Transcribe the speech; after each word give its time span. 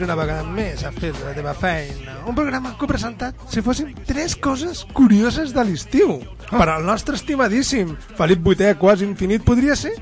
Benvinguts 0.00 0.16
una 0.16 0.16
vegada 0.16 0.44
més 0.48 0.82
a 0.86 0.90
fer 0.96 1.10
la 1.12 1.32
teva 1.36 1.52
feina. 1.52 2.14
Un 2.28 2.36
programa 2.36 2.70
que 2.78 2.86
he 2.86 2.88
presentat 2.88 3.42
si 3.52 3.60
fossin 3.60 3.90
tres 4.08 4.32
coses 4.32 4.86
curioses 4.96 5.52
de 5.52 5.64
l'estiu. 5.66 6.14
Per 6.48 6.68
al 6.72 6.86
nostre 6.88 7.18
estimadíssim 7.18 7.92
Felip 8.16 8.40
VIII, 8.46 8.78
quasi 8.80 9.04
infinit, 9.04 9.44
podria 9.44 9.76
ser 9.76 9.92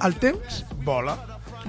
el 0.00 0.16
temps 0.22 0.62
vola. 0.86 1.18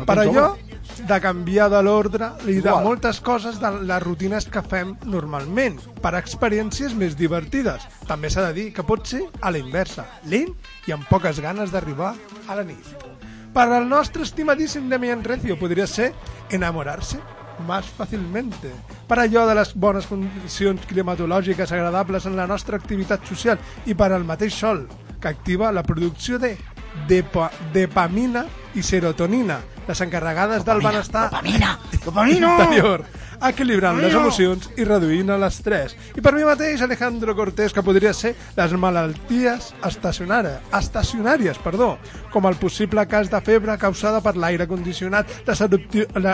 Per 0.07 0.15
allò 0.15 0.53
de 0.95 1.19
canviar 1.19 1.67
de 1.73 1.83
l'ordre 1.83 2.31
i 2.47 2.61
de 2.63 2.77
moltes 2.85 3.19
coses 3.19 3.59
de 3.59 3.73
les 3.83 4.03
rutines 4.05 4.47
que 4.47 4.63
fem 4.63 4.95
normalment, 5.03 5.81
per 5.99 6.15
experiències 6.15 6.95
més 6.95 7.19
divertides. 7.19 7.83
També 8.07 8.31
s'ha 8.31 8.47
de 8.47 8.55
dir 8.55 8.69
que 8.71 8.87
pot 8.87 9.03
ser 9.03 9.25
a 9.41 9.51
la 9.51 9.59
inversa, 9.59 10.07
lent 10.31 10.55
i 10.87 10.95
amb 10.95 11.11
poques 11.11 11.43
ganes 11.43 11.75
d'arribar 11.75 12.15
a 12.47 12.55
la 12.55 12.63
nit. 12.63 12.95
Per 13.55 13.67
al 13.67 13.87
nostre 13.87 14.23
estimadíssim 14.23 14.87
Demian 14.91 15.23
Recio 15.27 15.59
podria 15.59 15.87
ser 15.87 16.13
enamorarse 16.51 17.19
más 17.67 17.85
fácilmente. 17.85 18.71
Per 19.07 19.19
allò 19.19 19.45
de 19.47 19.55
les 19.55 19.73
bones 19.75 20.07
condicions 20.09 20.85
climatològiques 20.89 21.71
agradables 21.71 22.25
en 22.25 22.35
la 22.35 22.47
nostra 22.47 22.77
activitat 22.77 23.25
social 23.27 23.59
i 23.85 23.95
per 23.95 24.11
al 24.11 24.25
mateix 24.25 24.53
sol, 24.53 24.87
que 25.21 25.29
activa 25.29 25.71
la 25.71 25.83
producció 25.83 26.39
de 26.39 26.55
depa, 27.07 27.49
dopamina 27.73 28.45
i 28.75 28.83
serotonina, 28.83 29.59
les 29.87 30.01
encarregades 30.01 30.65
del 30.65 30.81
benestar 30.81 31.29
Dopamina! 31.29 31.77
Dopamina! 32.03 32.51
interior, 32.55 33.05
equilibrant 33.49 33.99
les 34.01 34.15
emocions 34.15 34.69
i 34.77 34.85
reduint 34.87 35.33
l'estrès. 35.39 35.95
I 36.15 36.23
per 36.23 36.33
mi 36.35 36.45
mateix, 36.47 36.81
Alejandro 36.85 37.35
Cortés, 37.35 37.73
que 37.73 37.83
podria 37.85 38.13
ser 38.13 38.35
les 38.57 38.75
malalties 38.79 39.71
estacionàries, 39.85 40.61
estacionàries 40.75 41.59
perdó, 41.63 41.95
com 42.33 42.47
el 42.49 42.57
possible 42.59 43.05
cas 43.07 43.29
de 43.31 43.41
febre 43.41 43.77
causada 43.81 44.21
per 44.23 44.35
l'aire 44.39 44.67
condicionat, 44.67 45.29
les, 45.47 45.63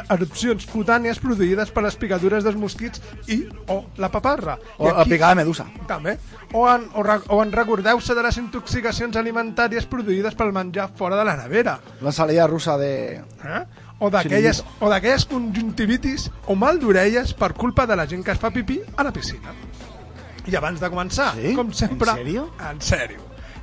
erupcions 0.10 0.66
cutànies 0.72 1.20
produïdes 1.22 1.72
per 1.74 1.86
les 1.86 1.98
picadures 2.00 2.46
dels 2.46 2.60
mosquits 2.60 3.02
i 3.30 3.44
o 3.70 3.84
la 4.02 4.12
paparra. 4.14 4.58
O 4.78 4.90
I 4.90 4.96
la 4.98 5.06
picada 5.06 5.36
medusa. 5.36 5.68
també. 5.88 6.18
O 6.54 6.66
en, 6.70 6.88
o, 6.96 7.04
o 7.04 7.44
en 7.44 7.52
recordeu-se 7.52 8.16
de 8.16 8.24
les 8.24 8.38
intoxicacions 8.42 9.16
alimentàries 9.18 9.88
produïdes 9.90 10.36
pel 10.36 10.54
menjar 10.56 10.90
fora 10.98 11.20
de 11.20 11.26
la 11.28 11.38
nevera. 11.38 11.80
La 12.02 12.12
salida 12.12 12.48
russa 12.48 12.78
de... 12.78 12.92
Eh? 13.22 13.64
O 14.02 14.10
d'aquelles 14.10 14.64
o 14.82 14.90
d'aquelles 14.90 15.28
conjuntivitis 15.30 16.30
o 16.50 16.56
mal 16.58 16.80
d'orelles 16.82 17.36
per 17.38 17.54
culpa 17.54 17.86
de 17.86 17.96
la 17.96 18.08
gent 18.10 18.24
que 18.26 18.34
es 18.34 18.40
fa 18.42 18.50
pipí 18.50 18.80
a 18.98 19.04
la 19.06 19.12
piscina. 19.14 19.54
I 20.50 20.56
abans 20.58 20.80
de 20.82 20.90
començar, 20.90 21.36
Sí? 21.38 21.54
com 21.56 21.70
sempre... 21.72 22.10
En 22.10 22.18
sèrio? 22.18 22.48
En 22.72 22.82
sèrio. 22.82 23.20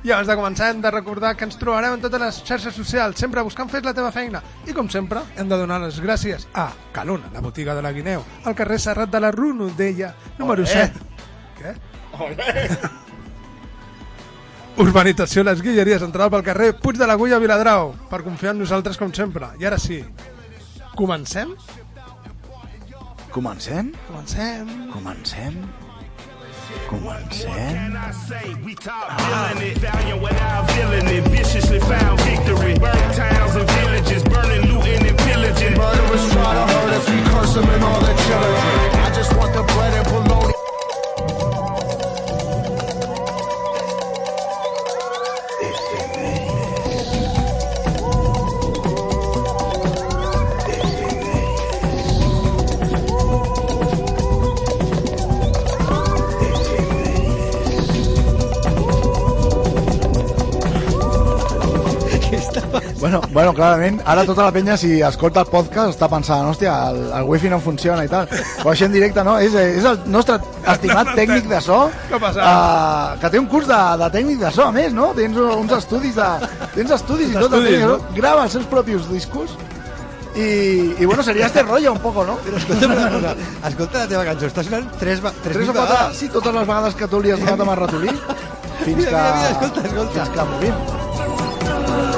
I 0.07 0.13
abans 0.15 0.29
de 0.31 0.35
començar 0.39 0.69
hem 0.71 0.79
de 0.79 0.91
recordar 0.95 1.33
que 1.35 1.43
ens 1.43 1.57
trobareu 1.59 1.91
en 1.97 1.99
totes 1.99 2.21
les 2.23 2.37
xarxes 2.47 2.73
socials, 2.73 3.19
sempre 3.19 3.43
buscant 3.43 3.67
fer 3.67 3.81
la 3.83 3.91
teva 3.93 4.13
feina. 4.15 4.39
I 4.65 4.71
com 4.71 4.87
sempre, 4.89 5.25
hem 5.35 5.49
de 5.51 5.57
donar 5.59 5.81
les 5.83 5.99
gràcies 5.99 6.47
a 6.55 6.69
Calona, 6.95 7.27
la 7.33 7.41
botiga 7.43 7.75
de 7.75 7.83
la 7.83 7.91
Guineu, 7.91 8.23
al 8.45 8.55
carrer 8.55 8.79
Serrat 8.79 9.11
de 9.11 9.19
la 9.19 9.33
Runo, 9.35 9.67
d'ella, 9.75 10.13
número 10.37 10.63
Olé. 10.63 10.71
7. 10.71 11.03
Què? 11.59 11.75
Urbanització 14.79 15.43
Les 15.43 15.59
Guilleries, 15.59 16.03
entrada 16.05 16.31
pel 16.31 16.43
carrer 16.45 16.69
Puig 16.79 16.95
de 16.95 17.03
l'Agulla, 17.09 17.35
Viladrau, 17.43 17.89
per 18.07 18.21
confiar 18.23 18.53
en 18.55 18.61
nosaltres 18.63 18.95
com 18.95 19.11
sempre. 19.11 19.49
I 19.59 19.67
ara 19.67 19.75
sí, 19.75 19.99
comencem? 20.95 21.51
Comencem? 23.35 23.91
Comencem. 24.07 24.71
Comencem? 24.87 25.59
Comencem? 26.87 27.99
I 28.47 28.55
Bueno, 62.99 63.21
bueno, 63.31 63.53
clarament, 63.55 64.01
ara 64.03 64.25
tota 64.27 64.43
la 64.43 64.51
penya, 64.51 64.75
si 64.77 64.97
escolta 64.99 65.45
el 65.45 65.47
podcast, 65.47 65.93
està 65.93 66.09
pensant, 66.11 66.43
hòstia, 66.49 66.73
el, 66.91 66.97
el 67.15 67.27
wifi 67.29 67.47
no 67.47 67.61
funciona 67.63 68.03
i 68.03 68.09
tal. 68.11 68.27
Però 68.27 68.73
així 68.73 68.83
en 68.89 68.91
directe, 68.91 69.23
no? 69.23 69.37
És, 69.39 69.55
és 69.55 69.87
el 69.87 70.01
nostre 70.11 70.35
estimat 70.73 71.13
tècnic 71.15 71.47
de 71.47 71.61
so, 71.63 71.79
passat? 72.11 72.43
uh, 72.43 73.15
que 73.21 73.31
té 73.31 73.39
un 73.39 73.47
curs 73.47 73.69
de, 73.71 73.79
de 74.03 74.09
tècnic 74.17 74.43
de 74.43 74.51
so, 74.51 74.67
a 74.67 74.75
més, 74.75 74.91
no? 74.95 75.13
Tens 75.15 75.39
uns 75.39 75.75
estudis 75.79 76.19
de... 76.19 76.29
Tens 76.75 76.91
estudis 76.97 77.31
i 77.31 77.37
tot, 77.37 77.47
Estudis, 77.47 77.69
tècnic, 77.69 77.87
no? 77.87 77.97
no? 78.03 78.19
grava 78.19 78.43
els 78.49 78.57
seus 78.59 78.67
propis 78.67 79.07
discos 79.07 79.55
i, 80.35 80.49
i 80.99 81.05
bueno, 81.05 81.23
seria 81.23 81.47
este 81.47 81.63
rollo 81.63 81.93
un 81.93 82.03
poco, 82.03 82.27
no? 82.27 82.35
Però 82.43 82.59
escolta'm 82.59 82.93
una 82.97 83.09
cosa, 83.15 83.35
escolta 83.71 84.03
la 84.03 84.11
teva 84.11 84.27
cançó, 84.27 84.51
està 84.51 84.67
sonant 84.67 84.91
tres, 84.99 85.23
tres, 85.23 85.55
Tres 85.55 85.71
o 85.71 85.75
quatre, 85.79 86.01
sí, 86.19 86.29
totes 86.35 86.53
les 86.53 86.67
vegades 86.67 86.99
que 86.99 87.07
tu 87.07 87.23
li 87.23 87.33
has 87.33 87.41
donat 87.43 87.63
amb 87.63 87.77
el 87.77 87.81
ratolí, 87.85 88.15
fins 88.85 89.05
Mira, 89.05 89.09
que... 89.09 89.15
mira, 89.15 89.35
mira, 89.39 89.51
escolta, 89.55 89.87
escolta. 89.87 90.13
Fins 90.19 90.35
que 90.35 90.49
morim. 90.53 92.08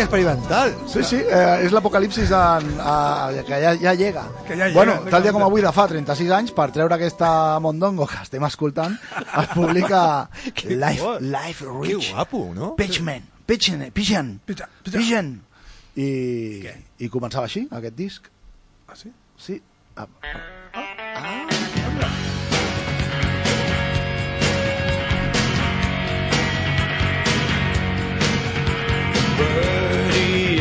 Música 0.00 0.16
experimental. 0.16 0.74
Sí, 0.86 1.02
sí, 1.04 1.16
eh, 1.16 1.64
és 1.64 1.72
l'apocalipsis 1.72 2.30
que 2.30 3.58
ja, 3.62 3.74
ja 3.76 3.92
llega. 3.94 4.24
Que 4.46 4.56
ja 4.56 4.68
llega, 4.68 4.74
bueno, 4.74 4.94
tal 5.10 5.22
dia 5.22 5.32
com 5.32 5.44
avui 5.44 5.60
de 5.62 5.72
fa 5.72 5.86
36 5.90 6.30
anys, 6.32 6.52
per 6.56 6.70
treure 6.72 6.96
aquesta 6.96 7.60
mondongo 7.60 8.06
que 8.08 8.22
estem 8.22 8.44
escoltant, 8.48 8.96
es 9.20 9.52
publica 9.52 10.28
Que 10.56 10.76
Life. 10.76 11.18
Life 11.20 11.64
Que 11.64 11.94
Rich. 11.94 12.12
guapo, 12.14 12.52
no? 12.54 12.74
Pitchman, 12.76 13.22
Pitchen, 13.46 13.90
Pitchen. 13.92 14.38
Pitchen. 14.46 15.34
I, 15.96 16.08
I 16.98 17.08
començava 17.12 17.44
així, 17.50 17.66
aquest 17.70 17.96
disc. 17.98 18.30
Ah, 18.88 18.96
sí? 18.96 19.12
Sí. 19.36 19.60
Ah, 19.96 20.06
Birdie 20.32 21.69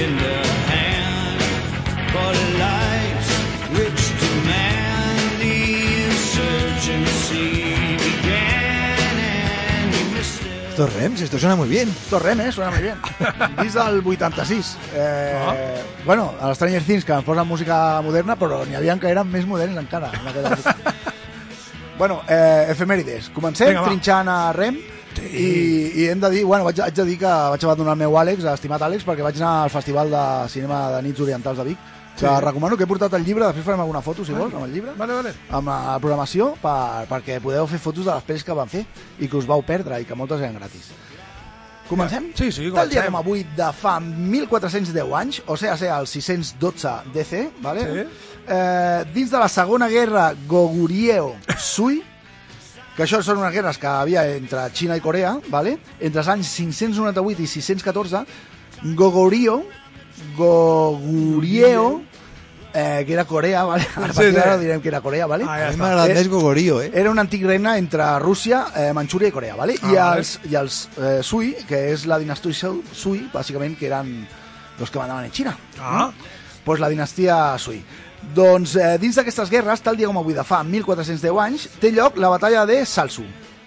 in 0.03 0.17
the 0.17 0.37
hand, 0.71 1.41
but 2.13 2.35
life's 2.57 3.31
rich 3.77 4.03
to 4.21 4.29
man. 4.47 5.17
The 5.39 5.57
insurgency 6.07 7.97
began 7.97 9.19
and 9.19 9.93
he 9.93 10.03
missed 10.15 10.41
it. 10.45 10.69
Estos 10.71 10.93
rems, 10.93 11.21
esto 11.21 11.37
suena 11.39 11.55
muy 11.55 11.67
bien. 11.69 11.93
Torrem, 12.09 12.39
eh? 12.41 12.51
Suena 12.51 12.71
muy 12.71 12.81
bien. 12.81 12.95
Disc 13.61 13.75
del 13.75 14.01
86. 14.05 14.77
Eh, 14.93 15.83
Bueno, 16.05 16.33
a 16.39 16.47
l'Stranger 16.49 16.81
Things, 16.83 17.03
que 17.05 17.11
ens 17.13 17.25
posen 17.27 17.45
música 17.47 18.01
moderna, 18.01 18.35
però 18.39 18.63
n'hi 18.65 18.75
havia 18.79 18.95
que 18.97 19.09
eren 19.11 19.27
més 19.29 19.45
moderns 19.45 19.77
encara. 19.77 20.09
En 20.15 20.27
aquella 20.31 20.55
bueno, 21.99 22.21
eh, 22.27 22.67
efemèrides. 22.71 23.27
Comencem 23.35 23.67
Vinga, 23.73 23.81
va. 23.83 23.87
trinxant 23.91 24.29
a 24.31 24.37
Rem. 24.55 24.79
I, 25.33 25.91
I 26.03 26.07
hem 26.09 26.19
de 26.21 26.29
dir, 26.33 26.43
bueno, 26.45 26.63
vaig, 26.65 26.79
haig 26.81 26.93
de 26.95 27.05
dir 27.05 27.17
que 27.21 27.25
vaig 27.53 27.63
abandonar 27.65 27.93
el 27.93 27.99
meu 28.05 28.17
Àlex, 28.19 28.43
estimat 28.53 28.81
Àlex, 28.81 29.05
perquè 29.07 29.23
vaig 29.25 29.35
anar 29.41 29.63
al 29.65 29.69
Festival 29.73 30.09
de 30.11 30.23
Cinema 30.49 30.89
de 30.95 31.01
Nits 31.07 31.19
Orientals 31.27 31.57
de 31.57 31.63
Vic 31.71 31.77
que 32.19 32.27
recomano 32.43 32.75
que 32.75 32.83
he 32.83 32.87
portat 32.89 33.13
el 33.15 33.23
llibre, 33.23 33.45
després 33.47 33.63
farem 33.63 33.79
alguna 33.79 34.01
foto, 34.03 34.25
si 34.27 34.33
vols, 34.35 34.51
amb 34.53 34.65
el 34.65 34.73
llibre, 34.73 34.91
Vale, 34.97 35.13
vale. 35.21 35.31
amb 35.55 35.69
la 35.71 35.93
programació, 36.03 36.49
per, 36.59 37.05
perquè 37.07 37.37
podeu 37.39 37.63
fer 37.71 37.79
fotos 37.79 38.03
de 38.03 38.11
les 38.11 38.25
pel·lis 38.27 38.43
que 38.43 38.57
van 38.57 38.67
fer 38.67 38.81
i 39.23 39.29
que 39.31 39.37
us 39.39 39.47
vau 39.47 39.61
perdre 39.63 40.01
i 40.01 40.05
que 40.05 40.17
moltes 40.19 40.41
eren 40.41 40.57
gratis. 40.59 40.89
Comencem? 41.87 42.27
Sí, 42.35 42.51
sí, 42.51 42.67
Tal 42.75 42.89
dia 42.91 43.05
comencem. 43.05 43.13
com 43.13 43.15
avui 43.21 43.45
de 43.55 43.69
fa 43.71 43.95
1410 44.03 45.13
anys, 45.15 45.39
o 45.47 45.55
sigui, 45.55 45.77
ser 45.79 45.93
el 45.95 46.07
612 46.11 46.91
DC, 47.15 47.39
vale? 47.63 47.87
Sí. 47.87 48.03
eh, 48.49 49.05
dins 49.15 49.31
de 49.31 49.39
la 49.39 49.47
Segona 49.47 49.87
Guerra 49.87 50.33
Goguryeo-Sui, 50.45 52.03
que 52.99 53.05
això 53.07 53.21
són 53.23 53.37
unes 53.39 53.53
guerres 53.55 53.77
que 53.79 53.87
havia 53.87 54.25
entre 54.35 54.65
Xina 54.75 54.97
i 54.99 55.01
Corea, 55.03 55.37
vale? 55.47 55.77
entre 56.03 56.19
els 56.19 56.27
anys 56.35 56.49
598 56.59 57.45
i 57.45 57.47
614, 57.47 58.25
Goguryeo, 58.99 59.61
Goguryeo, 60.35 62.01
eh, 62.73 63.03
que 63.07 63.13
era 63.13 63.25
Corea, 63.25 63.63
vale? 63.63 63.83
a 63.83 63.85
Sí, 63.87 63.95
partir 64.13 64.29
sí. 64.29 64.35
d'ara 64.35 64.57
direm 64.57 64.81
que 64.81 64.89
era 64.89 65.01
Corea, 65.01 65.25
vale? 65.27 65.45
Ah, 65.47 65.55
A 65.55 65.71
ja 65.71 65.77
mi 65.77 66.11
Eh, 66.11 66.13
més 66.15 66.27
Gogorio, 66.29 66.81
eh? 66.81 66.91
era 66.93 67.09
un 67.11 67.19
antic 67.19 67.43
regne 67.45 67.77
entre 67.77 68.03
Rússia, 68.19 68.65
eh, 68.75 68.91
Manxúria 68.93 69.29
i 69.29 69.31
Corea, 69.31 69.55
¿vale? 69.55 69.75
Ah, 69.81 69.91
I 69.91 69.95
els, 70.19 70.39
i 70.49 70.55
els 70.55 70.89
eh, 70.97 71.19
Sui, 71.23 71.55
que 71.67 71.91
és 71.93 72.05
la 72.05 72.19
dinastia 72.19 72.53
Sui- 72.53 72.83
Sui, 72.93 73.29
bàsicament, 73.33 73.77
que 73.79 73.87
eren 73.87 74.27
els 74.79 74.89
que 74.91 74.99
mandaven 74.99 75.25
en 75.25 75.31
Xina. 75.31 75.55
Ah, 75.79 76.11
Pues 76.69 76.79
la 76.79 76.87
dinastia 76.87 77.57
Sui. 77.57 77.79
Doncs 78.35 78.75
eh, 78.77 78.97
dins 79.01 79.15
d'aquestes 79.17 79.49
guerres, 79.49 79.81
tal 79.81 79.95
dia 79.97 80.05
com 80.05 80.19
avui 80.19 80.35
de 80.37 80.43
fa 80.45 80.59
1410 80.61 81.37
anys, 81.41 81.63
té 81.81 81.89
lloc 81.89 82.19
la 82.21 82.29
batalla 82.29 82.61
de 82.69 82.83
Salsu. 82.85 83.23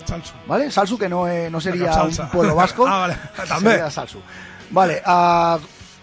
salso. 0.07 0.35
¿vale? 0.47 0.71
Salsu, 0.71 0.97
que 0.97 1.09
no, 1.09 1.27
eh, 1.27 1.51
no 1.51 1.61
seria 1.61 1.97
un 2.05 2.29
pueblo 2.31 2.55
vasco. 2.55 2.87
Ah, 2.89 3.01
vale. 3.01 3.17
També. 3.49 3.73
Seria 3.73 3.91
Salsu. 3.91 4.23
Vale, 4.71 5.01
uh, 5.03 5.59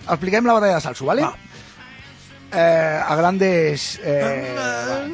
expliquem 0.09 0.45
la 0.45 0.57
batalla 0.57 0.75
de 0.75 0.81
Salsu, 0.81 1.05
¿vale? 1.05 1.21
Va. 1.21 1.37
Eh, 2.51 3.01
a 3.07 3.15
grandes... 3.15 4.01
Eh, 4.03 5.07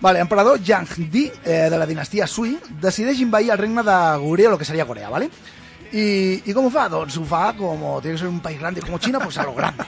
Vale, 0.00 0.20
emperador 0.20 0.62
Yang 0.62 1.10
Di, 1.10 1.24
eh, 1.44 1.66
de 1.68 1.76
la 1.76 1.84
dinastia 1.84 2.28
Sui, 2.28 2.52
decideix 2.80 3.18
invair 3.18 3.50
el 3.50 3.58
regne 3.58 3.82
de 3.82 3.96
Goryeo, 4.22 4.52
lo 4.52 4.58
que 4.58 4.64
seria 4.64 4.86
Corea, 4.86 5.08
¿vale? 5.08 5.28
I, 5.90 6.44
I 6.46 6.54
com 6.54 6.68
ho 6.68 6.70
fa? 6.70 6.86
Doncs 6.88 7.18
ho 7.18 7.24
fa 7.26 7.48
com 7.58 7.82
tiene 8.00 8.14
que 8.14 8.22
ser 8.22 8.30
un 8.30 8.38
país 8.38 8.60
grande 8.60 8.86
com 8.86 8.94
Xina, 9.00 9.18
pues 9.18 9.36
a 9.38 9.42
lo 9.42 9.56
grande. 9.56 9.82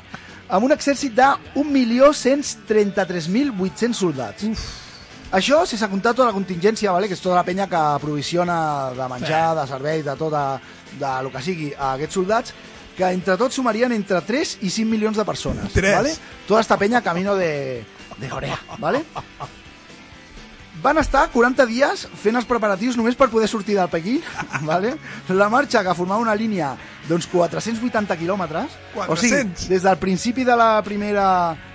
Amb 0.51 0.67
un 0.67 0.75
exèrcit 0.75 1.15
de 1.15 1.23
1.133.800 1.55 3.95
soldats. 3.95 4.43
Uf. 4.51 4.91
Això, 5.31 5.63
si 5.63 5.79
s'ha 5.79 5.87
comptat 5.87 6.19
tota 6.19 6.27
la 6.33 6.35
contingència, 6.35 6.91
vale? 6.91 7.07
que 7.07 7.15
és 7.15 7.23
tota 7.23 7.39
la 7.39 7.47
penya 7.47 7.71
que 7.71 7.79
aprovisiona 7.79 8.91
de 8.97 9.07
menjar, 9.13 9.55
de 9.61 9.67
servei, 9.71 10.03
de 10.03 10.17
tot, 10.19 10.35
de, 10.35 10.59
de 10.99 11.11
lo 11.23 11.31
que 11.31 11.39
sigui, 11.47 11.71
a 11.77 11.95
aquests 11.95 12.15
soldats, 12.19 12.51
que 12.97 13.07
entre 13.15 13.37
tots 13.39 13.55
sumarien 13.61 13.93
entre 13.95 14.19
3 14.27 14.59
i 14.67 14.71
5 14.75 14.91
milions 14.91 15.15
de 15.23 15.25
persones. 15.29 15.71
Tres. 15.73 15.95
Vale? 15.95 16.17
Tota 16.49 16.61
esta 16.67 16.77
penya 16.83 17.07
camino 17.07 17.39
de, 17.39 17.85
de 18.19 18.29
Corea. 18.29 18.59
Vale? 18.83 19.07
Van 20.83 20.97
estar 20.99 21.27
40 21.33 21.67
dies 21.69 22.07
fent 22.23 22.39
els 22.39 22.47
preparatius 22.49 22.97
només 22.97 23.17
per 23.19 23.29
poder 23.29 23.49
sortir 23.51 23.75
del 23.77 23.89
Pequín, 23.93 24.21
vale? 24.69 24.95
la 25.29 25.49
marxa 25.53 25.83
que 25.85 25.95
formava 25.95 26.23
una 26.23 26.35
línia 26.35 26.75
d'uns 27.09 27.27
480 27.29 28.17
quilòmetres, 28.17 28.79
o 28.95 29.17
sigui, 29.17 29.35
400? 29.35 29.69
des 29.69 29.83
del 29.85 29.99
principi 29.99 30.45
de 30.45 30.57
la 30.57 30.71
primera... 30.87 31.27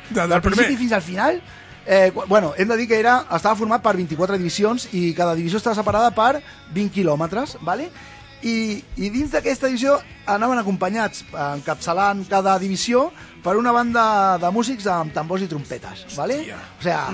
De- 0.09 0.21
del 0.21 0.29
del 0.29 0.41
principi 0.41 0.65
primer. 0.65 0.79
fins 0.79 0.91
al 0.93 1.01
final, 1.01 1.39
eh, 1.85 2.11
bueno, 2.27 2.53
hem 2.57 2.67
de 2.67 2.77
dir 2.77 2.87
que 2.87 2.99
era, 2.99 3.19
estava 3.35 3.55
format 3.55 3.81
per 3.81 3.95
24 3.97 4.37
divisions 4.37 4.87
i 4.93 5.13
cada 5.17 5.35
divisió 5.37 5.57
estava 5.61 5.75
separada 5.77 6.09
per 6.13 6.41
20 6.73 6.89
quilòmetres, 6.93 7.57
vale? 7.61 7.89
I, 8.45 8.83
i 9.01 9.09
dins 9.09 9.31
d'aquesta 9.33 9.67
divisió 9.71 9.95
anaven 10.29 10.59
acompanyats, 10.61 11.23
encapçalant 11.33 12.25
cada 12.29 12.59
divisió, 12.61 13.07
per 13.45 13.55
una 13.57 13.71
banda 13.73 14.37
de 14.41 14.49
músics 14.53 14.87
amb 14.89 15.13
tambors 15.13 15.43
i 15.45 15.49
trompetes, 15.49 16.05
¿vale? 16.17 16.39
O 16.79 16.81
sea, 16.81 17.07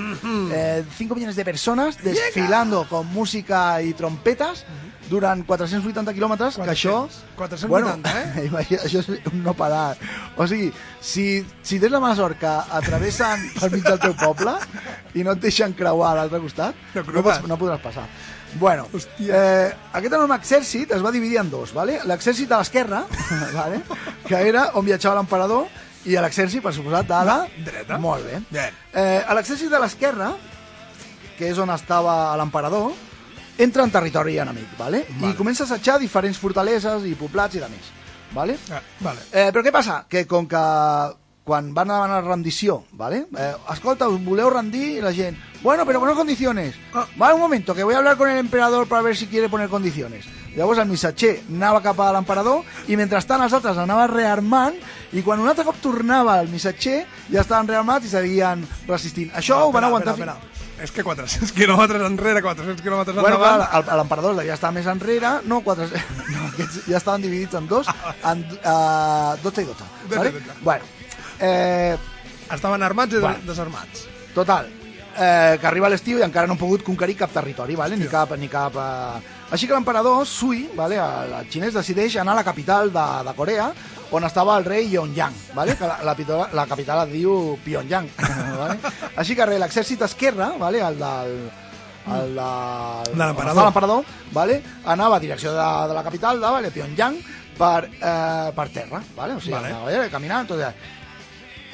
eh, 0.53 0.83
5 0.97 1.15
millones 1.15 1.35
de 1.35 1.43
personas 1.43 1.97
desfilando 2.01 2.87
con 2.87 3.07
música 3.07 3.81
y 3.81 3.93
trompetas 3.93 4.65
durant 5.11 5.43
480 5.45 6.13
quilòmetres, 6.15 6.55
que 6.55 6.71
això... 6.71 6.95
480, 7.35 7.67
bueno, 7.67 7.95
eh? 8.07 8.45
imagina, 8.49 8.85
això 8.87 9.01
és 9.03 9.09
un 9.27 9.43
no 9.43 9.53
parar. 9.59 9.97
O 10.39 10.47
sigui, 10.47 10.71
si, 11.03 11.43
si 11.67 11.81
tens 11.83 11.91
la 11.91 11.99
mala 11.99 12.15
sort 12.15 12.39
que 12.39 12.51
atravessen 12.79 13.49
pel 13.59 13.75
mig 13.75 13.83
del 13.83 13.99
teu 13.99 14.15
poble 14.15 14.55
i 15.13 15.27
no 15.27 15.35
et 15.35 15.43
deixen 15.43 15.75
creuar 15.75 16.13
a 16.13 16.21
l'altre 16.21 16.39
costat, 16.39 16.79
No 16.95 17.03
no, 17.03 17.25
pots, 17.27 17.43
no 17.51 17.59
podràs 17.59 17.83
passar. 17.83 18.07
Bueno, 18.59 18.87
Hòstia. 18.91 19.35
eh, 19.35 19.75
aquest 19.93 20.13
enorme 20.13 20.35
exèrcit 20.35 20.91
es 20.91 21.03
va 21.03 21.11
dividir 21.11 21.37
en 21.39 21.49
dos, 21.49 21.73
¿vale? 21.73 21.99
l'exèrcit 22.05 22.49
de 22.49 22.57
l'esquerra, 22.57 23.05
¿vale? 23.53 23.81
que 24.27 24.35
era 24.35 24.71
on 24.75 24.85
viatjava 24.85 25.15
l'emperador, 25.21 25.67
i 26.05 26.17
l'exèrcit, 26.17 26.63
per 26.63 26.73
suposat, 26.73 27.05
de 27.07 27.21
la... 27.25 27.37
Dreta. 27.65 27.97
Molt 28.01 28.25
bé. 28.25 28.41
Bien. 28.49 28.81
Eh, 28.93 29.21
l'exèrcit 29.37 29.69
de 29.69 29.79
l'esquerra, 29.79 30.33
que 31.37 31.49
és 31.51 31.57
on 31.61 31.69
estava 31.69 32.35
l'emperador, 32.37 32.91
entra 33.61 33.83
en 33.85 33.91
territori 33.93 34.39
enemic, 34.41 34.77
¿vale? 34.77 35.05
Vale. 35.19 35.33
i 35.33 35.37
comença 35.37 35.63
a 35.63 35.69
assetjar 35.69 35.99
diferents 36.01 36.39
fortaleses 36.41 37.05
i 37.05 37.13
poblats 37.15 37.55
i 37.55 37.61
de 37.61 37.69
més. 37.69 37.91
¿vale? 38.33 38.57
Ah, 38.71 38.81
vale. 38.99 39.19
Eh, 39.31 39.49
però 39.51 39.63
què 39.63 39.71
passa? 39.71 40.05
Que 40.09 40.25
com 40.27 40.47
que 40.47 40.61
quan 41.43 41.73
van 41.73 41.87
demanar 41.87 42.23
rendició, 42.23 42.83
¿vale? 42.93 43.25
Eh, 43.37 43.53
escolta, 43.73 44.07
us 44.09 44.23
voleu 44.23 44.49
rendir? 44.49 44.97
I 44.97 45.01
la 45.01 45.11
gent, 45.13 45.37
bueno, 45.63 45.85
pero 45.85 45.99
con 45.99 46.13
condiciones. 46.15 46.75
Ah. 46.93 47.05
Vale, 47.15 47.33
un 47.33 47.41
momento, 47.41 47.73
que 47.73 47.83
voy 47.83 47.95
a 47.95 47.97
hablar 47.97 48.15
con 48.17 48.29
el 48.29 48.37
emperador 48.37 48.87
para 48.87 49.01
ver 49.01 49.15
si 49.17 49.27
quiere 49.27 49.49
poner 49.49 49.69
condiciones. 49.69 50.25
Llavors 50.55 50.79
el 50.83 50.87
missatger 50.89 51.41
anava 51.49 51.79
cap 51.81 51.99
a 52.03 52.09
l'emperador 52.11 52.65
i 52.91 52.97
mentrestant 52.99 53.39
els 53.45 53.53
altres 53.55 53.77
anaven 53.79 54.09
rearmant 54.11 54.75
i 55.15 55.21
quan 55.23 55.39
un 55.39 55.47
altre 55.47 55.63
cop 55.63 55.77
tornava 55.79 56.41
el 56.41 56.49
missatger 56.51 57.05
ja 57.31 57.39
estaven 57.41 57.69
rearmats 57.71 58.05
i 58.05 58.11
seguien 58.11 58.65
resistint. 58.87 59.31
Això 59.33 59.61
ho 59.63 59.71
van 59.71 59.87
aguantar... 59.87 60.11
espera, 60.17 60.35
espera. 60.35 60.83
És 60.83 60.91
que 60.91 61.03
400 61.07 61.53
quilòmetres 61.57 62.03
enrere, 62.03 62.41
400 62.43 62.83
quilòmetres 62.83 63.15
Bueno, 63.15 63.37
endavant... 63.39 63.67
el- 63.79 63.97
l'emperador 64.01 64.35
devia 64.35 64.57
estar 64.59 64.73
més 64.75 64.87
enrere, 64.91 65.37
no, 65.47 65.61
4... 65.63 65.87
no 66.35 66.47
aquests 66.51 66.81
ja 66.89 66.97
estaven 66.99 67.21
dividits 67.23 67.55
en 67.55 67.69
dos, 67.71 67.87
en 68.27 68.43
uh, 68.65 69.37
12 69.43 69.61
i 69.63 69.69
12. 69.71 69.89
i 70.09 70.15
Vale? 70.17 70.33
12. 70.35 70.57
Bueno, 70.67 70.83
eh, 71.41 71.97
Estaven 72.51 72.83
armats 72.83 73.13
i 73.15 73.19
Bueno. 73.19 73.39
desarmats. 73.47 74.07
total, 74.35 74.65
eh, 75.17 75.57
que 75.59 75.67
arriba 75.67 75.89
l'estiu 75.89 76.19
i 76.19 76.23
encara 76.23 76.47
no 76.47 76.53
han 76.53 76.59
pogut 76.59 76.83
conquerir 76.83 77.15
cap 77.17 77.31
territori, 77.31 77.75
vale? 77.75 77.97
ni 77.97 78.07
cap... 78.07 78.31
Ni 78.37 78.47
cap 78.47 78.75
eh... 78.75 79.21
Així 79.51 79.67
que 79.67 79.73
l'emperador 79.73 80.25
Sui, 80.25 80.69
vale? 80.75 80.95
el, 80.95 81.33
xinès, 81.51 81.73
decideix 81.75 82.15
anar 82.15 82.33
a 82.33 82.35
la 82.39 82.43
capital 82.47 82.91
de, 82.91 83.05
de 83.27 83.33
Corea, 83.35 83.65
on 84.11 84.23
estava 84.23 84.57
el 84.57 84.63
rei 84.65 84.87
Pyongyang, 84.89 85.33
vale? 85.55 85.75
que 85.75 85.87
la, 85.87 85.97
la, 86.03 86.15
la 86.53 86.65
capital 86.67 87.05
es 87.07 87.11
diu 87.13 87.57
Pyongyang. 87.63 88.07
vale? 88.61 88.77
Així 89.15 89.35
que 89.35 89.45
l'exèrcit 89.45 90.01
esquerre, 90.07 90.53
vale? 90.59 90.79
el 90.79 90.97
del, 90.99 91.35
el 92.15 92.35
de, 92.35 93.11
De 93.11 93.25
l'emperador. 93.25 94.05
vale? 94.31 94.61
anava 94.85 95.17
a 95.17 95.19
direcció 95.19 95.51
de, 95.51 95.67
de 95.89 95.93
la 95.99 96.03
capital, 96.03 96.39
de 96.39 96.47
vale? 96.55 96.71
Pyongyang, 96.71 97.19
per, 97.57 97.89
eh, 97.99 98.51
per 98.55 98.69
terra, 98.69 99.03
vale? 99.15 99.35
o 99.35 99.39
sigui, 99.41 99.53
Vale. 99.55 99.67
anava, 99.67 99.91
eh, 99.91 100.09
caminant, 100.09 100.47
tot 100.47 100.59
allà. 100.59 100.71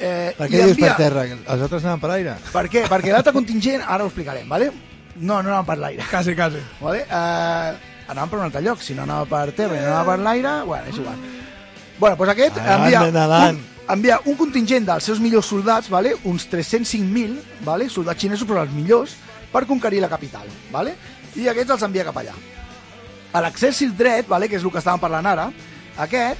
Eh, 0.00 0.34
Per 0.38 0.46
què 0.46 0.60
dius 0.62 0.76
per 0.76 0.88
envia- 0.90 0.96
terra? 0.96 1.24
Que 1.26 1.32
Els 1.32 1.62
altres 1.62 1.82
anaven 1.84 2.00
per 2.00 2.10
l'aire? 2.10 2.34
per 2.52 2.68
què? 2.70 2.84
Perquè 2.88 3.10
l'altre 3.12 3.32
contingent, 3.32 3.82
ara 3.86 4.04
ho 4.04 4.06
explicarem, 4.06 4.48
vale? 4.48 4.70
No, 5.16 5.42
no 5.42 5.48
anava 5.50 5.64
per 5.64 5.78
l'aire. 5.78 6.04
Quasi, 6.10 6.34
quasi. 6.36 6.58
Vale? 6.80 7.00
Eh, 7.02 7.72
anàvem 8.08 8.28
per 8.30 8.38
un 8.38 8.44
altre 8.44 8.62
lloc. 8.62 8.80
Si 8.80 8.94
no 8.94 9.02
anava 9.02 9.24
per 9.26 9.52
terra 9.52 9.74
i 9.74 9.80
no 9.80 9.86
anava 9.86 10.12
per 10.12 10.18
l'aire, 10.20 10.52
bueno, 10.64 10.84
és 10.88 10.96
igual. 10.96 11.16
Bueno, 11.98 12.16
doncs 12.16 12.30
aquest 12.30 12.56
Endavant, 12.58 12.84
envia 12.84 13.48
un, 13.50 13.58
envia 13.88 14.20
un 14.24 14.36
contingent 14.36 14.86
dels 14.86 15.02
seus 15.04 15.18
millors 15.18 15.46
soldats, 15.46 15.88
vale? 15.90 16.14
uns 16.24 16.46
305.000 16.48 17.40
vale? 17.66 17.88
soldats 17.90 18.20
xinesos, 18.22 18.46
però 18.46 18.62
els 18.62 18.70
millors, 18.70 19.16
per 19.50 19.66
conquerir 19.66 20.00
la 20.00 20.08
capital. 20.08 20.46
Vale? 20.70 20.94
I 21.34 21.48
aquests 21.48 21.70
els 21.74 21.82
envia 21.82 22.04
cap 22.04 22.16
allà. 22.22 22.36
A 23.32 23.40
l'exèrcit 23.42 23.90
dret, 23.98 24.28
vale? 24.28 24.48
que 24.48 24.56
és 24.56 24.62
el 24.62 24.70
que 24.70 24.78
estàvem 24.78 25.00
parlant 25.02 25.26
ara, 25.26 25.50
aquest, 25.98 26.38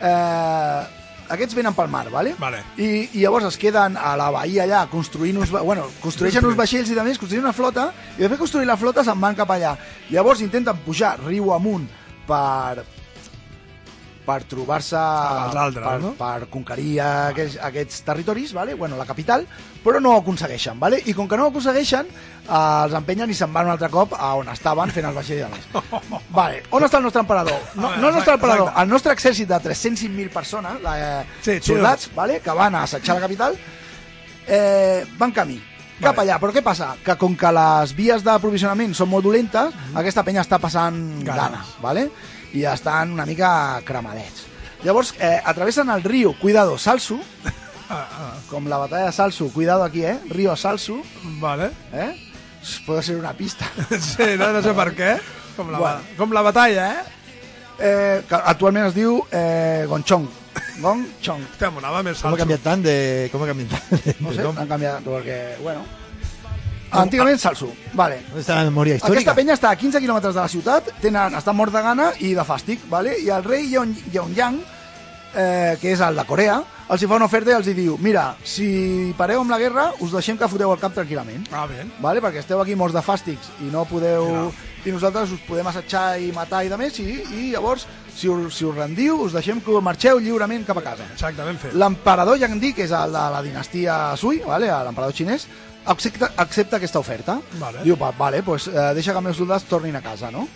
eh, 0.00 0.82
aquests 1.30 1.54
venen 1.54 1.74
pel 1.76 1.90
mar, 1.92 2.06
vale? 2.10 2.34
Vale. 2.40 2.62
I, 2.76 3.08
i 3.12 3.22
llavors 3.22 3.46
es 3.50 3.58
queden 3.60 3.96
a 3.96 4.14
la 4.18 4.30
bahia 4.34 4.64
allà 4.64 4.86
construint 4.90 5.38
uns, 5.38 5.52
bueno, 5.52 5.86
construeixen 6.02 6.46
uns 6.46 6.58
vaixells 6.58 6.90
i 6.90 6.98
de 6.98 7.04
més, 7.06 7.20
construint 7.20 7.44
una 7.44 7.54
flota, 7.56 7.90
i 8.16 8.22
després 8.22 8.36
de 8.36 8.42
construir 8.44 8.70
la 8.70 8.78
flota 8.80 9.04
se'n 9.06 9.20
van 9.20 9.38
cap 9.38 9.50
allà. 9.54 9.76
Llavors 10.10 10.42
intenten 10.44 10.82
pujar 10.86 11.16
riu 11.22 11.52
amunt 11.54 11.88
per 12.28 12.84
per 14.26 14.42
trobar-se 14.46 15.00
per, 15.52 15.96
no? 16.02 16.12
per 16.18 16.46
conquerir 16.52 17.00
aquests, 17.04 17.56
aquests 17.62 18.02
territoris, 18.06 18.52
vale? 18.54 18.74
bueno, 18.78 18.96
la 18.96 19.06
capital, 19.06 19.46
però 19.82 20.00
no 20.00 20.12
ho 20.12 20.20
aconsegueixen. 20.20 20.78
Vale? 20.80 21.00
I 21.06 21.14
com 21.14 21.28
que 21.28 21.38
no 21.38 21.48
ho 21.48 21.52
aconsegueixen, 21.52 22.06
eh, 22.06 22.52
els 22.52 22.94
empenyen 22.98 23.30
i 23.30 23.38
se'n 23.38 23.52
van 23.52 23.66
un 23.66 23.74
altre 23.74 23.90
cop 23.90 24.14
a 24.18 24.34
on 24.38 24.52
estaven 24.52 24.94
fent 24.94 25.10
els 25.10 25.18
vaixells 25.18 25.42
de 25.42 25.50
més. 25.56 26.22
Vale. 26.38 26.62
On 26.70 26.86
està 26.86 27.00
el 27.02 27.08
nostre 27.08 27.24
emperador? 27.24 27.58
No, 27.74 27.90
no 27.96 28.12
el 28.12 28.20
nostre 28.20 28.36
emperador, 28.38 28.68
Exacte. 28.68 28.82
el 28.86 28.94
nostre 28.94 29.16
exèrcit 29.18 29.50
de 29.50 29.60
305.000 29.68 30.30
persones, 30.30 30.80
la, 30.86 30.96
eh, 31.00 31.26
Sí, 31.42 31.58
soldats, 31.72 32.10
vale? 32.14 32.40
que 32.40 32.54
van 32.56 32.74
a 32.74 32.84
assetjar 32.86 33.18
la 33.18 33.26
capital, 33.26 33.58
eh, 34.46 35.04
van 35.18 35.32
camí 35.32 35.60
cap 36.02 36.18
allà, 36.18 36.38
però 36.42 36.50
què 36.54 36.62
passa? 36.66 36.96
Que 37.04 37.14
com 37.20 37.36
que 37.38 37.50
les 37.54 37.92
vies 37.94 38.24
d'aprovisionament 38.26 38.94
són 38.98 39.10
molt 39.12 39.22
dolentes, 39.22 39.74
aquesta 39.94 40.24
penya 40.26 40.42
està 40.42 40.58
passant. 40.58 40.96
Ganes. 41.22 41.36
gana, 41.36 41.60
vale? 41.84 42.08
I 42.54 42.64
estan 42.68 43.12
una 43.12 43.26
mica 43.26 43.80
cremadets. 43.84 44.46
Llavors, 44.84 45.14
eh, 45.20 45.40
atravessen 45.44 45.90
el 45.90 46.02
riu, 46.02 46.34
cuidado, 46.40 46.78
Salsu, 46.78 47.20
Ah, 47.92 48.06
ah, 48.10 48.34
com 48.48 48.64
la 48.70 48.78
batalla 48.78 49.06
de 49.06 49.12
Salsu. 49.12 49.50
Cuidado 49.52 49.84
aquí, 49.84 50.02
eh? 50.02 50.18
Río 50.30 50.54
Salsu, 50.56 51.02
vale. 51.40 51.70
eh? 51.92 52.16
Puede 52.86 53.02
ser 53.02 53.16
una 53.16 53.34
pista. 53.34 53.66
Sí, 54.00 54.32
no, 54.38 54.50
no 54.52 54.62
sé 54.62 54.72
per 54.72 54.94
què. 54.96 55.10
Com 55.58 55.68
la, 55.70 55.78
Bueno. 55.78 56.00
com 56.16 56.32
la 56.32 56.40
batalla, 56.40 56.86
eh? 56.94 57.02
Eh, 57.78 58.22
que 58.28 58.34
actualment 58.34 58.86
es 58.86 58.94
diu 58.94 59.18
eh, 59.30 59.84
Gonchong. 59.90 60.24
Gonchong. 60.80 61.42
Hòstia, 61.52 61.70
m'anava 61.74 62.00
més 62.06 62.22
Com 62.22 62.32
ha 62.32 62.40
canviat 62.40 62.62
tant 62.64 62.80
de... 62.82 63.28
Com 63.32 63.42
ha 63.44 63.50
canviat 63.50 63.74
tant 63.76 64.00
de, 64.06 64.14
No 64.24 64.32
sé, 64.32 64.46
han 64.48 64.68
canviat, 64.72 65.04
perquè, 65.04 65.40
bueno... 65.60 65.84
Antigament 66.92 67.40
Salsu, 67.40 67.70
vale. 67.96 68.20
On 68.34 68.40
està 68.42 68.58
la 68.58 68.68
memòria 68.68 68.98
històrica? 68.98 69.22
Aquesta 69.22 69.36
penya 69.38 69.56
està 69.56 69.70
a 69.72 69.78
15 69.80 70.02
quilòmetres 70.04 70.36
de 70.36 70.42
la 70.42 70.50
ciutat, 70.52 70.92
tenen, 71.00 71.38
estan 71.38 71.56
morts 71.56 71.72
de 71.72 71.82
gana 71.84 72.10
i 72.20 72.34
de 72.36 72.44
fàstic, 72.44 72.84
vale? 72.90 73.16
i 73.22 73.30
el 73.32 73.44
rei 73.46 73.64
Yeon, 73.70 73.94
Yeongyang, 74.12 74.60
eh, 75.32 75.78
que 75.80 75.94
és 75.94 76.02
el 76.04 76.20
de 76.20 76.24
Corea, 76.28 76.58
els 76.92 77.00
hi 77.00 77.08
fa 77.08 77.16
una 77.16 77.28
oferta 77.30 77.52
i 77.52 77.56
els 77.56 77.70
hi 77.70 77.72
diu 77.76 77.94
mira, 78.02 78.26
si 78.44 79.14
pareu 79.16 79.40
amb 79.40 79.54
la 79.54 79.58
guerra, 79.62 79.86
us 80.04 80.12
deixem 80.12 80.36
que 80.36 80.50
foteu 80.52 80.74
el 80.74 80.82
cap 80.82 80.92
tranquil·lament. 80.92 81.48
Ah, 81.54 81.64
bé. 81.70 81.86
Vale? 82.04 82.20
Perquè 82.20 82.42
esteu 82.42 82.60
aquí 82.60 82.76
morts 82.76 82.96
de 82.96 83.04
fàstics 83.04 83.54
i 83.64 83.72
no 83.72 83.86
podeu... 83.88 84.52
I 84.82 84.90
nosaltres 84.90 85.30
us 85.30 85.42
podem 85.46 85.68
assetjar 85.70 86.16
i 86.18 86.32
matar 86.34 86.64
i 86.66 86.68
de 86.68 86.74
més, 86.74 86.96
i, 86.98 87.20
i 87.22 87.42
llavors, 87.52 87.84
si 88.10 88.26
us, 88.26 88.56
si 88.56 88.64
us 88.66 88.74
rendiu, 88.74 89.20
us 89.22 89.36
deixem 89.36 89.60
que 89.62 89.80
marxeu 89.80 90.18
lliurement 90.18 90.64
cap 90.66 90.80
a 90.80 90.82
casa. 90.88 91.06
Exactament 91.14 91.60
fet. 91.62 91.76
L'emperador 91.78 92.40
Yang 92.40 92.58
que 92.74 92.88
és 92.88 92.90
el 92.98 93.14
de 93.14 93.22
la 93.30 93.44
dinastia 93.46 94.16
Sui, 94.18 94.42
vale? 94.42 94.66
l'emperador 94.66 95.14
xinès, 95.14 95.46
accepta, 95.86 96.32
accepta 96.36 96.76
aquesta 96.76 96.98
oferta. 96.98 97.40
Vale. 97.58 97.82
Diu, 97.84 97.96
va, 97.98 98.12
vale, 98.16 98.42
pues, 98.42 98.68
eh, 98.68 98.92
deixa 98.94 99.12
que 99.12 99.18
els 99.18 99.24
meus 99.24 99.36
soldats 99.36 99.64
tornin 99.64 99.96
a 99.96 100.02
casa, 100.02 100.30
no? 100.30 100.48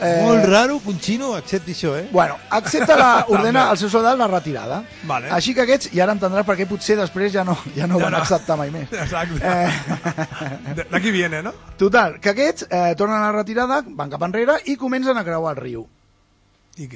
Eh, 0.00 0.20
Molt 0.22 0.44
raro 0.46 0.76
que 0.78 0.90
un 0.92 1.00
xino 1.02 1.32
accepti 1.34 1.72
això, 1.74 1.96
eh? 1.98 2.04
Bueno, 2.12 2.36
accepta 2.54 2.94
la, 2.96 3.24
ordena 3.34 3.64
als 3.70 3.80
seus 3.80 3.90
soldats 3.90 4.16
la 4.20 4.28
retirada. 4.28 4.84
Vale. 5.10 5.26
Així 5.34 5.54
que 5.56 5.64
aquests, 5.64 5.88
i 5.92 5.98
ara 6.00 6.14
entendràs 6.14 6.46
per 6.46 6.54
què 6.56 6.68
potser 6.70 6.94
després 7.00 7.32
ja 7.34 7.42
no, 7.42 7.56
ja 7.74 7.88
no 7.90 7.98
Ja 7.98 8.04
van 8.04 8.12
no. 8.14 8.18
acceptar 8.22 8.56
mai 8.56 8.70
més. 8.70 8.92
Exacte. 8.92 9.40
Eh, 9.42 10.74
De- 10.76 10.86
D'aquí 10.92 11.10
viene, 11.10 11.42
no? 11.42 11.52
total, 11.76 12.20
que 12.20 12.30
aquests 12.30 12.68
eh, 12.70 12.94
tornen 12.96 13.18
a 13.18 13.32
la 13.32 13.38
retirada, 13.40 13.82
van 13.88 14.10
cap 14.10 14.22
enrere 14.22 14.60
i 14.66 14.76
comencen 14.76 15.18
a 15.18 15.24
creuar 15.26 15.56
el 15.56 15.62
riu? 15.64 15.88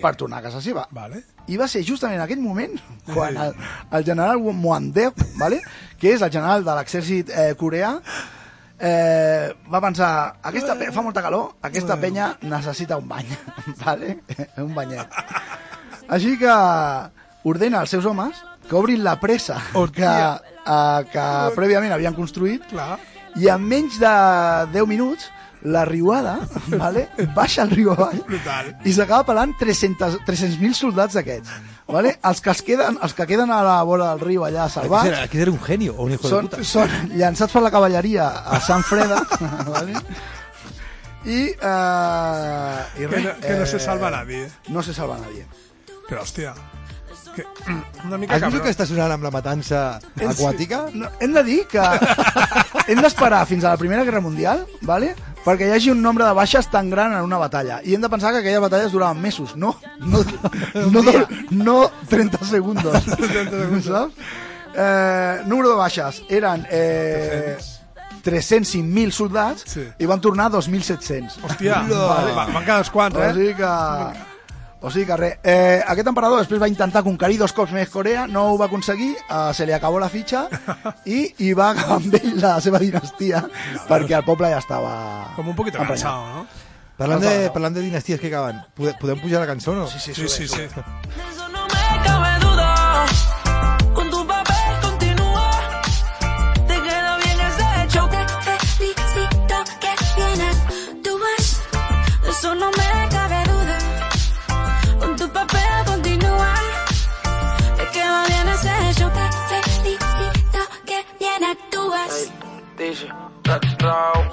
Per 0.02 0.14
tornar 0.16 0.38
a 0.38 0.42
casa 0.46 0.60
seva. 0.62 0.86
Vale. 0.90 1.22
I 1.50 1.56
va 1.58 1.66
ser 1.68 1.82
justament 1.84 2.20
en 2.20 2.24
aquell 2.24 2.40
moment 2.40 2.76
quan 3.12 3.36
el, 3.36 3.54
el 3.90 4.04
general 4.06 4.38
Moandep, 4.38 5.18
vale? 5.40 5.58
que 5.98 6.12
és 6.14 6.22
el 6.22 6.30
general 6.30 6.62
de 6.64 6.74
l'exèrcit 6.78 7.30
eh, 7.30 7.54
coreà, 7.58 7.96
eh, 8.78 9.52
va 9.72 9.80
pensar, 9.80 10.36
aquesta 10.42 10.76
pe- 10.78 10.90
fa 10.92 11.02
molta 11.02 11.22
calor, 11.22 11.54
aquesta 11.62 11.96
penya 12.00 12.32
necessita 12.42 12.96
un 12.98 13.08
bany, 13.08 13.26
vale? 13.84 14.16
un 14.64 14.74
banyet. 14.74 15.08
Així 16.08 16.36
que 16.38 16.54
ordena 17.44 17.80
als 17.82 17.90
seus 17.90 18.04
homes 18.06 18.38
que 18.68 18.74
obrin 18.78 19.02
la 19.04 19.16
pressa 19.20 19.58
que, 19.94 20.06
eh, 20.06 21.00
que 21.12 21.26
prèviament 21.56 21.92
havien 21.94 22.14
construït 22.14 22.66
Clar. 22.70 22.98
i 23.38 23.48
en 23.50 23.62
menys 23.66 23.98
de 24.02 24.12
10 24.74 24.86
minuts 24.90 25.30
la 25.64 25.85
riuada 25.87 26.40
vale, 26.69 27.09
baixa 27.37 27.62
el 27.62 27.71
riu 27.71 27.92
avall 27.92 28.19
Brutal. 28.26 28.73
i 28.85 28.92
s'acaba 28.92 29.23
pelant 29.28 29.52
300 29.61 30.16
300.000 30.26 30.73
soldats 30.75 31.14
d'aquests. 31.14 31.52
Vale? 31.92 32.16
Els, 32.25 32.40
que 32.40 32.50
es 32.50 32.62
queden, 32.66 32.97
els 33.02 33.12
que 33.14 33.26
queden 33.28 33.50
a 33.52 33.61
la 33.66 33.76
vora 33.85 34.09
del 34.14 34.21
riu 34.25 34.45
allà 34.47 34.64
Aquí 34.64 34.75
salvats 34.75 35.09
era, 35.11 35.23
aquí 35.26 35.38
era 35.42 35.50
un 35.52 35.61
genio 35.62 35.95
o 35.99 36.07
un 36.07 36.12
hijo 36.14 36.28
són, 36.28 36.49
de 36.49 36.57
puta. 36.62 36.64
són 36.64 37.16
llançats 37.19 37.52
per 37.52 37.62
la 37.62 37.71
cavalleria 37.75 38.28
a 38.28 38.61
Sant 38.64 38.83
Freda 38.87 39.21
vale? 39.75 39.99
i, 41.25 41.40
eh, 41.54 43.02
i 43.02 43.07
Que 43.07 43.21
no, 43.23 43.35
que 43.40 43.57
no 43.61 43.66
se 43.66 43.76
eh, 43.76 43.81
salva 43.81 44.11
nadie. 44.11 44.49
no 44.69 44.83
se 44.83 44.95
salva 44.95 45.19
nadie 45.19 45.45
Però, 46.09 46.23
hòstia, 46.23 46.54
que, 47.37 47.45
una 48.07 48.19
mica 48.19 48.35
Has 48.37 48.47
vist 48.52 48.64
que 48.64 48.73
està 48.75 48.87
sonant 48.88 49.12
amb 49.14 49.23
la 49.26 49.31
matança 49.35 50.00
aquàtica? 50.16 50.87
no, 50.95 51.11
hem 51.21 51.33
de 51.37 51.45
dir 51.47 51.61
que 51.71 51.83
hem 52.88 53.02
d'esperar 53.02 53.45
fins 53.47 53.64
a 53.64 53.75
la 53.76 53.81
Primera 53.81 54.02
Guerra 54.04 54.21
Mundial 54.25 54.64
vale? 54.83 55.14
Perquè 55.44 55.66
hi 55.68 55.72
hagi 55.76 55.90
un 55.90 56.00
nombre 56.02 56.25
de 56.25 56.32
baixes 56.38 56.68
tan 56.70 56.90
gran 56.90 57.12
en 57.16 57.22
una 57.26 57.38
batalla. 57.38 57.80
I 57.84 57.94
hem 57.96 58.00
de 58.04 58.08
pensar 58.12 58.32
que 58.32 58.38
aquelles 58.42 58.61
batalles 58.61 58.92
duraven 58.92 59.20
mesos 59.20 59.56
no, 59.56 59.76
no, 60.00 60.22
no, 60.75 61.02
no, 61.02 61.12
no 61.50 61.76
30 62.08 62.44
segundos, 62.54 63.02
saps? 63.84 64.14
Eh, 64.75 65.42
número 65.46 65.70
de 65.70 65.76
baixes. 65.76 66.22
Eren 66.30 66.66
eh, 66.70 67.58
305.000 68.25 69.11
soldats 69.11 69.64
Sí. 69.66 69.82
i 69.99 70.06
van 70.06 70.20
tornar 70.22 70.46
2.700 70.52 71.40
Hòstia, 71.42 71.82
Hola. 71.90 72.06
vale, 72.14 72.34
van, 72.54 72.62
quedar 72.64 72.78
uns 72.84 72.90
quants, 72.94 73.16
o 73.18 73.22
eh? 73.25 73.32
sigui 73.34 73.54
que... 73.58 74.31
O 74.82 74.90
sigui 74.90 75.06
que 75.06 75.16
res, 75.16 75.36
eh, 75.46 75.78
aquest 75.86 76.08
emperador 76.10 76.40
després 76.42 76.60
va 76.60 76.68
intentar 76.70 77.04
conquerir 77.06 77.38
dos 77.38 77.52
cops 77.54 77.70
més 77.70 77.88
Corea, 77.88 78.26
no 78.26 78.48
ho 78.50 78.56
va 78.58 78.66
aconseguir, 78.66 79.12
eh, 79.22 79.52
se 79.54 79.66
li 79.66 79.72
acabó 79.76 80.00
la 80.02 80.08
fitxa 80.10 80.48
i, 81.06 81.20
i 81.46 81.52
va 81.54 81.70
acabar 81.70 82.00
amb 82.00 82.16
ell 82.18 82.34
la 82.42 82.56
seva 82.64 82.80
dinastia 82.82 83.44
perquè 83.88 84.18
el 84.18 84.26
poble 84.26 84.50
ja 84.50 84.58
estava... 84.58 84.92
Com 85.36 85.52
un 85.54 85.56
poquito 85.56 85.78
cansado, 85.78 86.26
no? 86.34 86.46
Parlant 86.98 87.22
de, 87.24 87.50
parlant 87.54 87.74
de 87.74 87.82
dinasties 87.82 88.20
que 88.20 88.28
acaben, 88.28 88.60
podem, 88.76 88.98
podem 89.00 89.22
pujar 89.22 89.40
la 89.42 89.48
cançó 89.48 89.72
o 89.72 89.78
no? 89.78 89.86
Sí, 89.88 89.98
sí, 89.98 90.14
Sí, 90.14 90.28
sí, 90.28 90.48
sí. 90.48 90.66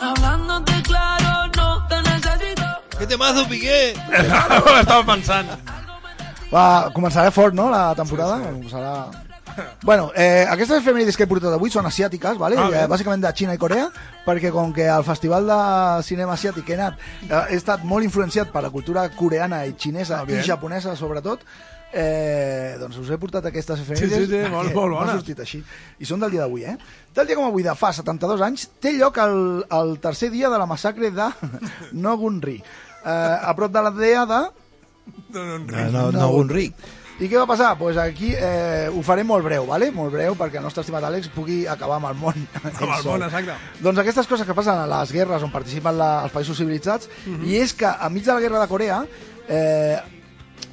Hablándote 0.02 0.82
claro, 0.82 1.52
no 1.56 1.88
te 1.88 2.02
necesito. 2.02 2.66
Que 2.98 3.06
temazo, 3.06 3.48
Piqué! 3.48 3.92
Estava 4.82 5.04
pensant. 5.06 5.48
Va, 6.50 6.90
començarà 6.96 7.30
fort, 7.30 7.54
no?, 7.54 7.70
la 7.70 7.94
temporada. 7.96 8.40
Començarà... 8.50 8.94
Bueno, 9.84 10.10
eh, 10.16 10.48
aquestes 10.50 10.80
efemèrides 10.80 11.18
que 11.18 11.26
he 11.28 11.30
portat 11.30 11.54
avui 11.54 11.70
són 11.70 11.86
asiàtiques, 11.86 12.38
¿vale? 12.42 12.58
Ah, 12.58 12.70
eh, 12.72 12.86
bàsicament 12.90 13.22
de 13.22 13.32
Xina 13.36 13.54
i 13.54 13.60
Corea, 13.62 13.90
perquè 14.26 14.54
com 14.56 14.72
que 14.74 14.88
al 14.90 15.04
Festival 15.04 15.46
de 15.50 15.58
Cinema 16.08 16.38
Asiàtic 16.38 16.70
he 16.70 16.78
anat 16.78 16.98
eh, 17.28 17.42
he 17.52 17.58
estat 17.60 17.84
molt 17.84 18.08
influenciat 18.08 18.54
per 18.54 18.64
la 18.66 18.72
cultura 18.74 19.10
coreana 19.14 19.66
i 19.68 19.76
xinesa 19.78 20.24
Ah, 20.24 20.26
i 20.32 20.42
japonesa, 20.48 20.96
sobretot, 20.96 21.44
eh, 21.94 22.76
doncs 22.80 23.00
us 23.02 23.10
he 23.10 23.18
portat 23.22 23.46
aquestes 23.50 23.82
efemèrides 23.84 24.26
Sí, 24.26 24.28
sí, 24.28 24.32
sí, 24.32 24.52
molt, 24.52 24.74
molt 24.76 24.96
bones. 24.98 25.16
sortit 25.20 25.42
així. 25.46 25.64
I 26.00 26.06
són 26.10 26.22
del 26.24 26.36
dia 26.36 26.46
d'avui, 26.46 26.66
eh? 26.70 26.78
Tal 27.14 27.28
dia 27.30 27.38
com 27.40 27.48
avui, 27.50 27.66
de 27.66 27.76
fa 27.76 27.92
72 27.96 28.46
anys, 28.46 28.70
té 28.82 28.94
lloc 28.98 29.18
el, 29.24 29.66
el 29.80 29.98
tercer 30.04 30.32
dia 30.34 30.50
de 30.50 30.62
la 30.62 30.70
massacre 30.70 31.12
de 31.12 31.30
Nogunri, 32.06 32.60
eh, 32.60 33.10
a 33.10 33.54
prop 33.58 33.74
de 33.74 33.86
l'aldea 33.86 34.26
de 34.30 34.42
No, 35.34 35.44
no, 35.44 35.58
No, 35.60 36.12
no, 36.12 36.12
no, 36.12 36.70
i 37.20 37.28
què 37.28 37.36
va 37.36 37.48
passar? 37.50 37.74
Doncs 37.74 37.82
pues 37.82 37.98
aquí 38.00 38.30
eh, 38.32 38.88
ho 38.96 39.02
faré 39.04 39.26
molt 39.28 39.44
breu, 39.44 39.66
¿vale? 39.68 39.90
molt 39.92 40.14
breu, 40.14 40.38
perquè 40.40 40.62
el 40.62 40.64
nostre 40.64 40.86
estimat 40.86 41.04
Àlex 41.04 41.28
pugui 41.34 41.66
acabar 41.68 41.98
amb 42.00 42.08
el 42.14 42.16
món. 42.16 42.46
Amb 42.70 42.94
el 42.96 43.04
món, 43.04 43.26
exacte. 43.28 43.58
Doncs 43.84 44.00
aquestes 44.06 44.30
coses 44.30 44.48
que 44.48 44.56
passen 44.56 44.80
a 44.80 44.86
les 44.88 45.12
guerres 45.12 45.44
on 45.44 45.52
participen 45.52 45.98
la, 46.00 46.10
els 46.24 46.32
països 46.36 46.56
civilitzats, 46.62 47.12
i 47.44 47.60
és 47.60 47.76
que 47.76 47.92
enmig 48.08 48.24
de 48.24 48.32
la 48.32 48.46
guerra 48.46 48.64
de 48.64 48.70
Corea, 48.72 49.02
eh, 49.52 50.00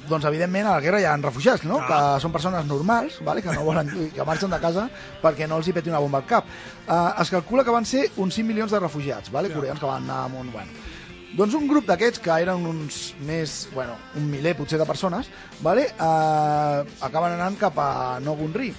doncs 0.09 0.25
evidentment 0.29 0.67
a 0.67 0.75
la 0.77 0.83
guerra 0.83 1.01
hi 1.01 1.07
ha 1.07 1.15
refugiats, 1.17 1.65
no? 1.67 1.79
Ah. 1.81 1.87
que 1.87 1.99
són 2.23 2.33
persones 2.33 2.65
normals, 2.65 3.19
vale? 3.25 3.43
que 3.43 3.53
no 3.53 3.65
volen 3.67 3.89
que 4.15 4.27
marxen 4.27 4.53
de 4.53 4.59
casa 4.63 4.87
perquè 5.21 5.47
no 5.47 5.59
els 5.59 5.67
hi 5.67 5.75
peti 5.75 5.91
una 5.93 6.01
bomba 6.03 6.21
al 6.23 6.29
cap. 6.29 6.45
Eh, 6.87 7.21
es 7.21 7.33
calcula 7.33 7.63
que 7.63 7.75
van 7.75 7.85
ser 7.85 8.07
uns 8.17 8.39
5 8.39 8.47
milions 8.47 8.71
de 8.71 8.79
refugiats, 8.79 9.31
vale? 9.31 9.53
coreans 9.53 9.79
que 9.79 9.89
van 9.89 10.07
anar 10.07 10.25
amb 10.27 10.41
un... 10.43 10.51
Bueno. 10.51 10.85
Doncs 11.37 11.53
un 11.59 11.67
grup 11.67 11.85
d'aquests, 11.85 12.21
que 12.23 12.33
eren 12.41 12.63
uns 12.65 13.11
més, 13.27 13.57
bueno, 13.73 13.97
un 14.17 14.29
miler 14.31 14.55
potser 14.57 14.79
de 14.79 14.87
persones, 14.87 15.27
vale? 15.61 15.89
eh, 15.91 16.95
acaben 17.05 17.35
anant 17.35 17.59
cap 17.59 17.77
a 17.83 17.91
Nogunri. 18.23 18.71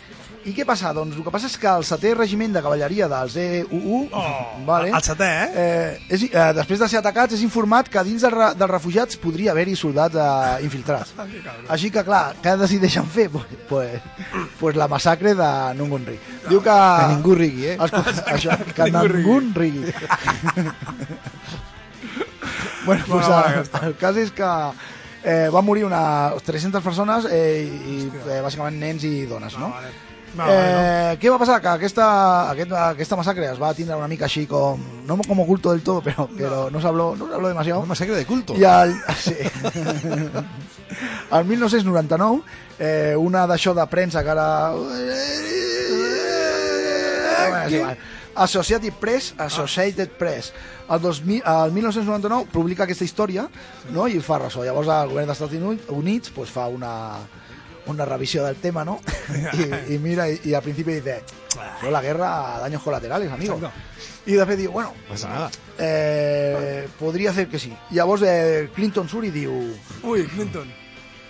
I 0.47 0.53
què 0.55 0.63
passa? 0.67 0.93
Doncs 0.95 1.17
el 1.19 1.25
que 1.27 1.33
passa 1.35 1.47
és 1.51 1.57
que 1.61 1.69
el 1.69 1.83
setè 1.87 2.13
regiment 2.15 2.53
de 2.55 2.61
cavalleria 2.63 3.09
dels 3.11 3.35
EUU, 3.43 3.99
Oh, 4.15 4.25
vale, 4.67 4.89
el 4.95 5.03
setè, 5.05 5.29
eh? 5.29 5.63
eh, 5.63 5.99
és, 6.15 6.23
eh, 6.29 6.53
després 6.57 6.79
de 6.81 6.89
ser 6.89 6.99
atacats, 7.01 7.35
és 7.35 7.43
informat 7.43 7.89
que 7.91 8.03
dins 8.07 8.23
dels, 8.23 8.55
dels 8.59 8.71
refugiats 8.71 9.17
podria 9.21 9.51
haver-hi 9.53 9.75
soldats 9.77 10.17
eh, 10.17 10.65
infiltrats. 10.65 11.13
Ah. 11.19 11.27
Així 11.75 11.91
que, 11.95 12.05
clar, 12.07 12.35
què 12.43 12.57
decideixen 12.61 13.07
fer? 13.11 13.29
Pues, 13.35 13.47
pues, 13.69 13.91
pues 14.61 14.77
la 14.79 14.89
massacre 14.89 15.35
de 15.39 15.51
Nungunri. 15.79 16.19
Diu 16.49 16.61
que... 16.63 16.79
Que 16.99 17.09
ningú 17.15 17.33
rigui, 17.37 17.65
eh? 17.73 17.77
Escolta, 17.77 18.25
això, 18.33 18.51
que 18.75 18.83
Ningú 18.91 19.09
ningú 19.19 19.41
rigui. 19.59 19.85
bueno, 22.87 23.05
pues, 23.07 23.27
el, 23.27 23.33
aquesta. 23.35 23.79
el 23.87 23.95
cas 24.01 24.17
és 24.17 24.31
que 24.33 24.49
eh, 25.23 25.49
van 25.53 25.65
morir 25.67 25.85
unes 25.89 26.43
300 26.47 26.83
persones 26.85 27.27
eh, 27.31 27.67
i, 27.67 27.99
eh, 28.09 28.41
bàsicament 28.45 28.79
nens 28.81 29.05
i 29.05 29.27
dones, 29.29 29.59
no? 29.59 29.67
Ah, 29.75 29.83
vale. 29.83 30.08
Vale, 30.37 30.53
Eh, 30.53 31.17
què 31.19 31.31
va 31.33 31.39
passar? 31.41 31.61
Que 31.61 31.69
aquesta, 31.73 32.07
aquest, 32.51 32.73
aquesta 32.73 33.17
massacre 33.17 33.47
es 33.51 33.59
va 33.61 33.73
tindre 33.75 33.97
una 33.97 34.09
mica 34.09 34.27
així 34.27 34.47
com... 34.47 34.81
No 35.07 35.17
com 35.27 35.41
oculto 35.41 35.71
del 35.73 35.81
todo, 35.83 36.03
però, 36.05 36.29
però 36.29 36.69
no 36.71 36.81
s'habló 36.81 37.15
no 37.17 37.29
s'habló 37.31 37.49
demasiado. 37.49 37.81
Una 37.81 37.89
masacre 37.95 38.15
de 38.17 38.27
culto. 38.27 38.55
I 38.55 38.65
el, 38.69 38.95
sí. 39.25 39.35
el 41.33 41.45
1999, 41.45 42.43
eh, 42.79 43.15
una 43.17 43.47
d'això 43.49 43.75
de 43.75 43.87
premsa 43.89 44.23
que 44.23 44.31
ara... 44.37 44.49
Associated 48.39 48.93
Press, 49.01 49.35
Associated 49.37 50.11
Press. 50.11 50.53
El, 50.89 51.01
2000, 51.03 51.43
el 51.45 51.73
1999 51.73 52.47
publica 52.53 52.85
aquesta 52.87 53.05
història 53.05 53.49
no? 53.91 54.07
i 54.07 54.21
fa 54.23 54.39
ressò. 54.45 54.63
Llavors 54.65 54.89
el 54.95 55.11
govern 55.11 55.27
dels 55.27 55.41
Estats 55.41 55.59
Uni- 55.59 55.83
Units 55.97 56.31
pues, 56.37 56.53
fa 56.55 56.69
una, 56.71 56.93
una 57.89 58.05
revisió 58.05 58.45
del 58.45 58.57
tema, 58.57 58.85
¿no? 58.85 59.01
y, 59.89 59.95
y 59.95 59.99
mira, 59.99 60.29
y, 60.31 60.41
y 60.45 60.55
al 60.55 60.63
principio 60.63 60.95
dice, 60.95 61.23
no 61.83 61.91
la 61.91 62.01
guerra 62.03 62.57
a 62.57 62.61
daños 62.61 62.83
colaterales, 62.83 63.31
amigo. 63.31 63.55
Exacto. 63.55 63.77
Y 64.27 64.33
de 64.35 64.45
fet 64.45 64.59
diu, 64.59 64.71
bueno, 64.73 64.93
Passa 65.09 65.29
nada. 65.29 65.51
eh, 65.79 66.87
podria 66.99 67.33
ser 67.33 67.49
que 67.49 67.59
sí. 67.59 67.73
Llavors 67.91 68.23
eh, 68.27 68.69
Clinton 68.75 69.09
surt 69.09 69.25
i 69.25 69.31
diu, 69.33 69.55
Ui, 70.03 70.27
Clinton. 70.27 70.69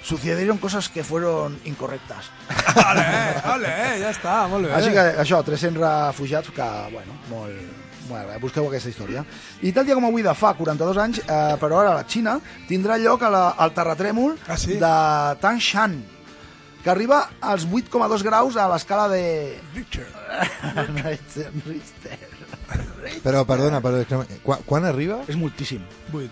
sucedieron 0.03 0.59
cosas 0.59 0.89
que 0.89 1.05
fueron 1.05 1.59
incorrectas. 1.65 2.31
Vale, 2.75 3.05
vale, 3.45 3.71
ja 4.03 4.11
està, 4.13 4.35
molt 4.51 4.67
bé. 4.69 4.73
Així 4.77 4.91
que 4.95 5.03
això, 5.23 5.41
300 5.45 5.79
refugiats 5.83 6.51
que, 6.55 6.67
bueno, 6.93 7.15
molt... 7.31 7.85
Bueno, 8.09 8.33
busqueu 8.41 8.65
aquesta 8.71 8.89
història. 8.89 9.21
I 9.61 9.69
tal 9.77 9.85
dia 9.85 9.93
com 9.93 10.07
avui 10.09 10.23
de 10.25 10.33
fa 10.33 10.55
42 10.57 10.97
anys, 11.03 11.19
eh, 11.27 11.57
però 11.61 11.83
ara 11.83 11.91
a 11.93 11.97
la 11.99 12.05
Xina, 12.09 12.39
tindrà 12.69 12.97
lloc 13.03 13.21
a 13.27 13.29
la, 13.29 13.43
al 13.61 13.75
terratrèmol 13.77 14.39
Ah, 14.49 14.57
sí? 14.57 14.79
de 14.81 14.93
Tangshan, 15.43 15.99
que 16.83 16.91
arriba 16.91 17.29
als 17.41 17.67
8,2 17.67 18.23
graus 18.23 18.57
a 18.57 18.69
l'escala 18.71 19.09
de... 19.11 19.59
Richard. 19.75 20.13
Richter. 21.05 21.51
Richter. 21.67 22.19
Però, 23.25 23.45
perdona, 23.49 23.81
que- 23.83 24.41
quan, 24.45 24.63
quan 24.67 24.85
arriba? 24.89 25.23
És 25.29 25.37
moltíssim. 25.37 25.83
8. 26.13 26.29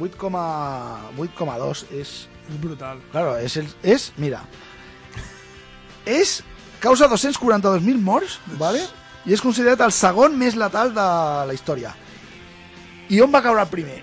8,2 0.00 1.84
és... 1.90 2.28
És 2.48 2.56
brutal. 2.62 3.00
Claro, 3.12 3.34
és, 3.42 3.56
el, 3.60 3.66
és 3.82 4.10
mira, 4.16 4.40
és 6.08 6.38
causa 6.80 7.08
242.000 7.10 7.98
morts, 8.00 8.38
¿vale? 8.56 8.86
i 9.28 9.34
és 9.36 9.42
considerat 9.44 9.82
el 9.84 9.92
segon 9.92 10.38
més 10.40 10.54
letal 10.56 10.94
de 10.96 11.04
la 11.50 11.52
història. 11.56 11.90
I 13.12 13.20
on 13.24 13.32
va 13.34 13.42
caure 13.44 13.60
el 13.60 13.68
primer? 13.68 13.98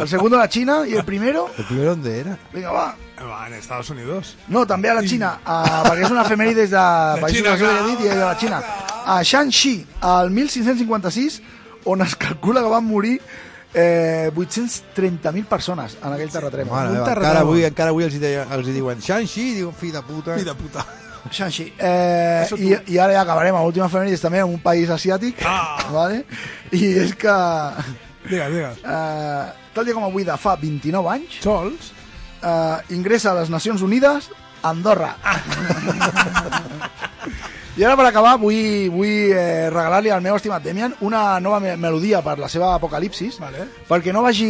El 0.00 0.08
segundo 0.08 0.36
a 0.36 0.44
la 0.44 0.48
Xina 0.48 0.80
i 0.86 0.94
el 0.94 1.04
primero... 1.04 1.48
¿El 1.56 1.64
primero 1.64 1.90
dónde 1.90 2.20
era? 2.20 2.38
Vinga, 2.52 2.70
va. 2.70 2.94
Va, 3.18 3.46
en 3.48 3.54
Estados 3.54 3.90
Unidos. 3.90 4.36
No, 4.46 4.64
també 4.66 4.90
a 4.90 4.94
la 4.94 5.02
Xina, 5.02 5.40
a, 5.44 5.82
perquè 5.88 6.04
és 6.06 6.12
una 6.14 6.22
efemèrides 6.22 6.70
de 6.70 6.84
països 7.22 7.42
que 7.42 7.54
he 7.54 7.58
clar. 7.64 7.86
dit 7.88 8.04
i 8.04 8.08
de 8.12 8.20
la 8.20 8.36
Xina. 8.38 8.60
A 9.08 9.18
Shanxi, 9.26 9.74
al 10.06 10.30
1556, 10.30 11.40
on 11.90 12.04
es 12.04 12.14
calcula 12.14 12.62
que 12.62 12.70
van 12.70 12.84
morir 12.86 13.16
eh, 13.74 14.30
830.000 14.36 15.44
persones 15.50 15.98
en 16.02 16.12
aquell 16.14 16.30
terratrèmol. 16.30 16.74
Mare 16.76 16.88
un 16.92 16.96
meva, 17.00 17.10
encara 17.16 17.42
avui, 17.42 17.64
encara 17.66 17.90
avui 17.94 18.06
els, 18.06 18.14
hi 18.14 18.22
deien, 18.22 18.54
els 18.54 18.70
hi 18.70 18.78
diuen 18.78 19.02
Shanxi, 19.02 19.52
diuen 19.58 19.74
fill 19.74 19.94
de 19.98 20.02
puta. 20.06 20.38
Fill 20.38 20.48
de 20.52 20.56
puta. 20.58 20.86
Shanxi. 21.34 21.72
Eh, 21.76 22.44
Això 22.44 22.56
i, 22.56 22.70
I 22.94 22.98
ara 23.02 23.18
ja 23.18 23.24
acabarem 23.26 23.56
a 23.58 23.62
l'última 23.64 23.88
efemèrides 23.90 24.22
també 24.22 24.40
en 24.44 24.52
un 24.52 24.60
país 24.62 24.90
asiàtic. 24.94 25.42
Ah. 25.44 25.88
Vale? 25.92 26.22
I 26.72 26.92
és 27.04 27.16
que... 27.18 27.34
Digues, 28.28 28.50
digues. 28.52 28.78
Eh, 28.84 29.46
tal 29.74 29.84
dia 29.88 29.94
com 29.96 30.04
avui 30.04 30.24
de 30.24 30.36
fa 30.36 30.56
29 30.56 31.08
anys, 31.14 31.38
Sols? 31.44 31.92
eh, 32.42 32.94
ingressa 32.96 33.32
a 33.32 33.38
les 33.40 33.50
Nacions 33.50 33.82
Unides 33.82 34.30
Andorra. 34.62 35.14
I 37.78 37.84
ara 37.86 37.94
per 37.94 38.08
acabar 38.08 38.32
vull, 38.42 38.88
vull 38.90 39.30
eh, 39.30 39.68
regalar-li 39.70 40.10
al 40.10 40.22
meu 40.24 40.34
estimat 40.34 40.64
Demian 40.64 40.96
una 41.06 41.38
nova 41.38 41.60
me 41.62 41.76
melodia 41.78 42.18
per 42.26 42.34
la 42.42 42.48
seva 42.50 42.72
apocalipsis 42.74 43.36
Vale. 43.38 43.68
perquè 43.86 44.10
no 44.12 44.24
vagi 44.24 44.48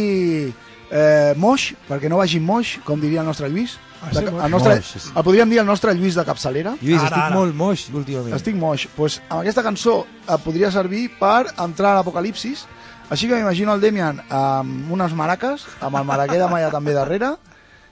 eh, 0.89 1.33
moix, 1.37 1.67
perquè 1.85 2.09
no 2.09 2.17
vagi 2.17 2.39
moix, 2.41 2.79
com 2.87 2.97
diria 2.99 3.21
el 3.21 3.27
nostre 3.29 3.49
Lluís. 3.53 3.77
Ah, 4.01 4.09
De, 4.15 4.21
sí, 4.21 4.25
el, 4.31 4.49
nostre, 4.49 4.73
Moix, 4.79 4.85
sí, 4.95 4.99
sí. 5.03 5.09
el 5.13 5.23
podríem 5.27 5.49
dir 5.51 5.59
el 5.61 5.67
nostre 5.67 5.93
Lluís 5.93 6.15
de 6.17 6.23
capçalera. 6.25 6.73
Lluís, 6.81 6.97
Ara, 7.03 7.09
estic 7.11 7.21
ara. 7.27 7.35
molt 7.35 7.53
moix 7.59 7.83
últimament. 7.93 8.33
Estic 8.37 8.55
moix. 8.57 8.87
Pues, 8.95 9.19
amb 9.27 9.41
aquesta 9.43 9.61
cançó 9.61 9.95
et 10.23 10.41
podria 10.45 10.71
servir 10.71 11.09
per 11.19 11.51
entrar 11.59 11.91
a 11.91 11.95
l'apocalipsis. 11.99 12.63
Així 13.09 13.25
que 13.27 13.33
m'imagino 13.33 13.73
el 13.73 13.81
Demian 13.81 14.19
amb 14.29 14.91
unes 14.93 15.15
maraques, 15.17 15.65
amb 15.81 15.97
el 15.97 16.05
maraquer 16.05 16.37
de 16.37 16.49
malla 16.51 16.69
també 16.69 16.93
darrere, 16.93 17.33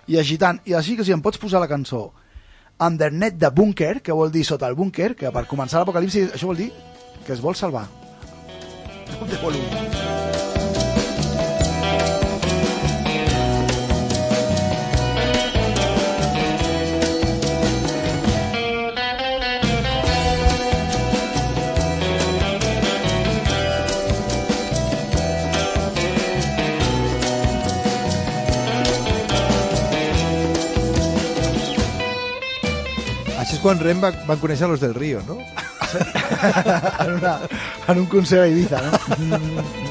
i 0.08 0.20
agitant. 0.22 0.62
I 0.70 0.78
així 0.78 0.96
que 0.98 1.06
si 1.08 1.16
em 1.16 1.24
pots 1.26 1.42
posar 1.42 1.62
la 1.64 1.70
cançó 1.72 2.12
Undernet 2.78 3.40
de 3.42 3.50
Bunker, 3.50 3.96
que 4.06 4.14
vol 4.14 4.32
dir 4.32 4.46
sota 4.46 4.70
el 4.70 4.78
búnquer, 4.78 5.16
que 5.18 5.32
per 5.34 5.48
començar 5.50 5.82
l'apocalipsis 5.82 6.36
això 6.38 6.52
vol 6.52 6.62
dir 6.62 6.70
que 7.26 7.34
es 7.34 7.42
vol 7.42 7.58
salvar. 7.58 7.88
De 9.26 9.42
volum. 9.42 10.07
Quan 33.68 33.82
Rem 33.84 34.00
va, 34.00 34.14
van 34.24 34.40
conèixer 34.40 34.70
los 34.72 34.80
del 34.80 34.94
Río, 34.96 35.20
no? 35.28 35.36
en, 37.04 37.12
una, 37.18 37.34
en 37.92 38.00
un 38.00 38.06
concert 38.08 38.46
a 38.46 38.48
Ibiza, 38.48 38.80
no? 38.80 39.64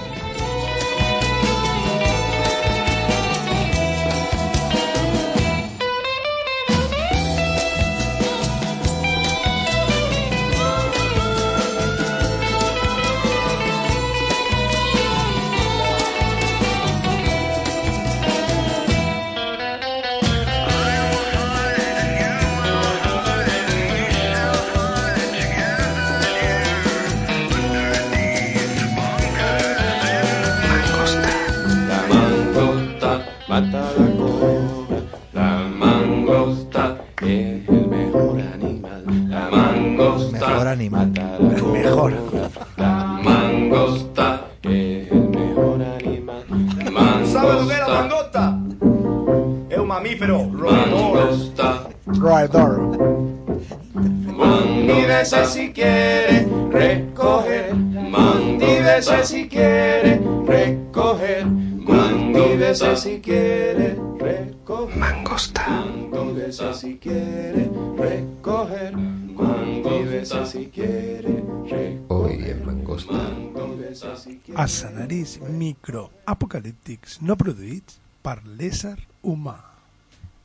si 55.46 55.72
quiere 55.72 56.46
recoger. 56.70 57.74
Mandívese 57.74 59.24
si 59.24 59.48
quiere 59.48 60.20
recoger. 60.46 61.46
Mandívese 61.46 62.96
si 62.96 63.20
quiere 63.20 63.96
recoger. 64.18 64.96
Mangosta. 64.96 65.66
Mandívese 66.10 66.74
si 66.74 66.98
quiere 66.98 67.70
recoger. 67.96 68.96
Mandívese 68.96 70.46
si 70.46 70.66
quiere 70.66 71.22
recoger. 71.22 71.98
Hoy 72.08 72.50
en 72.50 72.66
Mangosta. 72.66 73.12
Mandívese 73.12 74.16
si 74.16 74.38
quiere. 74.38 74.62
Escenaris 74.62 75.38
microapocalíptics 75.40 77.20
no 77.22 77.36
produïts 77.36 78.00
per 78.22 78.42
l'ésser 78.58 78.98
humà. 79.22 79.75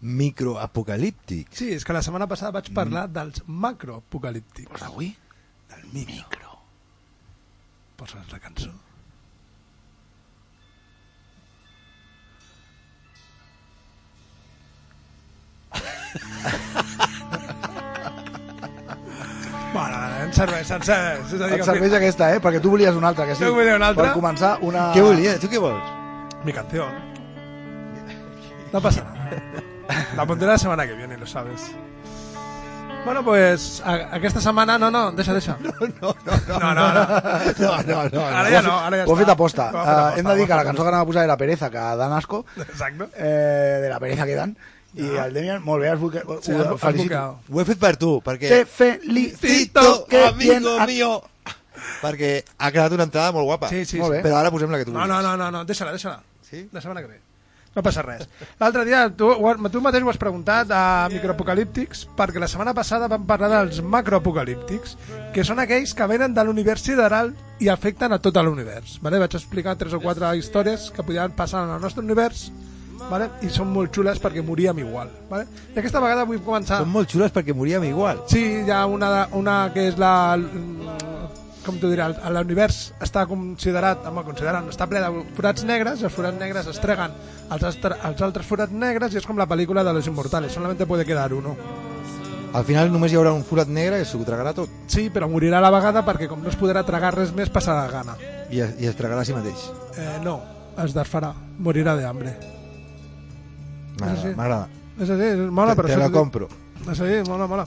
Microapocalíptic. 0.02 1.52
Sí, 1.54 1.70
és 1.76 1.86
que 1.86 1.94
la 1.94 2.02
setmana 2.02 2.26
passada 2.30 2.56
vaig 2.58 2.72
parlar 2.74 3.06
dels 3.14 3.44
macroapocalíptics. 3.46 4.72
Pues 4.74 4.88
avui, 4.88 5.12
Del 5.72 5.86
micro. 5.94 6.60
Poses 7.96 8.32
la 8.32 8.40
cançó. 8.40 8.72
bueno, 19.74 19.96
en 20.24 20.34
serveix, 20.34 20.72
en 20.72 20.84
serveix. 20.84 21.32
És 21.32 21.40
a 21.40 21.48
dir, 21.48 21.58
que 21.58 21.64
serveix 21.64 21.94
aquesta, 21.94 22.36
eh? 22.36 22.40
Perquè 22.44 22.60
tu 22.60 22.70
volies 22.74 22.96
una 23.00 23.08
altra, 23.14 23.26
que 23.30 23.36
sí. 23.38 23.44
Jo 23.46 23.54
volia 23.56 23.76
una 23.80 23.88
altra. 23.94 24.10
Per 24.10 24.16
començar, 24.20 24.58
una... 24.68 24.90
Què 24.96 25.02
volies? 25.06 25.40
Tu 25.40 25.48
què 25.54 25.60
vols? 25.64 25.86
Mi 26.44 26.52
canción. 26.58 26.92
No 28.74 28.80
pasa 28.82 29.04
nada. 29.08 29.64
La 30.16 30.26
pondré 30.26 30.48
la 30.48 30.58
semana 30.58 30.86
que 30.88 30.94
viene, 30.94 31.18
lo 31.18 31.26
sabes. 31.28 31.62
Bueno, 33.04 33.24
pues 33.26 33.82
a, 33.84 33.94
aquesta 34.16 34.40
setmana... 34.40 34.78
No, 34.78 34.92
no, 34.92 35.12
deixa, 35.12 35.34
deixa. 35.34 35.58
No, 35.62 35.72
no, 36.02 36.16
no. 36.26 36.60
No, 36.60 36.74
no, 36.76 36.94
no. 36.94 37.06
No, 37.58 37.84
no, 37.88 38.10
no. 38.10 38.26
Ara 38.28 38.50
ja 38.52 38.62
no, 38.62 38.78
ara 38.80 38.98
ja 38.98 39.06
Ho 39.08 39.14
he 39.16 39.18
fet 39.18 39.28
està. 39.28 39.32
aposta. 39.34 39.66
Ho 39.66 39.70
he 39.70 39.72
fet 39.72 39.82
Uh, 39.82 39.90
aposta, 39.90 40.20
hem 40.20 40.28
de 40.30 40.36
dir 40.38 40.46
que 40.48 40.60
la 40.60 40.66
cançó 40.68 40.84
que 40.84 40.92
anava 40.92 41.02
a 41.04 41.10
posar 41.10 41.24
era 41.26 41.38
Pereza, 41.38 41.70
que 41.72 41.78
dan 41.78 42.14
asco, 42.14 42.46
eh, 43.16 43.80
de 43.82 43.90
la 43.90 44.00
pereza 44.00 44.26
que 44.26 44.36
dan, 44.36 44.56
I 44.94 45.08
el 45.24 45.34
Demian, 45.34 45.64
molt 45.64 45.82
bé, 45.82 45.90
has 45.90 46.00
Sí, 46.44 46.52
ho, 46.52 46.78
felicito. 46.78 47.04
buqueado. 47.04 47.40
Ho 47.50 47.62
he 47.62 47.66
fet 47.66 47.80
per 47.80 47.96
tu, 47.98 48.22
perquè... 48.22 48.50
Te 48.50 48.66
felicito, 48.66 50.06
que 50.06 50.32
bien... 50.38 50.58
amigo 50.68 50.86
mío! 50.86 51.22
Perquè 52.02 52.44
ha 52.60 52.70
quedat 52.72 52.92
una 52.94 53.04
entrada 53.08 53.32
molt 53.32 53.46
guapa. 53.48 53.70
Sí, 53.70 53.86
sí, 53.86 53.98
Molt 53.98 54.12
sí. 54.12 54.18
bé. 54.18 54.24
Però 54.28 54.36
ara 54.38 54.52
posem 54.52 54.70
la 54.70 54.78
que 54.78 54.86
tu 54.86 54.92
No, 54.92 55.00
vulguis. 55.00 55.16
no, 55.16 55.22
no, 55.24 55.38
no, 55.38 55.50
no. 55.52 55.64
deixa-la, 55.66 55.92
deixa-la. 55.96 56.20
Sí? 56.44 56.68
La 56.72 56.82
setmana 56.82 57.02
que 57.02 57.08
ve. 57.08 57.20
No 57.72 57.84
passa 57.86 58.04
res. 58.04 58.26
L'altre 58.60 58.84
dia, 58.84 59.06
tu, 59.16 59.30
tu 59.72 59.82
mateix 59.84 60.04
ho 60.04 60.10
has 60.12 60.20
preguntat 60.20 60.72
a 60.76 61.08
microapocalíptics, 61.14 62.04
perquè 62.18 62.42
la 62.44 62.50
setmana 62.52 62.74
passada 62.76 63.08
vam 63.12 63.24
parlar 63.30 63.52
dels 63.54 63.80
macroapocalíptics, 63.80 64.98
que 65.32 65.46
són 65.48 65.64
aquells 65.64 65.96
que 65.96 66.08
venen 66.12 66.36
de 66.36 66.44
l'univers 66.44 66.84
sideral 66.84 67.32
i 67.64 67.70
afecten 67.72 68.12
a 68.12 68.20
tot 68.20 68.42
l'univers. 68.44 68.98
Vale? 69.04 69.22
Vaig 69.24 69.40
explicar 69.40 69.78
tres 69.80 69.96
o 69.96 70.02
quatre 70.04 70.34
històries 70.36 70.90
que 70.92 71.06
podien 71.08 71.32
passar 71.32 71.64
en 71.64 71.72
el 71.78 71.82
nostre 71.82 72.04
univers 72.04 72.50
vale? 73.10 73.30
i 73.46 73.50
són 73.50 73.72
molt 73.72 73.96
xules 73.96 74.20
perquè 74.22 74.44
moríem 74.46 74.84
igual. 74.84 75.12
Vale? 75.30 75.48
I 75.72 75.80
aquesta 75.80 76.04
vegada 76.04 76.28
vull 76.28 76.42
començar... 76.44 76.82
Són 76.84 76.92
molt 76.92 77.12
xules 77.14 77.32
perquè 77.32 77.56
moríem 77.56 77.88
igual. 77.88 78.26
Sí, 78.32 78.44
hi 78.66 78.72
ha 78.72 78.84
una, 78.90 79.30
una 79.38 79.62
que 79.74 79.88
és 79.94 80.02
la... 80.02 80.14
com 81.65 81.78
t'ho 81.80 81.89
diré, 81.91 82.06
l'univers 82.34 82.93
està 83.04 83.26
considerat, 83.30 84.06
home, 84.10 84.24
considerat, 84.26 84.67
està 84.71 84.88
ple 84.89 85.00
de 85.04 85.12
forats 85.38 85.63
negres, 85.67 86.02
i 86.02 86.08
els 86.10 86.13
forats 86.15 86.39
negres 86.39 86.67
es 86.71 86.80
treguen 86.82 87.13
als, 87.50 87.63
astre, 87.69 87.95
als 88.02 88.21
altres 88.26 88.45
forats 88.50 88.74
negres 88.74 89.13
i 89.13 89.19
és 89.21 89.26
com 89.28 89.38
la 89.38 89.47
pel·lícula 89.50 89.84
de 89.86 89.93
los 89.93 90.08
immortales, 90.08 90.52
solamente 90.54 90.86
puede 90.86 91.06
quedar 91.06 91.34
uno. 91.34 91.56
Al 92.54 92.65
final 92.67 92.89
només 92.91 93.13
hi 93.13 93.15
haurà 93.15 93.32
un 93.32 93.45
forat 93.47 93.69
negre 93.71 94.02
que 94.02 94.06
s'ho 94.10 94.19
tragarà 94.28 94.52
tot. 94.54 94.67
Sí, 94.91 95.06
però 95.10 95.30
morirà 95.32 95.62
a 95.62 95.63
la 95.63 95.69
vegada 95.71 96.02
perquè 96.04 96.28
com 96.28 96.41
no 96.43 96.50
es 96.52 96.58
podrà 96.60 96.82
tragar 96.84 97.13
res 97.15 97.32
més, 97.32 97.47
passarà 97.50 97.86
gana. 97.89 98.17
I 98.52 98.60
es, 98.65 98.74
i 98.82 98.89
es 98.89 98.97
tragarà 99.00 99.21
a 99.21 99.26
si 99.26 99.32
mateix. 99.32 99.69
Eh, 99.95 100.17
no, 100.26 100.41
es 100.84 100.91
desfarà, 100.93 101.32
morirà 101.63 101.95
de 101.95 102.04
hambre. 102.10 102.34
M'agrada. 104.02 104.34
M'agrada. 104.36 104.67
És 105.00 105.10
així, 105.10 105.30
és 105.32 105.45
mola, 105.52 105.71
Te- 105.76 105.80
però 105.82 105.88
te 105.88 105.95
això 105.95 106.04
la 106.04 106.12
compro. 106.12 106.50
És 106.82 107.00
així, 107.00 107.21
mola, 107.30 107.47
mola. 107.47 107.65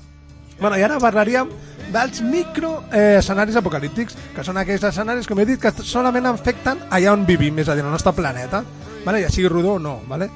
Bueno, 0.61 0.79
i 0.79 0.85
ara 0.87 1.01
parlaríem 1.03 1.51
dels 1.93 2.23
micro 2.23 2.85
eh, 2.93 3.21
apocalíptics, 3.59 4.17
que 4.35 4.45
són 4.45 4.57
aquells 4.59 4.85
escenaris, 4.85 5.27
com 5.27 5.39
he 5.39 5.47
dit, 5.47 5.61
que 5.61 5.73
solament 5.83 6.27
afecten 6.27 6.87
allà 6.91 7.13
on 7.13 7.27
vivim, 7.27 7.59
és 7.59 7.69
a 7.69 7.75
dir, 7.75 7.85
el 7.85 7.91
nostre 7.91 8.13
planeta, 8.13 8.65
vale? 9.05 9.23
ja 9.23 9.31
sigui 9.31 9.49
rodó 9.49 9.75
o 9.75 9.79
no, 9.79 10.01
vale? 10.09 10.31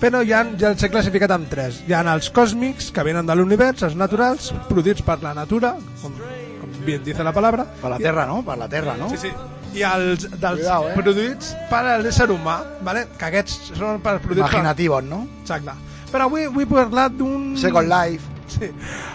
però 0.00 0.22
ja, 0.24 0.40
ja 0.56 0.72
els 0.72 0.82
he 0.82 0.88
classificat 0.88 1.34
en 1.34 1.44
tres. 1.50 1.82
Hi 1.86 1.94
ha 1.94 2.00
els 2.14 2.30
còsmics, 2.32 2.88
que 2.94 3.04
venen 3.04 3.28
de 3.28 3.36
l'univers, 3.36 3.84
els 3.84 3.96
naturals, 4.00 4.48
produïts 4.70 5.04
per 5.04 5.18
la 5.22 5.34
natura, 5.36 5.74
com, 6.00 6.14
com 6.62 6.78
bien 6.86 7.04
dice 7.04 7.26
la 7.26 7.34
palabra. 7.36 7.66
Per 7.82 7.92
la 7.92 8.00
terra, 8.00 8.24
no? 8.26 8.40
Per 8.46 8.56
la 8.58 8.68
terra, 8.72 8.96
no? 8.96 9.10
Sí, 9.12 9.28
sí. 9.28 9.32
I 9.76 9.84
els 9.86 10.24
dels 10.32 10.64
Cuidao, 10.64 10.88
eh? 10.88 10.96
produïts 10.96 11.52
per 11.70 11.84
l'ésser 12.02 12.26
humà, 12.32 12.56
vale? 12.82 13.04
que 13.20 13.28
aquests 13.28 13.74
són 13.76 14.00
per 14.02 14.16
produïts 14.24 14.48
Imaginativos, 14.48 15.04
no? 15.06 15.22
per... 15.28 15.44
Exacte. 15.44 15.76
Però 16.10 16.26
avui 16.26 16.48
vull 16.50 16.66
parlar 16.66 17.06
d'un... 17.14 17.52
Second 17.60 17.92
Life. 17.92 18.39
Sí. 18.50 18.70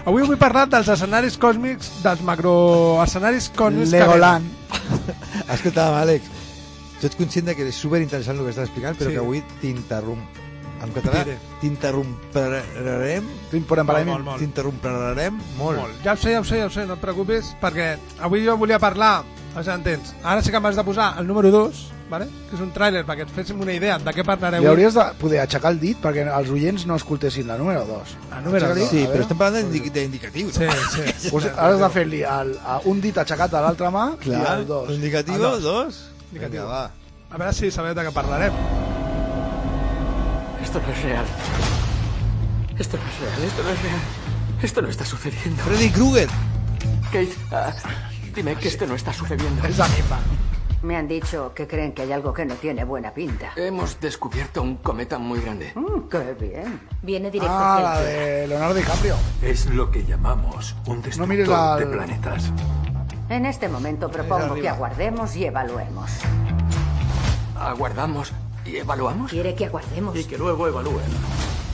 Avui 0.06 0.24
vull 0.24 0.38
parlar 0.40 0.66
dels 0.72 0.88
escenaris 0.94 1.36
còsmics, 1.40 1.90
dels 2.04 2.22
macroescenaris 2.24 3.50
còsmics... 3.56 3.92
que 3.92 4.00
Legoland. 4.00 4.48
Escolta'm, 5.54 5.94
Àlex, 6.00 6.30
tu 7.00 7.06
ets 7.10 7.18
conscient 7.18 7.52
que 7.56 7.66
és 7.68 7.76
superinteressant 7.84 8.38
el 8.40 8.44
que 8.48 8.54
estàs 8.54 8.68
explicant, 8.70 8.96
però 8.98 9.10
Sí. 9.12 9.16
que 9.18 9.22
avui 9.24 9.42
t'interromp. 9.60 10.42
En 10.84 10.90
català, 10.92 11.22
Diré. 11.24 11.38
t'interromperarem... 11.62 13.24
T'importarem. 13.50 14.08
Molt, 14.10 14.24
molt. 14.26 14.38
T'interromperarem 14.42 15.38
molt. 15.56 15.78
Molt. 15.80 16.00
Ja 16.04 16.12
ho 16.12 16.20
sé, 16.20 16.32
ja 16.34 16.40
ho 16.40 16.44
sé, 16.44 16.58
ja 16.60 16.66
ho 16.68 16.72
sé, 16.74 16.84
no 16.86 16.98
et 16.98 17.00
preocupis, 17.00 17.54
perquè 17.62 17.94
avui 18.20 18.44
jo 18.44 18.56
volia 18.60 18.78
parlar, 18.78 19.22
ja 19.56 19.74
entens, 19.74 20.12
ara 20.22 20.42
sí 20.44 20.52
que 20.52 20.60
m'has 20.60 20.76
de 20.76 20.84
posar 20.84 21.14
el 21.20 21.26
número 21.26 21.50
2, 21.54 21.80
vale? 22.10 22.26
que 22.48 22.56
és 22.56 22.62
un 22.62 22.70
tràiler 22.72 23.02
perquè 23.06 23.24
et 23.26 23.30
féssim 23.34 23.60
una 23.60 23.72
idea 23.74 23.98
de 23.98 24.12
què 24.14 24.24
parlareu. 24.24 24.62
I 24.62 24.66
hauries 24.70 24.94
de 24.94 25.04
poder 25.20 25.40
aixecar 25.42 25.72
el 25.74 25.80
dit 25.80 25.98
perquè 26.02 26.24
els 26.26 26.50
oients 26.54 26.86
no 26.86 26.96
escoltessin 26.96 27.46
la 27.48 27.56
número 27.58 27.84
2. 27.84 28.16
La 28.30 28.40
número 28.40 28.74
dos. 28.74 28.88
Sí, 28.90 29.06
però 29.10 29.20
estem 29.24 29.38
parlant 29.40 29.66
d'indic- 29.66 29.92
d'indicatius. 29.92 30.54
Sí, 30.54 30.68
sí. 31.18 31.30
Pues 31.30 31.46
has 31.56 31.78
de 31.80 31.88
fer-li 31.90 32.22
un 32.84 33.00
dit 33.00 33.18
aixecat 33.18 33.54
a 33.54 33.60
l'altra 33.66 33.90
mà 33.90 34.06
Clar, 34.22 34.42
i 34.42 34.52
el 34.60 34.66
dos. 34.66 34.90
Indicativo, 34.94 35.36
El 35.36 35.42
dos. 35.42 35.62
dos. 35.62 36.00
Indicativo. 36.32 36.64
Vinga, 36.64 36.72
va. 36.72 36.90
A 37.30 37.36
veure 37.38 37.52
si 37.52 37.70
sabeu 37.70 37.94
de 37.94 38.02
què 38.06 38.12
parlarem. 38.14 38.52
Esto 40.62 40.80
no 40.80 40.92
es 40.92 41.02
real. 41.02 41.24
Esto 42.78 42.96
no 42.98 43.02
es 43.08 43.18
real, 43.20 43.44
esto 43.46 43.62
no 43.62 43.70
es 43.70 43.82
real. 43.82 44.00
Esto 44.62 44.82
no 44.82 44.88
está 44.88 45.04
sucediendo. 45.04 45.62
Freddy 45.62 45.90
Krueger. 45.90 46.28
Kate, 47.12 47.34
ah, 47.52 47.72
dime 48.34 48.54
que 48.56 48.68
esto 48.68 48.86
no 48.86 48.94
está 48.94 49.12
sucediendo. 49.12 49.66
És 49.66 49.78
la 49.78 49.88
misma. 49.88 50.18
Me 50.86 50.94
han 50.96 51.08
dicho 51.08 51.52
que 51.52 51.66
creen 51.66 51.90
que 51.92 52.02
hay 52.02 52.12
algo 52.12 52.32
que 52.32 52.44
no 52.44 52.54
tiene 52.54 52.84
buena 52.84 53.12
pinta. 53.12 53.50
Hemos 53.56 53.98
descubierto 54.00 54.62
un 54.62 54.76
cometa 54.76 55.18
muy 55.18 55.40
grande. 55.40 55.72
Mm, 55.74 56.08
¡Qué 56.08 56.36
bien! 56.38 56.80
Viene 57.02 57.28
directo 57.28 57.52
Ah, 57.52 57.74
hacia 57.74 57.82
la 57.88 58.00
de 58.02 58.46
Leonardo 58.46 58.74
DiCaprio. 58.76 59.16
Es 59.42 59.66
lo 59.66 59.90
que 59.90 60.04
llamamos 60.04 60.76
un 60.86 60.98
No 60.98 61.02
destructor 61.02 61.54
al- 61.56 61.78
de 61.80 61.86
planetas. 61.86 62.52
En 63.28 63.46
este 63.46 63.68
momento 63.68 64.08
propongo 64.12 64.54
que 64.54 64.68
aguardemos 64.68 65.34
y 65.34 65.46
evaluemos. 65.46 66.08
¿Aguardamos 67.58 68.32
y 68.64 68.76
evaluamos? 68.76 69.32
¿Quiere 69.32 69.56
que 69.56 69.66
aguardemos? 69.66 70.16
Y 70.16 70.22
que 70.24 70.38
luego 70.38 70.68
evalúen. 70.68 71.02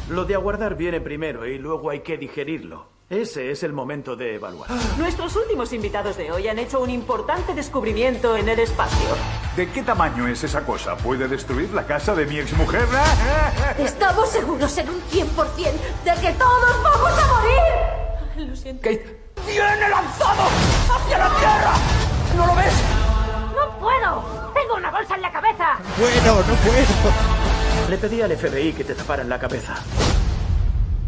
Lo 0.08 0.24
de 0.24 0.36
aguardar 0.36 0.74
viene 0.74 1.02
primero 1.02 1.46
y 1.46 1.58
luego 1.58 1.90
hay 1.90 2.00
que 2.00 2.16
digerirlo. 2.16 2.86
Ese 3.12 3.50
es 3.50 3.62
el 3.62 3.74
momento 3.74 4.16
de 4.16 4.36
evaluar. 4.36 4.70
Nuestros 4.96 5.36
últimos 5.36 5.70
invitados 5.74 6.16
de 6.16 6.32
hoy 6.32 6.48
han 6.48 6.58
hecho 6.58 6.80
un 6.80 6.88
importante 6.88 7.52
descubrimiento 7.52 8.34
en 8.38 8.48
el 8.48 8.58
espacio. 8.58 9.06
¿De 9.54 9.70
qué 9.70 9.82
tamaño 9.82 10.26
es 10.28 10.42
esa 10.44 10.64
cosa? 10.64 10.96
¿Puede 10.96 11.28
destruir 11.28 11.74
la 11.74 11.86
casa 11.86 12.14
de 12.14 12.24
mi 12.24 12.38
exmujer? 12.38 12.88
Estamos 13.78 14.30
seguros 14.30 14.78
en 14.78 14.88
un 14.88 15.02
100% 15.10 15.26
de 16.04 16.20
que 16.22 16.32
todos 16.38 16.82
vamos 16.82 17.12
a 17.12 17.26
morir. 17.34 18.48
Lo 18.48 18.56
siento. 18.56 18.80
Kate, 18.80 19.20
¡viene 19.46 19.88
lanzado 19.90 20.48
hacia 20.88 21.18
la 21.18 21.28
Tierra! 21.36 21.74
¿No 22.34 22.46
lo 22.46 22.56
ves? 22.56 22.74
¡No 23.54 23.78
puedo! 23.78 24.52
¡Tengo 24.54 24.76
una 24.76 24.90
bolsa 24.90 25.16
en 25.16 25.20
la 25.20 25.32
cabeza! 25.32 25.78
Bueno, 25.98 26.36
no 26.36 26.54
puedo. 26.54 27.90
Le 27.90 27.98
pedí 27.98 28.22
al 28.22 28.34
FBI 28.34 28.72
que 28.72 28.84
te 28.84 28.94
taparan 28.94 29.28
la 29.28 29.38
cabeza. 29.38 29.74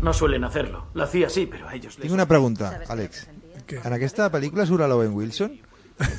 No 0.05 0.13
suelen 0.13 0.45
hacerlo. 0.45 0.87
Lo 0.95 1.03
hacía 1.05 1.27
así, 1.29 1.47
pero 1.47 1.67
a 1.69 1.75
ellos 1.75 1.95
les... 1.97 2.03
Tinc 2.05 2.13
una 2.15 2.27
pregunta, 2.29 2.71
Àlex. 2.93 3.27
En 3.83 3.93
aquesta 3.97 4.27
pel·lícula 4.31 4.67
surt 4.69 4.85
a 4.85 4.89
l'Owen 4.91 5.15
Wilson? 5.17 5.55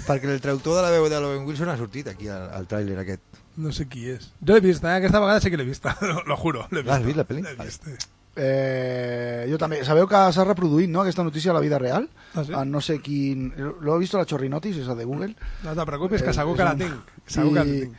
Perquè 0.07 0.25
el 0.31 0.41
traductor 0.41 0.77
de 0.79 0.81
la 0.87 0.89
veu 0.89 1.05
de 1.11 1.19
l'Owen 1.21 1.45
Wilson 1.45 1.69
ha 1.69 1.77
sortit 1.77 2.07
aquí 2.09 2.27
al, 2.31 2.47
al 2.55 2.65
tràiler 2.67 2.97
aquest. 3.03 3.21
No 3.61 3.71
sé 3.75 3.85
qui 3.91 4.07
és. 4.09 4.31
Jo 4.41 4.55
l'he 4.57 4.63
vist, 4.65 4.83
eh? 4.83 4.95
aquesta 4.97 5.19
vegada 5.21 5.39
sí 5.43 5.51
que 5.53 5.59
l'he 5.61 5.67
vist, 5.67 5.85
lo, 6.09 6.23
lo 6.25 6.37
juro. 6.41 6.65
l'he 6.71 6.81
L'has 6.83 7.03
vist, 7.05 7.19
la 7.21 7.27
pel·li? 7.29 7.43
L'he 7.45 7.53
vist, 7.61 7.85
sí. 7.85 7.95
Eh, 8.35 9.45
jo 9.51 9.57
també. 9.61 9.77
Sabeu 9.87 10.09
que 10.11 10.19
s'ha 10.35 10.43
reproduït, 10.47 10.89
no?, 10.91 11.03
aquesta 11.05 11.23
notícia 11.23 11.51
a 11.53 11.55
la 11.55 11.61
vida 11.63 11.77
real? 11.79 12.09
Ah, 12.33 12.43
sí? 12.43 12.51
En 12.57 12.71
no 12.73 12.81
sé 12.83 12.97
quin... 13.05 13.45
Lo 13.81 13.95
he 13.95 13.99
visto 14.01 14.17
a 14.17 14.23
la 14.23 14.25
Chorrinotis, 14.27 14.77
esa 14.81 14.95
de 14.95 15.05
Google. 15.05 15.35
No 15.63 15.75
te 15.77 15.85
preocupis, 15.87 16.23
que 16.25 16.33
Eh, 16.33 16.37
segur 16.39 16.55
és 16.55 16.59
que 16.59 16.67
la 16.67 16.73
un- 16.73 16.83
tinc. 16.83 17.13
Segur 17.37 17.53
que 17.53 17.59
la 17.61 17.65
tinc. 17.69 17.95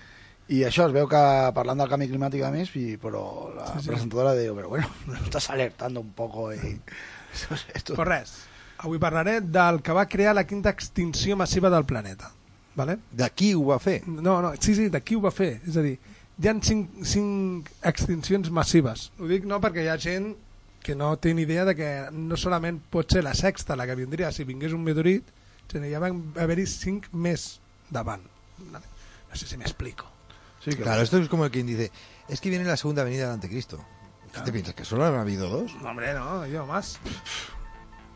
I 0.49 0.61
això, 0.63 0.85
es 0.87 0.93
veu 0.95 1.09
que 1.11 1.21
parlant 1.57 1.81
del 1.83 1.89
canvi 1.91 2.07
climàtic 2.11 2.45
a 2.47 2.53
més, 2.55 2.71
i, 2.79 2.97
però 3.03 3.23
la 3.55 3.67
Sí, 3.75 3.83
sí. 3.83 3.89
presentadora 3.91 4.35
diu, 4.39 4.55
però 4.55 4.69
bueno, 4.71 4.87
estás 5.25 5.51
alertando 5.51 6.01
un 6.01 6.13
poco. 6.13 6.53
Y... 6.55 6.81
Esto... 7.75 7.95
Però 7.97 8.05
res, 8.07 8.37
avui 8.79 9.01
parlaré 9.03 9.41
del 9.41 9.81
que 9.83 9.93
va 9.97 10.07
crear 10.07 10.35
la 10.39 10.45
quinta 10.47 10.71
extinció 10.71 11.37
massiva 11.37 11.71
del 11.71 11.85
planeta. 11.85 12.31
Vale? 12.77 12.99
De 13.11 13.27
qui 13.35 13.55
ho 13.57 13.65
va 13.73 13.79
fer? 13.81 14.03
No, 14.07 14.41
no, 14.43 14.53
sí, 14.61 14.75
sí, 14.77 14.89
de 14.93 15.01
qui 15.03 15.17
ho 15.17 15.23
va 15.25 15.33
fer? 15.35 15.63
És 15.67 15.79
a 15.81 15.83
dir, 15.83 15.97
hi 16.39 16.49
ha 16.51 16.55
cinc, 16.63 16.99
cinc 17.09 17.71
extincions 17.89 18.51
massives. 18.53 19.11
Ho 19.19 19.27
dic 19.31 19.47
no 19.49 19.59
perquè 19.65 19.83
hi 19.87 19.89
ha 19.89 19.97
gent 19.99 20.35
que 20.87 20.95
no 20.95 21.15
té 21.19 21.33
ni 21.35 21.43
idea 21.43 21.65
de 21.67 21.75
que 21.75 21.89
no 22.13 22.37
solament 22.39 22.79
pot 22.93 23.11
ser 23.11 23.25
la 23.27 23.33
sexta 23.35 23.75
la 23.75 23.87
que 23.89 23.97
vindria 23.99 24.29
si 24.31 24.45
vingués 24.47 24.77
un 24.77 24.85
meteorit, 24.87 25.25
sinó 25.73 25.89
ja 25.91 25.99
van 26.05 26.21
haver-hi 26.39 26.67
cinc 26.71 27.09
més 27.13 27.57
davant. 27.91 28.23
No 28.71 28.79
sé 29.35 29.49
si 29.49 29.57
m'explico. 29.59 30.07
Sí, 30.67 30.75
Claro, 30.75 31.03
esto 31.03 31.19
es 31.19 31.29
como 31.29 31.45
el 31.45 31.53
quien 31.53 31.65
dice, 31.65 31.93
es 32.29 32.41
que 32.41 32.51
viene 32.51 32.65
la 32.65 32.77
segunda 32.77 33.05
venida 33.05 33.27
del 33.27 33.35
anticristo. 33.35 33.79
¿Qué 34.33 34.41
te 34.41 34.53
piensas? 34.53 34.75
¿Que 34.75 34.85
solo 34.85 35.07
han 35.07 35.15
habido 35.15 35.49
dos? 35.49 35.73
No, 35.81 35.91
hombre, 35.91 36.13
no, 36.13 36.45
yo 36.47 36.67
más. 36.67 36.99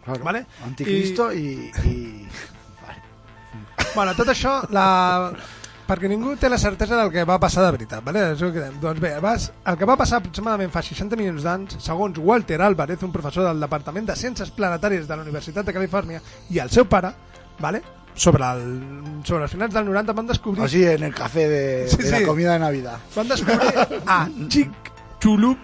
Claro. 0.04 0.24
Vale? 0.24 0.46
Anticristo 0.64 1.32
i... 1.32 1.70
i... 1.84 2.28
Bueno, 3.94 4.14
tot 4.14 4.28
això, 4.30 4.52
la... 4.70 5.32
perquè 5.88 6.06
ningú 6.06 6.36
té 6.38 6.46
la 6.46 6.58
certesa 6.62 6.94
del 6.94 7.08
que 7.10 7.24
va 7.26 7.40
passar 7.42 7.64
de 7.64 7.72
veritat. 7.74 8.04
Vale? 8.06 8.22
Doncs 8.38 9.00
bé, 9.02 9.16
vas... 9.22 9.48
el 9.66 9.78
que 9.78 9.88
va 9.88 9.96
passar 9.98 10.20
aproximadament 10.20 10.70
fa 10.70 10.82
60 10.86 11.18
milions 11.18 11.42
d'anys, 11.42 11.80
segons 11.82 12.18
Walter 12.22 12.60
Álvarez, 12.62 13.02
un 13.02 13.10
professor 13.10 13.48
del 13.48 13.62
Departament 13.66 14.06
de 14.06 14.14
Ciències 14.18 14.52
Planetàries 14.54 15.08
de 15.08 15.16
la 15.18 15.26
Universitat 15.26 15.66
de 15.66 15.74
Califòrnia, 15.74 16.22
i 16.54 16.62
el 16.62 16.70
seu 16.70 16.86
pare, 16.86 17.10
vale? 17.58 17.82
Sobre, 18.14 18.44
el, 18.44 19.22
sobre 19.24 19.44
els 19.44 19.52
finals 19.52 19.72
del 19.74 19.84
90 19.86 20.12
van 20.12 20.26
descobrir... 20.26 20.62
Así 20.64 20.84
en 20.84 21.02
el 21.04 21.14
café 21.14 21.48
de, 21.48 21.88
Sí, 21.88 21.96
de 21.98 22.10
la 22.10 22.18
sí. 22.18 22.24
comida 22.24 22.52
de 22.52 22.58
Navidad. 22.58 22.98
Van 23.16 23.28
descobrir 23.28 23.74
a 24.06 24.28
Chic 24.48 24.70
Chulup, 25.20 25.58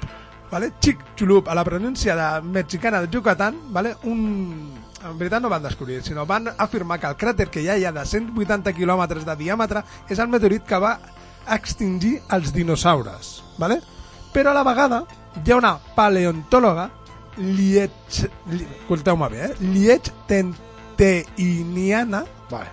¿vale? 0.50 0.72
Chic 0.80 0.98
Chulup, 1.16 1.48
a 1.48 1.54
la 1.54 1.64
pronuncia 1.64 2.16
de 2.16 2.42
mexicana 2.42 3.00
de 3.02 3.08
Yucatán, 3.10 3.72
¿vale? 3.72 3.96
Un... 4.04 4.86
En 5.06 5.18
veritat 5.18 5.42
no 5.42 5.48
van 5.48 5.62
descobrir, 5.62 6.02
sinó 6.02 6.26
van 6.26 6.48
afirmar 6.58 6.98
que 6.98 7.06
el 7.06 7.16
cràter 7.16 7.48
que 7.52 7.62
ja 7.62 7.76
hi 7.78 7.84
ha 7.84 7.92
de 7.92 8.04
180 8.04 8.72
quilòmetres 8.74 9.24
de 9.28 9.36
diàmetre 9.38 9.82
és 10.10 10.18
el 10.18 10.26
meteorit 10.32 10.64
que 10.66 10.78
va 10.82 10.96
extingir 11.54 12.16
els 12.34 12.50
dinosaures, 12.52 13.42
¿vale? 13.58 13.80
però 14.32 14.50
a 14.50 14.54
la 14.56 14.64
vegada 14.66 15.04
hi 15.44 15.52
ha 15.52 15.56
una 15.60 15.76
paleontòloga 15.94 16.88
liech... 17.38 18.26
Li, 18.50 18.66
escolteu-me 18.80 19.28
bé, 19.30 19.44
eh? 19.46 19.54
Liechtensteiniana 19.60 22.24
Vale. 22.50 22.68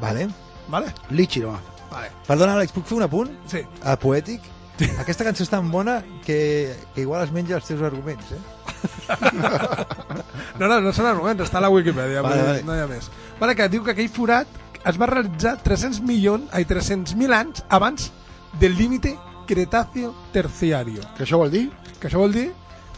Vale. 0.00 0.28
Vale. 0.68 0.92
Lichi, 1.10 1.40
no. 1.40 1.56
Vale. 1.90 2.10
Perdona, 2.26 2.54
Àlex, 2.58 2.72
puc 2.76 2.86
fer 2.86 2.96
un 2.98 3.06
apunt? 3.06 3.30
Sí. 3.48 3.62
A 3.84 3.96
poètic? 4.00 4.44
Aquesta 5.00 5.24
cançó 5.26 5.42
és 5.42 5.50
tan 5.50 5.70
bona 5.72 5.96
que, 6.24 6.36
que 6.94 7.00
igual 7.02 7.24
es 7.24 7.32
menja 7.34 7.56
els 7.56 7.66
teus 7.66 7.80
arguments, 7.82 8.28
eh? 8.36 8.42
No, 10.58 10.68
no, 10.68 10.76
no 10.84 10.92
són 10.94 11.08
arguments, 11.10 11.42
està 11.48 11.58
a 11.58 11.64
la 11.64 11.70
Wikipedia, 11.72 12.22
Vale, 12.22 12.36
vale, 12.36 12.46
vale. 12.48 12.62
no 12.66 12.76
hi 12.76 12.82
ha 12.84 12.86
més. 12.90 13.08
Vale, 13.40 13.56
que 13.58 13.66
diu 13.72 13.82
que 13.86 13.94
aquell 13.96 14.10
forat 14.12 14.46
es 14.86 14.98
va 15.00 15.08
realitzar 15.10 15.56
300 15.64 16.00
milions, 16.06 16.46
ai, 16.54 16.64
300.000 16.68 17.34
anys 17.34 17.64
abans 17.68 18.10
del 18.60 18.76
límite 18.78 19.16
Cretacio 19.48 20.12
terciario. 20.32 21.02
Que 21.16 21.24
això 21.24 21.38
vol 21.40 21.50
dir? 21.50 21.64
Que 21.98 22.06
això 22.10 22.20
vol 22.20 22.34
dir 22.36 22.50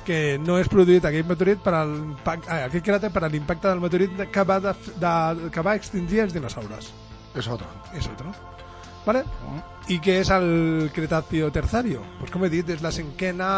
que 0.07 0.39
no 0.43 0.59
és 0.61 0.71
produït 0.71 1.05
aquell 1.07 1.27
meteorit 1.29 1.61
per 1.65 1.75
al 1.79 1.97
ai, 2.27 2.65
aquell 2.67 2.85
cràter 2.87 3.13
per 3.15 3.25
a 3.25 3.33
l'impacte 3.33 3.69
del 3.69 3.83
meteorit 3.83 4.25
que 4.33 4.47
va, 4.47 4.61
de, 4.65 4.75
de, 5.03 5.51
que 5.55 5.67
va 5.67 5.77
extingir 5.79 6.25
els 6.27 6.37
dinosaures. 6.37 6.93
És 7.37 7.49
otro. 7.49 7.69
És 7.97 8.09
otro. 8.11 8.33
Vale? 9.05 9.23
I 9.91 9.97
què 10.03 10.19
és 10.21 10.29
el 10.31 10.91
Cretacio 10.95 11.49
terciario? 11.51 12.03
Pues 12.21 12.31
com 12.31 12.45
he 12.45 12.51
dit, 12.53 12.69
és 12.71 12.83
la 12.85 12.93
cinquena... 12.95 13.49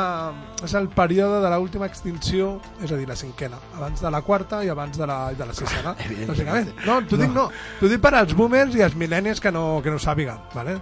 És 0.64 0.72
el 0.78 0.86
període 0.94 1.42
de 1.42 1.50
l'última 1.52 1.88
extinció, 1.90 2.54
és 2.80 2.94
a 2.94 3.00
dir, 3.00 3.08
la 3.10 3.18
cinquena, 3.18 3.58
abans 3.76 4.00
de 4.00 4.12
la 4.14 4.22
quarta 4.24 4.62
i 4.64 4.70
abans 4.72 4.96
de 4.98 5.08
la, 5.08 5.18
de 5.36 5.48
la 5.48 5.56
sisena. 5.56 5.96
Evidentment. 6.06 6.32
Lògicament. 6.32 6.74
No, 6.86 7.00
t'ho 7.04 7.20
dic 7.20 7.34
no. 7.34 7.48
T'ho 7.80 7.90
dic 7.90 8.02
per 8.04 8.14
als 8.16 8.36
boomers 8.38 8.78
i 8.78 8.86
als 8.86 8.96
mil·lennis 8.96 9.42
que 9.42 9.52
no, 9.52 9.66
que 9.84 9.92
no 9.92 10.00
sàpiguen, 10.00 10.40
vale? 10.54 10.78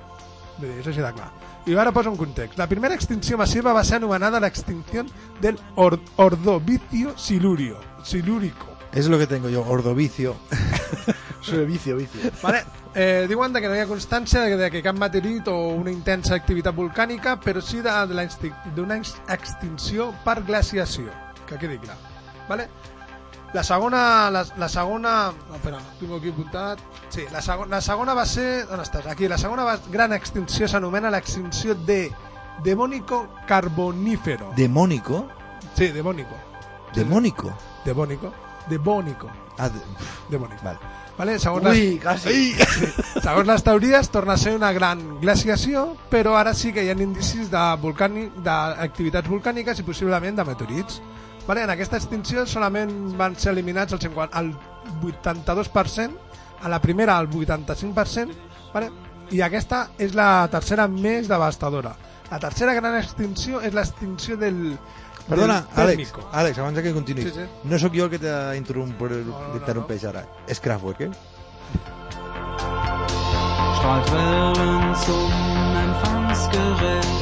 Vull 0.58 0.68
dir, 0.68 0.82
és 0.84 0.92
així 0.92 1.02
de 1.02 1.14
clar. 1.16 1.32
I 1.70 1.76
ara 1.78 1.92
poso 1.92 2.10
un 2.10 2.16
context. 2.16 2.58
La 2.58 2.66
primera 2.66 2.94
extinció 2.94 3.38
massiva 3.38 3.72
va 3.72 3.84
ser 3.84 3.96
anomenada 4.00 4.40
l'extinció 4.40 5.04
del 5.40 5.58
or 5.76 6.00
Ordovicio 6.16 7.16
silurio, 7.16 7.78
silúrico. 8.02 8.66
És 8.92 9.06
lo 9.06 9.18
que 9.18 9.26
tengo 9.26 9.48
yo, 9.48 9.62
ordovicio. 9.68 10.34
Soy 11.42 11.64
vicio, 11.64 11.96
vicio. 11.96 12.30
Vale. 12.42 12.64
Eh, 12.94 13.26
diuen 13.28 13.52
que 13.54 13.68
no 13.68 13.76
hi 13.76 13.80
ha 13.80 13.86
constància 13.86 14.40
de 14.42 14.70
que, 14.70 14.82
cap 14.82 14.96
meteorit 14.98 15.46
o 15.48 15.54
una 15.78 15.92
intensa 15.92 16.34
activitat 16.34 16.74
volcànica, 16.74 17.36
però 17.40 17.62
sí 17.62 17.78
d'una 17.80 18.96
ex- 18.98 19.20
extinció 19.28 20.10
per 20.24 20.42
glaciació, 20.44 21.06
que 21.46 21.56
quedi 21.56 21.78
clar. 21.78 21.96
Vale? 22.48 22.66
La 23.52 23.64
segona... 23.64 24.30
La, 24.30 24.44
la 24.56 24.68
segona... 24.68 25.32
No, 25.48 25.56
espera, 25.58 25.80
tinc 25.98 26.12
aquí 26.18 26.30
apuntat... 26.30 26.82
Sí, 27.10 27.24
la, 27.32 27.42
segon, 27.42 27.70
la 27.70 27.80
segona 27.82 28.14
va 28.14 28.26
ser... 28.26 28.66
On 28.70 28.82
estàs? 28.82 29.08
Aquí. 29.10 29.28
La 29.28 29.38
segona 29.38 29.64
va, 29.66 29.78
gran 29.90 30.14
extinció 30.14 30.68
s'anomena 30.70 31.10
l'extinció 31.10 31.74
de 31.74 32.04
Devónico 32.62 33.26
Carbonífero. 33.48 34.52
Demónico? 34.56 35.26
Sí, 35.74 35.88
Devónico. 35.88 36.38
Demónico? 36.94 37.50
Devónico. 37.84 38.32
Devónico. 38.68 39.30
Ah, 39.58 39.68
de... 39.68 39.80
Demònic. 40.30 40.62
Vale. 40.62 40.78
Vale, 41.18 41.38
segons 41.38 41.66
Ui, 41.68 41.80
les... 41.80 42.02
quasi. 42.02 42.34
Sí. 42.54 42.86
Segons 43.20 43.46
les 43.48 43.64
teories, 43.66 44.08
torna 44.08 44.38
a 44.38 44.40
ser 44.40 44.54
una 44.56 44.70
gran 44.72 45.02
glaciació, 45.20 45.90
però 46.08 46.36
ara 46.38 46.54
sí 46.56 46.72
que 46.72 46.84
hi 46.86 46.88
ha 46.88 46.96
indicis 46.96 47.50
de 47.52 47.64
volcànic, 47.82 48.38
d'activitats 48.46 49.28
volcàniques 49.28 49.82
i 49.82 49.84
possiblement 49.84 50.38
de 50.38 50.46
meteorits. 50.48 51.02
Vale, 51.46 51.64
en 51.64 51.72
aquesta 51.72 51.98
extinció 51.98 52.44
solament 52.46 52.92
van 53.18 53.36
ser 53.38 53.52
eliminats 53.54 53.96
el, 53.96 54.00
50, 54.02 54.40
el 54.40 54.52
82%, 55.02 56.10
a 56.60 56.68
la 56.68 56.80
primera 56.80 57.18
el 57.18 57.30
85%, 57.30 58.36
vale? 58.74 58.90
i 59.30 59.40
aquesta 59.46 59.84
és 59.98 60.14
la 60.18 60.48
tercera 60.50 60.88
més 60.90 61.28
devastadora. 61.30 61.94
La 62.30 62.38
tercera 62.42 62.74
gran 62.74 62.96
extinció 62.98 63.60
és 63.62 63.74
l'extinció 63.74 64.36
del... 64.38 64.76
Perdona, 65.28 65.60
del 65.74 65.92
Àlex. 65.92 66.12
Àlex, 66.32 66.58
abans 66.58 66.82
que 66.82 66.92
continuïs. 66.94 67.30
Sí, 67.30 67.42
sí. 67.42 67.68
No 67.70 67.78
sóc 67.78 67.94
jo 67.94 68.08
el 68.08 68.10
que 68.14 68.18
t'interrompeix 68.22 69.26
no, 69.28 69.84
no, 69.84 70.10
ara. 70.10 70.24
És 70.50 70.62
Kraftwerk, 70.62 71.06
eh? 71.06 71.12
Strahlt 73.78 74.12
Wellen 74.12 74.94
zum 75.06 75.78
Empfangsgerät. 75.84 77.19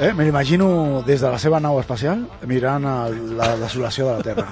Eh? 0.00 0.12
Me 0.12 0.24
l'imagino 0.24 1.02
des 1.06 1.20
de 1.20 1.30
la 1.30 1.38
seva 1.38 1.60
nau 1.62 1.78
espacial 1.78 2.24
mirant 2.50 2.84
el, 2.90 3.36
la 3.38 3.52
desolació 3.60 4.08
de 4.08 4.16
la 4.16 4.22
Terra. 4.26 4.46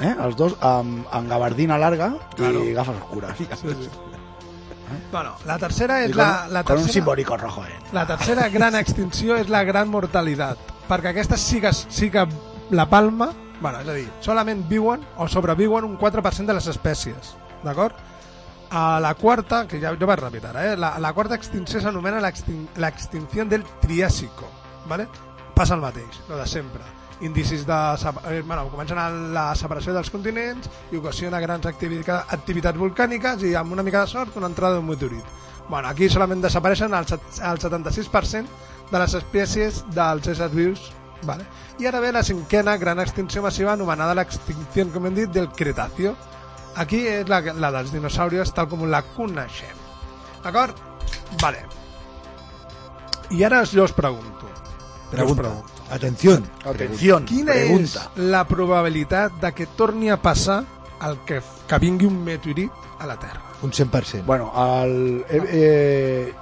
Eh? 0.00 0.14
Els 0.24 0.36
dos 0.36 0.54
amb, 0.64 1.04
amb 1.12 1.28
gabardina 1.28 1.76
larga 1.78 2.14
Claro. 2.36 2.64
i 2.64 2.72
gafes 2.72 2.96
oscures. 2.96 3.36
Sí, 3.36 3.46
sí. 3.60 3.90
Bueno, 5.12 5.34
la 5.44 5.58
tercera 5.60 6.00
és 6.04 6.14
la, 6.16 6.46
la 6.48 6.62
con 6.64 6.76
un 6.78 6.84
tercera... 6.84 6.92
simbólico 6.94 7.36
rojo. 7.36 7.64
Eh? 7.66 7.76
La 7.92 8.06
tercera 8.06 8.48
gran 8.48 8.74
extinció 8.76 9.36
és 9.36 9.50
la 9.52 9.62
gran 9.68 9.90
mortalitat, 9.92 10.56
perquè 10.88 11.12
aquestes 11.12 11.40
sí 11.44 11.60
que, 11.60 11.72
sí 11.76 12.08
que 12.10 12.24
la 12.70 12.86
palma, 12.88 13.28
bueno, 13.60 13.82
és 13.84 13.88
a 13.88 13.96
dir, 13.98 14.06
solament 14.24 14.64
viuen 14.70 15.04
o 15.20 15.28
sobreviuen 15.28 15.84
un 15.84 15.98
4% 16.00 16.46
de 16.48 16.56
les 16.56 16.66
espècies, 16.72 17.34
d'acord? 17.64 17.92
A 18.70 18.98
la 19.00 19.12
quarta, 19.16 19.66
que 19.68 19.80
ja, 19.80 19.92
jo 19.96 20.08
vaig 20.08 20.20
repetir 20.20 20.48
ara, 20.48 20.64
eh? 20.72 20.76
la, 20.80 20.94
la 21.00 21.12
quarta 21.16 21.36
extinció 21.36 21.80
s'anomena 21.84 22.20
l'extin- 22.24 22.66
l'extinció 22.80 23.44
del 23.48 23.64
Triàsico, 23.84 24.48
¿vale? 24.88 25.08
passa 25.54 25.74
el 25.74 25.80
mateix, 25.80 26.20
lo 26.28 26.36
de 26.36 26.46
sempre. 26.46 26.82
Indicis 27.20 27.66
de... 27.66 27.74
Eh, 28.30 28.42
bueno, 28.46 28.68
comencen 28.70 29.34
la 29.34 29.52
separació 29.58 29.92
dels 29.92 30.08
continents 30.10 30.68
i 30.92 30.96
ocasiona 31.00 31.40
grans 31.42 31.66
activica- 31.66 32.20
activitats 32.30 32.78
volcàniques 32.78 33.42
i 33.42 33.56
amb 33.58 33.72
una 33.74 33.82
mica 33.82 34.04
de 34.04 34.06
sort 34.06 34.36
una 34.38 34.46
entrada 34.46 34.76
d'un 34.76 34.86
meteorit. 34.86 35.24
Bueno, 35.68 35.88
aquí 35.88 36.08
solament 36.08 36.44
desapareixen 36.44 36.94
el, 36.94 37.04
el 37.10 37.58
76% 37.58 38.46
de 38.92 38.98
les 39.02 39.14
espècies 39.18 39.82
dels 39.90 40.30
éssers 40.30 40.54
vius. 40.54 40.86
Vale. 41.26 41.42
I 41.82 41.88
ara 41.90 41.98
ve 41.98 42.12
la 42.14 42.22
cinquena 42.22 42.76
gran 42.78 43.00
extinció 43.02 43.42
massiva 43.42 43.72
anomenada 43.72 44.14
l'extinció, 44.14 44.86
com 44.94 45.10
hem 45.10 45.16
dit, 45.18 45.32
del 45.34 45.50
Cretacio. 45.50 46.14
Aquí 46.78 47.02
és 47.10 47.26
la, 47.28 47.40
la 47.58 47.72
dels 47.74 47.90
dinosaurios 47.90 48.54
tal 48.54 48.68
com 48.70 48.86
la 48.86 49.02
coneixem. 49.16 49.74
D'acord? 50.44 50.78
Vale. 51.42 51.66
I 53.34 53.42
ara 53.44 53.64
jo 53.66 53.82
us 53.84 53.92
pregunto. 53.92 54.37
Jo 55.10 55.24
us 55.24 55.32
Pregunta. 55.34 55.42
pregunto. 55.42 55.68
Atención. 55.90 56.44
Atención, 56.64 57.24
Quina 57.24 57.52
pregunta. 57.52 58.10
és 58.14 58.22
la 58.22 58.44
probabilitat 58.46 59.32
de 59.40 59.52
que 59.54 59.66
torni 59.66 60.10
a 60.10 60.16
passar 60.20 60.64
el 61.06 61.18
que, 61.24 61.40
que 61.66 61.78
vingui 61.78 62.06
un 62.06 62.22
meteorit 62.24 62.70
a 62.98 63.06
la 63.06 63.16
Terra? 63.18 63.40
Un 63.62 63.70
100%. 63.72 64.24
Bueno, 64.26 64.52
el, 64.84 65.24
eh, 65.28 65.42
eh, 65.50 66.34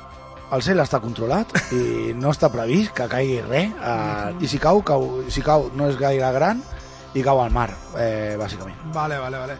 el 0.52 0.62
cel 0.62 0.80
està 0.80 1.00
controlat 1.00 1.46
i 1.72 2.12
no 2.14 2.30
està 2.34 2.50
previst 2.50 2.92
que 2.96 3.06
caigui 3.08 3.40
res. 3.42 3.70
Eh, 3.72 4.34
I 4.40 4.48
si 4.48 4.58
cau, 4.58 4.82
cau, 4.82 5.22
si 5.30 5.42
cau 5.42 5.70
no 5.74 5.88
és 5.88 5.96
gaire 5.98 6.32
gran 6.32 6.62
i 7.14 7.22
cau 7.22 7.40
al 7.40 7.50
mar, 7.50 7.70
eh, 7.96 8.36
bàsicament. 8.38 8.76
Vale, 8.92 9.16
vale, 9.18 9.38
vale. 9.38 9.56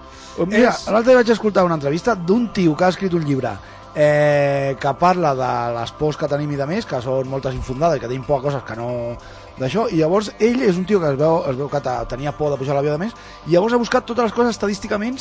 Mira, 0.46 0.70
És- 0.74 0.88
l'altre 0.90 1.12
dia 1.12 1.22
vaig 1.22 1.30
escoltar 1.30 1.64
una 1.64 1.74
entrevista 1.78 2.14
d'un 2.14 2.52
tio 2.52 2.76
que 2.76 2.84
ha 2.84 2.88
escrit 2.88 3.14
un 3.14 3.24
llibre 3.24 3.54
eh, 3.96 4.76
que 4.78 4.92
parla 5.00 5.32
de 5.34 5.50
les 5.80 5.90
pors 5.96 6.16
que 6.20 6.28
tenim 6.28 6.52
i 6.52 6.56
de 6.60 6.66
més, 6.68 6.84
que 6.86 7.00
són 7.00 7.26
moltes 7.32 7.54
infundades 7.56 7.96
i 7.96 8.00
que 8.04 8.10
tenim 8.10 8.26
por 8.28 8.38
a 8.38 8.44
coses 8.44 8.62
que 8.68 8.76
no 8.76 9.16
d'això, 9.56 9.86
i 9.88 9.96
llavors 10.02 10.28
ell 10.38 10.60
és 10.66 10.76
un 10.76 10.84
tio 10.84 11.00
que 11.00 11.08
es 11.14 11.16
veu, 11.16 11.38
es 11.48 11.56
veu 11.56 11.70
que 11.72 11.80
te- 11.80 11.94
tenia 12.10 12.34
por 12.36 12.50
de 12.52 12.58
pujar 12.60 12.74
a 12.74 12.76
l'avió 12.76 12.92
de 12.92 12.98
més, 13.06 13.14
i 13.46 13.54
llavors 13.54 13.72
ha 13.72 13.78
buscat 13.80 14.04
totes 14.04 14.26
les 14.28 14.34
coses 14.36 14.52
estadísticament 14.52 15.16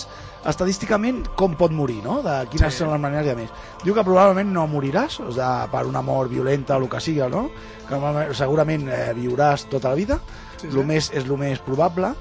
estadísticament 0.45 1.23
com 1.39 1.55
pot 1.57 1.71
morir, 1.71 2.01
no? 2.03 2.19
De 2.21 2.35
quines 2.51 2.73
Sí. 2.73 2.79
són 2.83 2.91
les 2.91 2.99
maneres 3.01 3.25
i 3.25 3.29
de 3.29 3.35
més. 3.35 3.49
Diu 3.83 3.93
que 3.95 4.03
probablement 4.03 4.51
no 4.51 4.67
moriràs, 4.67 5.19
o 5.23 5.31
sigui, 5.31 5.71
per 5.71 5.85
una 5.87 6.01
mort 6.01 6.29
violenta 6.29 6.75
o 6.77 6.81
el 6.83 6.89
que 6.89 6.99
sigui, 6.99 7.23
no? 7.31 7.49
Que 7.87 8.33
segurament 8.33 8.87
eh, 8.89 9.13
viuràs 9.15 9.69
tota 9.69 9.89
la 9.89 9.95
vida, 9.95 10.19
Sí, 10.57 10.67
sí, 10.67 10.71
sí. 10.73 10.83
més, 10.83 11.09
és 11.13 11.23
el 11.23 11.37
més 11.37 11.59
probable, 11.59 12.13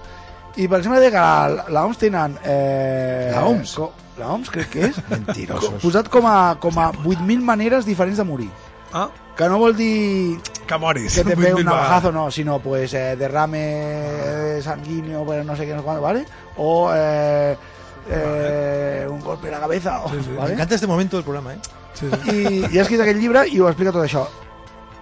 i 0.56 0.68
per 0.68 0.78
exemple 0.78 1.00
deia 1.00 1.10
que 1.10 1.16
la, 1.18 1.64
la 1.68 1.84
OMS 1.84 1.98
tenen... 1.98 2.38
Eh, 2.44 3.30
La 3.34 3.44
OMS? 3.46 3.74
Co, 3.74 3.92
la 4.18 4.28
OMS 4.32 4.50
crec 4.50 4.68
que 4.70 4.84
és. 4.86 4.96
Mentirosos. 5.10 5.80
posat 5.82 6.08
com 6.08 6.26
a, 6.26 6.56
com 6.60 6.78
a 6.78 6.92
8.000 6.92 7.40
maneres 7.42 7.84
diferents 7.86 8.18
de 8.18 8.24
morir. 8.24 8.50
Ah, 8.92 9.08
Que 9.36 9.48
no 9.50 9.58
vol 9.58 9.74
dir 9.74 10.38
que 10.68 10.76
moris. 10.78 11.14
que 11.16 11.24
te 11.24 11.34
8.000 11.36 11.42
pegue 11.42 11.54
un 11.54 11.64
navajazo, 11.64 12.12
no, 12.12 12.30
sino 12.30 12.60
pues 12.60 12.94
eh, 12.94 13.16
derrame 13.16 14.60
sanguíneo, 14.62 15.26
pero 15.26 15.42
no 15.42 15.56
sé 15.56 15.66
qué, 15.66 15.72
no 15.72 15.78
sé 15.80 15.84
cuándo, 15.84 16.00
¿vale? 16.02 16.24
O 16.56 16.90
eh, 16.94 17.56
eh, 18.08 19.06
un 19.10 19.18
golpe 19.20 19.48
en 19.48 19.54
la 19.54 19.60
cabeza, 19.60 20.02
o- 20.04 20.08
Sí, 20.10 20.16
sí. 20.22 20.30
Me 20.30 20.36
¿vale? 20.36 20.54
encanta 20.54 20.74
este 20.76 20.86
momento 20.86 21.16
del 21.16 21.24
programa, 21.24 21.54
eh? 21.54 21.58
Sí, 21.94 22.06
sí. 22.24 22.30
I, 22.30 22.74
i 22.74 22.78
ha 22.78 22.82
escrit 22.82 23.00
aquest 23.00 23.18
llibre 23.20 23.42
i 23.48 23.58
ho 23.60 23.68
explica 23.68 23.92
tot 23.94 24.04
això. 24.06 24.24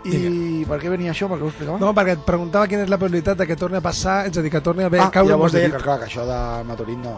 I 0.05 0.65
per 0.67 0.79
què 0.83 0.91
venia 0.91 1.12
això? 1.12 1.29
Per 1.31 1.38
què 1.38 1.45
ho 1.47 1.51
explicava? 1.53 1.79
No, 1.79 1.93
perquè 1.95 2.17
et 2.19 2.25
preguntava 2.27 2.67
quina 2.71 2.83
és 2.83 2.91
la 2.91 2.99
probabilitat 2.99 3.38
de 3.38 3.47
que 3.47 3.57
torni 3.57 3.79
a 3.79 3.85
passar, 3.85 4.27
és 4.27 4.37
a 4.38 4.43
dir, 4.43 4.51
que 4.51 4.61
torni 4.61 4.83
a 4.83 4.91
haver 4.91 5.01
ah, 5.01 5.11
caure 5.15 5.31
un 5.31 5.37
llavors 5.37 5.53
deia 5.55 5.71
que, 5.71 5.83
clar, 5.85 5.99
que 6.03 6.09
això 6.11 6.27
de 6.27 6.38
meteorit 6.69 6.99
no... 6.99 7.15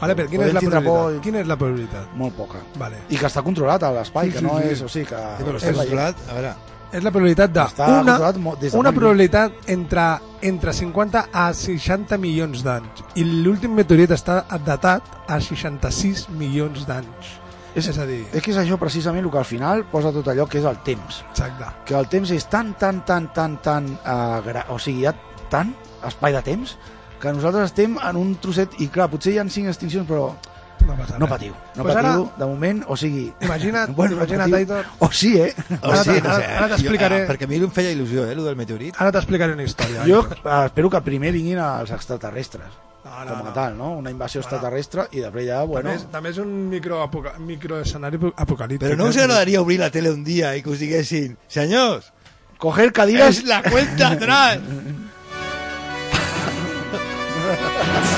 Vale, 0.00 0.14
però 0.16 0.30
quina 0.30 0.46
és 0.46 0.54
la 0.54 0.60
probabilitat? 0.62 0.94
por 0.94 1.20
Quina 1.26 1.40
és 1.42 1.46
la 1.50 1.56
probabilitat? 1.60 2.14
Molt 2.16 2.36
poca. 2.38 2.62
Vale. 2.80 3.02
I 3.10 3.18
que 3.20 3.26
està 3.28 3.42
controlat 3.44 3.82
a 3.84 3.90
l'espai, 3.98 4.30
Sí, 4.30 4.36
que 4.38 4.42
no 4.46 4.58
sí. 4.60 4.68
és... 4.70 4.82
O 4.82 4.88
sigui, 4.88 5.06
que... 5.10 5.16
Sí, 5.38 5.44
però 5.48 5.56
és 5.58 5.64
està 5.64 5.74
la- 5.76 5.84
controlat, 5.84 6.22
a 6.28 6.34
veure... 6.38 6.54
És 6.90 7.04
la 7.06 7.10
probabilitat 7.14 7.52
de 7.54 7.60
Està 7.62 7.86
una, 8.00 8.14
de 8.58 8.70
una 8.74 8.90
probabilitat 8.90 9.68
entre, 9.70 10.06
entre 10.42 10.72
50 10.74 11.20
a 11.30 11.44
60 11.54 12.16
milions 12.18 12.64
d'anys 12.66 13.04
i 13.14 13.22
l'últim 13.44 13.76
meteorit 13.78 14.10
està 14.10 14.40
datat 14.66 15.06
a 15.30 15.38
66 15.38 16.24
milions 16.34 16.82
d'anys. 16.88 17.36
És, 17.74 17.86
És 17.86 17.98
a 17.98 18.06
dir- 18.06 18.26
és 18.34 18.42
que 18.42 18.50
és 18.50 18.56
això 18.58 18.76
precisament 18.78 19.24
el 19.24 19.30
que 19.30 19.38
al 19.38 19.44
final 19.46 19.84
posa 19.86 20.10
tot 20.12 20.26
allò 20.28 20.48
que 20.48 20.58
és 20.58 20.64
el 20.64 20.78
temps. 20.82 21.24
Exacte. 21.30 21.64
Que 21.86 21.94
el 21.94 22.08
temps 22.08 22.30
és 22.34 22.46
tan, 22.50 22.74
tan, 22.74 23.04
tan, 23.04 23.28
tan, 23.32 23.56
tan... 23.62 23.86
Uh, 24.04 24.40
gra... 24.44 24.64
O 24.70 24.78
sigui, 24.78 25.04
hi 25.04 25.06
ha 25.06 25.14
tant 25.50 25.70
espai 26.06 26.32
de 26.34 26.42
temps 26.42 26.76
que 27.20 27.32
nosaltres 27.32 27.70
estem 27.70 27.98
en 28.02 28.16
un 28.16 28.34
trosset 28.40 28.74
i 28.80 28.88
clar, 28.88 29.10
potser 29.12 29.34
hi 29.34 29.38
ha 29.38 29.44
cinc 29.48 29.68
extincions 29.68 30.08
però 30.08 30.32
No 30.80 30.94
passa 30.96 31.18
no 31.20 31.26
patiu, 31.28 31.52
no 31.76 31.84
Pues 31.84 31.94
patiu, 31.94 32.08
ara- 32.24 32.38
de 32.38 32.46
moment, 32.48 32.78
o 32.88 32.96
sigui... 32.96 33.26
Imagina't, 33.44 33.92
Bueno, 33.96 34.16
no 34.16 34.22
imagina't. 34.24 34.54
Aitor. 34.54 34.86
O 34.98 35.10
sí, 35.12 35.34
eh? 35.38 35.54
O 35.82 35.90
Ara 35.92 36.02
sí, 36.02 36.10
te- 36.14 36.22
no 36.22 36.34
sé. 36.36 36.44
ara- 36.46 36.56
ara 36.58 36.68
t'explicaré. 36.74 37.18
Ah, 37.22 37.28
perquè 37.28 37.44
a 37.44 37.48
mi 37.52 37.56
em 37.60 37.70
feia 37.70 37.92
il·lusió, 37.92 38.24
eh, 38.26 38.32
el 38.32 38.40
del 38.42 38.56
meteorit. 38.56 38.96
Ara 38.98 39.12
t'explicaré 39.12 39.52
una 39.52 39.62
història. 39.68 40.06
Jo 40.08 40.22
eh, 40.26 40.64
espero 40.64 40.88
que 40.90 41.02
primer 41.04 41.30
vinguin 41.36 41.58
els 41.60 41.90
extraterrestres. 41.92 42.72
No, 43.10 43.24
no, 43.26 43.34
com 43.34 43.40
a 43.42 43.50
no. 43.50 43.54
tal, 43.56 43.76
no? 43.76 43.90
Una 43.98 44.12
invasió 44.14 44.40
extraterrestre 44.40 45.08
i 45.10 45.24
després 45.24 45.48
ja, 45.48 45.64
bueno... 45.66 45.90
També, 45.90 45.98
és, 45.98 46.06
també 46.14 46.30
és 46.30 46.38
un 46.38 46.54
micro, 46.70 47.02
micro 47.42 47.82
apocalíptic. 47.82 48.86
Però 48.86 48.96
no 49.00 49.10
us 49.10 49.18
agradaria 49.18 49.60
obrir 49.60 49.80
la 49.82 49.90
tele 49.90 50.14
un 50.14 50.22
dia 50.24 50.54
i 50.54 50.62
que 50.62 50.70
us 50.70 50.80
diguessin 50.82 51.36
senyors, 51.50 52.12
Coger 52.60 52.92
cadires... 52.92 53.38
és 53.38 53.44
la 53.48 53.62
cuenta 53.62 54.08
atrás. 54.08 54.60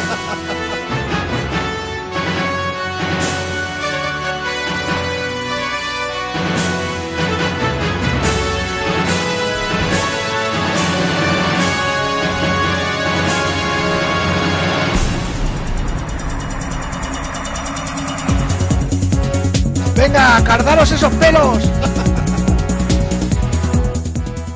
Venga, 20.02 20.42
cardaros 20.44 20.90
esos 20.90 21.12
pelos! 21.14 21.58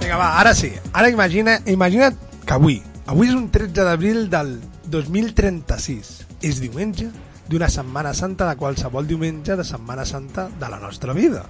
Vinga, 0.01 0.17
va, 0.17 0.41
ara 0.41 0.55
sí. 0.55 0.73
Ara 0.93 1.09
imagina, 1.09 1.61
imagina't 1.67 2.17
que 2.47 2.53
avui, 2.55 2.81
avui 3.07 3.29
és 3.31 3.35
un 3.37 3.47
13 3.55 3.85
d'abril 3.87 4.27
del 4.33 4.57
2036. 4.91 6.25
És 6.43 6.59
diumenge 6.63 7.09
d'una 7.47 7.69
Setmana 7.71 8.11
Santa 8.15 8.49
de 8.51 8.57
qualsevol 8.59 9.07
diumenge 9.07 9.55
de 9.57 9.65
Setmana 9.65 10.05
Santa 10.05 10.49
de 10.59 10.69
la 10.73 10.81
nostra 10.83 11.15
vida. 11.15 11.45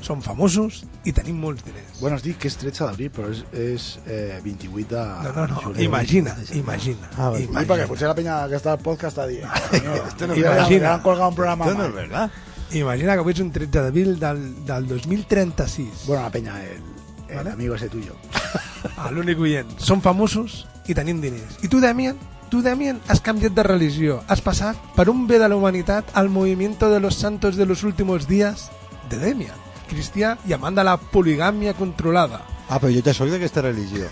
Som 0.00 0.22
famosos 0.22 0.84
i 1.04 1.12
tenim 1.12 1.36
molts 1.42 1.64
diners. 1.66 1.98
Bueno, 2.00 2.16
has 2.16 2.22
dit 2.24 2.38
que 2.38 2.48
és 2.48 2.56
13 2.56 2.86
d'abril, 2.86 3.10
però 3.12 3.28
és, 3.34 3.40
és 3.52 3.88
eh, 4.06 4.38
28 4.44 4.94
de 4.94 5.04
No, 5.28 5.32
no, 5.34 5.46
no, 5.52 5.60
juliol. 5.66 5.82
imagina, 5.84 6.36
imagina. 6.54 7.10
Ah, 7.18 7.32
Sí, 7.36 7.44
imagina. 7.44 7.66
perquè 7.74 7.88
potser 7.90 8.08
la 8.08 8.14
penya 8.14 8.36
que 8.48 8.56
està 8.56 8.72
al 8.76 8.80
podcast 8.80 9.18
està 9.18 9.26
dient... 9.28 9.44
no 9.50 10.32
és 10.32 10.38
Imagina. 10.38 10.68
verdad. 10.78 10.92
han 10.94 11.02
colgat 11.02 11.28
un 11.28 11.34
programa 11.34 11.66
Esto 11.66 11.76
no 11.76 11.82
mal. 11.82 11.88
es 11.90 11.94
verdad. 11.94 12.30
Imagina 12.76 13.14
que 13.14 13.22
avui 13.24 13.32
és 13.32 13.40
un 13.40 13.50
13 13.52 13.70
d'abril 13.80 14.18
del, 14.20 14.42
del 14.68 14.86
2036. 14.88 16.06
Bueno, 16.06 16.22
la 16.22 16.30
penya, 16.30 16.56
el, 16.64 16.82
el 17.28 17.36
Vale. 17.36 17.52
amigo 17.52 17.74
ese 17.74 17.88
tuyo. 17.88 18.14
Ah, 18.96 19.10
l'únic 19.10 19.38
oient. 19.42 19.72
Som 19.82 19.98
famosos 20.02 20.64
i 20.86 20.94
tenim 20.94 21.18
diners. 21.20 21.56
I 21.66 21.68
tu, 21.70 21.80
Damien, 21.82 22.14
tu, 22.50 22.60
Damien, 22.62 23.00
has 23.10 23.20
canviat 23.20 23.52
de 23.54 23.62
religió. 23.66 24.20
Has 24.30 24.40
passat 24.40 24.78
per 24.94 25.08
un 25.10 25.26
bé 25.26 25.40
de 25.42 25.48
la 25.50 25.56
humanitat 25.58 26.12
al 26.14 26.28
movimiento 26.30 26.88
de 26.90 27.00
los 27.00 27.16
santos 27.18 27.56
de 27.56 27.66
los 27.66 27.82
últimos 27.82 28.28
días 28.28 28.70
de 29.10 29.18
Demian, 29.18 29.58
cristià 29.90 30.36
i 30.46 30.54
amant 30.54 30.78
de 30.78 30.84
la 30.86 30.96
poligàmia 30.96 31.74
controlada. 31.74 32.40
Ah, 32.68 32.78
però 32.78 32.90
jo 32.94 33.02
ja 33.02 33.14
soc 33.14 33.30
d'aquesta 33.34 33.62
religió. 33.66 34.06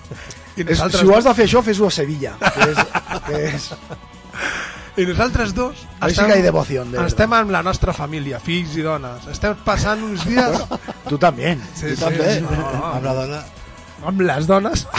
I 0.58 0.62
És, 0.62 0.78
si 0.94 1.06
ho 1.06 1.16
has 1.16 1.26
de 1.26 1.34
fer 1.34 1.48
això, 1.48 1.62
fes-ho 1.66 1.90
a 1.90 1.94
Sevilla. 1.94 2.36
Que 2.38 2.70
és, 2.70 2.82
que 3.26 3.44
és... 3.50 3.70
I 4.96 5.06
nosaltres 5.06 5.54
dos 5.54 5.86
Ahí 6.00 6.14
sí 6.14 6.22
que 6.24 6.32
hay 6.32 6.42
devoción, 6.42 6.92
de 6.92 7.02
estem 7.06 7.32
amb 7.34 7.50
la 7.50 7.64
nostra 7.66 7.92
família, 7.92 8.38
fills 8.38 8.76
i 8.78 8.84
dones. 8.86 9.26
Estem 9.32 9.56
passant 9.66 10.02
uns 10.06 10.22
dies... 10.28 10.60
Tu 11.08 11.18
també. 11.18 11.56
Sí, 11.74 11.96
tu 11.96 12.04
també. 12.04 12.40
No, 12.44 12.54
no. 12.54 12.84
Amb 12.92 13.08
la 13.08 13.14
dona... 13.18 13.40
Amb 14.04 14.24
les 14.30 14.46
dones. 14.50 14.86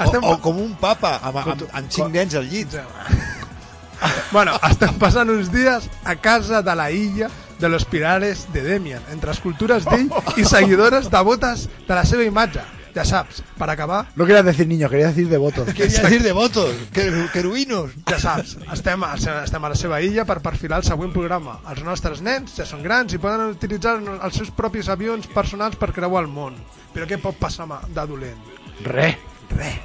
O, 0.00 0.08
o 0.30 0.36
com 0.40 0.56
un 0.56 0.70
papa, 0.80 1.18
amb, 1.20 1.36
amb, 1.42 1.62
amb 1.76 1.90
cinc 1.92 2.14
nens 2.14 2.34
al 2.38 2.46
llit. 2.48 2.72
Bueno, 4.32 4.54
estem 4.64 4.94
passant 4.96 5.28
uns 5.28 5.50
dies 5.52 5.90
a 6.08 6.14
casa 6.16 6.62
de 6.64 6.74
la 6.78 6.86
illa 6.94 7.28
de 7.58 7.68
los 7.68 7.84
Pirales 7.84 8.46
de 8.54 8.62
Demian, 8.62 9.02
entre 9.12 9.34
escultures 9.34 9.84
d'ell 9.84 10.08
i 10.40 10.46
seguidores 10.54 11.10
devotes 11.12 11.66
de 11.86 11.98
la 11.98 12.06
seva 12.08 12.24
imatge. 12.24 12.64
Ja 12.94 13.04
saps, 13.04 13.42
per 13.58 13.68
acabar, 13.70 14.06
No 14.16 14.26
querías 14.26 14.44
decir 14.44 14.66
niño, 14.66 14.88
quería 14.92 15.08
decir 15.08 15.28
devotos. 15.28 15.66
Quería 15.74 16.02
decir 16.02 16.22
devotos, 16.22 16.74
quer- 16.92 17.30
querubins. 17.32 17.92
ja 18.08 18.18
saps, 18.18 18.56
estem 18.72 19.04
a, 19.04 19.14
estem 19.14 19.64
a 19.64 19.68
la 19.68 19.76
seva 19.78 20.00
illa 20.02 20.24
per 20.24 20.40
perfilar 20.42 20.78
el 20.80 20.84
següent 20.88 21.12
programa. 21.12 21.60
Els 21.70 21.84
nostres 21.84 22.20
nens 22.22 22.56
ja 22.56 22.66
són 22.66 22.82
grans 22.82 23.14
i 23.14 23.18
poden 23.18 23.50
utilitzar 23.54 23.98
els 24.00 24.34
seus 24.34 24.50
propis 24.50 24.88
avions 24.88 25.26
personals 25.30 25.76
per 25.76 25.92
creuar 25.92 26.24
el 26.24 26.30
món. 26.32 26.56
Però 26.94 27.06
què 27.06 27.20
pot 27.22 27.36
passar 27.38 27.68
de 27.70 28.06
dolent? 28.06 28.40
Re. 28.84 29.14
Res. 29.54 29.78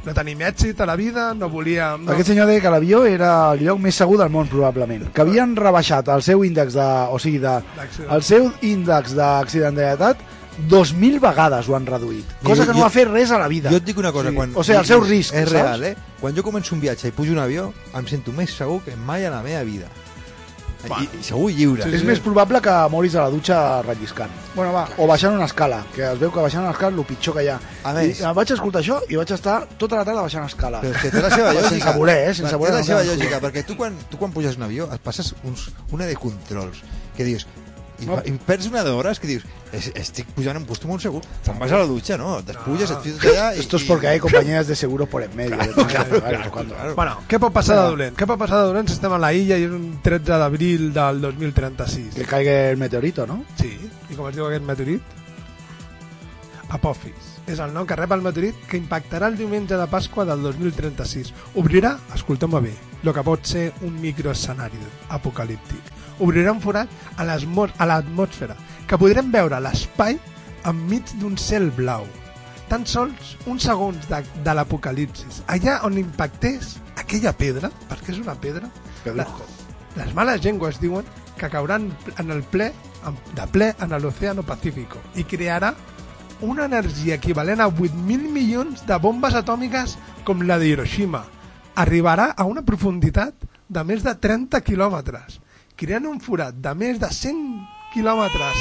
No 0.00 0.14
tenim 0.16 0.40
èxit 0.40 0.78
a 0.80 0.86
la 0.88 0.94
vida, 0.96 1.34
no 1.36 1.50
volíem... 1.52 2.06
No... 2.06 2.12
Aquest 2.14 2.30
senyor 2.30 2.46
deia 2.48 2.62
que 2.64 2.70
l'avió 2.72 3.02
era 3.04 3.52
el 3.52 3.60
lloc 3.66 3.78
més 3.84 3.98
segur 4.00 4.16
del 4.16 4.30
món, 4.32 4.48
probablement. 4.48 5.10
Que 5.12 5.20
havien 5.20 5.52
rebaixat 5.58 6.08
el 6.08 6.22
seu 6.24 6.40
índex 6.44 6.72
de... 6.72 6.86
O 7.12 7.18
sigui, 7.20 7.36
de, 7.42 7.58
el 8.08 8.22
seu 8.24 8.48
índex 8.64 9.12
d'accidentalitat 9.18 10.22
2.000 10.68 11.20
vegades 11.20 11.68
ho 11.68 11.76
han 11.76 11.86
reduït. 11.86 12.24
Cosa 12.42 12.62
que 12.66 12.72
no 12.72 12.78
Jo- 12.78 12.84
va 12.84 12.90
fer 12.90 13.06
res 13.08 13.30
a 13.30 13.38
la 13.38 13.48
vida. 13.48 13.70
Jo 13.70 13.76
et 13.76 13.84
dic 13.84 13.98
una 13.98 14.12
cosa, 14.12 14.30
Sí. 14.30 14.34
quan... 14.36 14.52
O 14.54 14.62
sigui, 14.64 14.78
el 14.78 14.86
seu 14.86 15.00
risc, 15.00 15.34
És 15.34 15.48
saps? 15.48 15.52
real, 15.52 15.84
eh? 15.84 15.96
Quan 16.20 16.34
jo 16.36 16.42
començo 16.42 16.74
un 16.74 16.80
viatge 16.80 17.08
i 17.08 17.12
pujo 17.12 17.32
un 17.32 17.38
avió, 17.38 17.72
em 17.94 18.06
sento 18.06 18.32
més 18.32 18.50
segur 18.54 18.82
que 18.84 18.96
mai 18.96 19.24
a 19.26 19.30
la 19.30 19.42
meva 19.42 19.62
vida. 19.62 19.86
I, 20.80 21.04
i 21.20 21.22
segur 21.22 21.50
lliure. 21.52 21.84
és 21.92 22.02
més 22.08 22.18
probable 22.24 22.56
que 22.64 22.72
moris 22.88 23.12
a 23.14 23.26
la 23.26 23.28
dutxa 23.30 23.82
relliscant. 23.84 24.30
Bueno, 24.54 24.72
va, 24.72 24.86
o 24.96 25.06
baixant 25.06 25.34
una 25.36 25.44
escala, 25.44 25.82
que 25.94 26.00
es 26.08 26.18
veu 26.18 26.30
que 26.32 26.40
baixant 26.40 26.62
una 26.64 26.70
escala 26.72 26.94
és 26.94 26.98
el 27.02 27.04
pitjor 27.04 27.34
que 27.36 27.42
hi 27.44 27.48
ha. 27.52 27.58
A 27.84 27.92
més- 27.92 28.20
I 28.20 28.24
em 28.24 28.32
vaig 28.34 28.50
escoltar 28.54 28.80
això 28.80 28.96
i 29.10 29.16
vaig 29.16 29.30
estar 29.30 29.66
tota 29.76 29.96
la 29.96 30.06
tarda 30.06 30.22
baixant 30.22 30.46
escales. 30.46 30.80
Però 30.80 30.94
és 30.96 31.02
que 31.02 31.10
té 31.10 31.20
la 31.20 31.28
seva 31.30 31.52
lògica. 31.52 31.68
Sense 31.68 31.92
voler, 31.98 32.16
eh? 32.30 32.34
Sense 32.34 32.56
voler. 32.56 32.72
Té 32.72 32.76
la 32.78 32.80
no 32.80 32.86
seva 32.86 33.04
lògica, 33.04 33.40
perquè 33.42 33.66
tu 33.66 33.76
quan, 33.76 33.98
tu 34.08 34.16
quan 34.16 34.32
puges 34.32 34.56
un 34.56 34.62
avió 34.62 34.88
et 34.90 35.00
passes 35.02 35.34
uns, 35.44 35.70
una 35.92 36.06
de 36.06 36.16
controls 36.16 36.80
que 37.14 37.24
dius, 37.24 37.46
i, 38.00 38.06
No. 38.06 38.18
i 38.24 38.32
perds 38.46 38.66
una 38.66 38.82
d'hores 38.82 39.20
que 39.20 39.26
dius 39.28 39.44
"Es- 39.72 39.92
estic 39.94 40.26
pujant 40.34 40.56
en 40.56 40.62
un 40.62 40.66
puesto 40.66 40.88
molt 40.88 41.00
segur 41.02 41.20
quan 41.44 41.58
vas 41.58 41.70
a 41.72 41.78
la 41.78 41.86
dutxa, 41.86 42.16
no? 42.18 42.40
Despulles, 42.42 42.90
et 42.90 42.98
fiques 43.04 43.24
allà 43.30 43.54
i... 43.56 43.60
Esto 43.60 43.76
es 43.76 43.84
porque 43.84 44.08
hay 44.08 44.18
compañías 44.20 44.66
de 44.66 44.74
seguros 44.74 45.08
por 45.08 45.22
en 45.22 45.34
medio. 45.36 45.56
Claro, 45.58 45.74
claro, 45.84 46.18
claro, 46.20 46.50
claro. 46.50 46.94
Bueno, 46.96 47.18
què 47.28 47.38
pot 47.38 47.52
passar 47.52 47.76
de 47.76 47.88
dolent? 47.90 48.16
Què 48.16 48.26
pot 48.26 48.38
passar 48.38 48.58
de 48.62 48.66
dolent 48.72 48.88
si 48.88 48.94
estem 48.94 49.12
a 49.12 49.18
la 49.18 49.32
illa 49.32 49.56
i 49.58 49.64
és 49.68 49.70
un 49.70 50.00
13 50.02 50.38
d'abril 50.42 50.92
del 50.92 51.20
2036? 51.20 52.14
Que 52.14 52.24
caiga 52.24 52.70
el 52.70 52.76
meteorito, 52.78 53.26
¿no? 53.26 53.44
Sí, 53.60 53.72
i 54.10 54.14
com 54.14 54.26
es 54.28 54.34
diu 54.34 54.46
aquest 54.46 54.64
meteorit? 54.64 55.02
Apophis. 56.70 57.26
És 57.50 57.58
el 57.58 57.72
nom 57.74 57.86
que 57.88 57.96
rep 57.98 58.12
el 58.14 58.20
meteorit 58.22 58.58
que 58.70 58.78
impactarà 58.78 59.26
el 59.26 59.36
diumenge 59.38 59.74
de 59.76 59.86
Pasqua 59.90 60.24
del 60.28 60.42
2036. 60.44 61.32
Obrirà, 61.58 61.96
escolteu-me 62.14 62.60
bé, 62.62 62.74
el 63.02 63.12
que 63.16 63.24
pot 63.26 63.42
ser 63.48 63.72
un 63.82 63.96
microescenari 64.00 64.78
apocalíptic. 65.08 65.82
Obrirà 66.20 66.52
un 66.52 66.60
forat 66.60 66.88
a 67.16 67.24
l'atmosfera, 67.24 68.56
que 68.86 68.98
podrem 68.98 69.30
veure 69.32 69.60
l'espai 69.60 70.18
enmig 70.68 71.14
d'un 71.20 71.36
cel 71.38 71.70
blau. 71.70 72.04
Tan 72.68 72.84
sols 72.86 73.36
uns 73.50 73.64
segons 73.66 74.04
de, 74.08 74.20
de 74.44 74.54
l'apocalipsis. 74.54 75.40
Allà 75.50 75.80
on 75.86 75.96
impactés 75.98 76.76
aquella 77.00 77.32
pedra, 77.32 77.70
perquè 77.88 78.12
és 78.14 78.20
una 78.22 78.34
pedra, 78.38 78.68
la- 79.16 79.26
les 79.96 80.12
males 80.14 80.42
llengües 80.44 80.78
diuen 80.78 81.04
que 81.40 81.48
cauran 81.50 81.88
en 82.18 82.30
el 82.30 82.42
ple, 82.44 82.70
de 83.34 83.46
ple 83.50 83.72
en 83.80 83.94
l'Oceano 84.02 84.42
Pacífico 84.44 85.00
i 85.16 85.24
crearà 85.24 85.72
una 86.44 86.66
energia 86.68 87.14
equivalent 87.16 87.60
a 87.64 87.66
8.000 87.68 88.28
milions 88.30 88.84
de 88.86 88.96
bombes 89.00 89.34
atòmiques 89.34 89.96
com 90.24 90.42
la 90.46 90.58
de 90.60 90.68
Hiroshima. 90.68 91.24
Arribarà 91.80 92.30
a 92.36 92.44
una 92.44 92.62
profunditat 92.62 93.34
de 93.68 93.84
més 93.88 94.02
de 94.04 94.14
30 94.14 94.60
quilòmetres, 94.66 95.40
creant 95.80 96.04
un 96.04 96.18
forat 96.20 96.56
de 96.60 96.72
més 96.76 96.98
de 97.00 97.08
100 97.16 97.36
quilòmetres. 97.94 98.58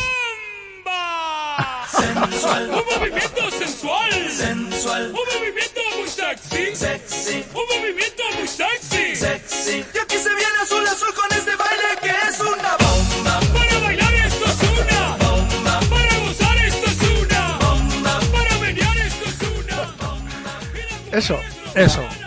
Sensual. 1.91 2.69
Un 2.69 2.85
movimiento 2.93 3.49
sensual. 3.57 4.13
Sensual. 4.37 5.07
Un 5.07 5.25
movimiento 5.33 5.81
muy 5.97 6.07
sexy. 6.07 6.63
Sexy. 6.75 7.43
Un 7.53 7.65
movimiento 7.73 8.23
muy 8.37 8.47
sexy. 8.47 9.15
Sexy. 9.15 9.83
Y 9.93 9.97
aquí 9.97 10.17
se 10.17 10.29
viene 10.29 10.57
azul 10.61 10.87
azul 10.87 11.13
con 11.13 11.37
este 11.37 11.55
baile 11.57 11.89
que 12.01 12.13
es 12.29 12.39
una 12.39 12.77
bomba. 12.85 13.39
Para 13.53 13.79
bailar 13.79 14.13
esto 14.13 14.45
es 14.45 14.61
una 14.79 15.17
bomba. 15.17 15.79
Para 15.89 16.15
gozar 16.23 16.57
esto 16.69 16.85
es 16.85 17.01
una 17.21 17.57
bomba. 17.57 18.19
Para 18.31 18.57
menear 18.59 18.97
esto 18.97 19.25
es 19.25 19.39
una 19.59 21.17
Eso. 21.17 21.37
Eso. 21.75 22.18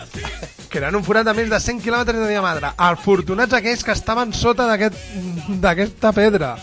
Creant 0.72 0.96
un 0.96 1.04
forat 1.04 1.26
de 1.28 1.34
més 1.36 1.50
de 1.52 1.58
100 1.60 1.82
quilòmetres 1.84 2.16
de 2.22 2.28
diàmetre. 2.30 2.70
Afortunats 2.80 3.52
aquells 3.58 3.82
que 3.84 3.92
estaven 3.92 4.32
sota 4.32 4.64
d'aquest- 4.70 4.96
d'aquesta 5.60 6.12
pedra. 6.16 6.54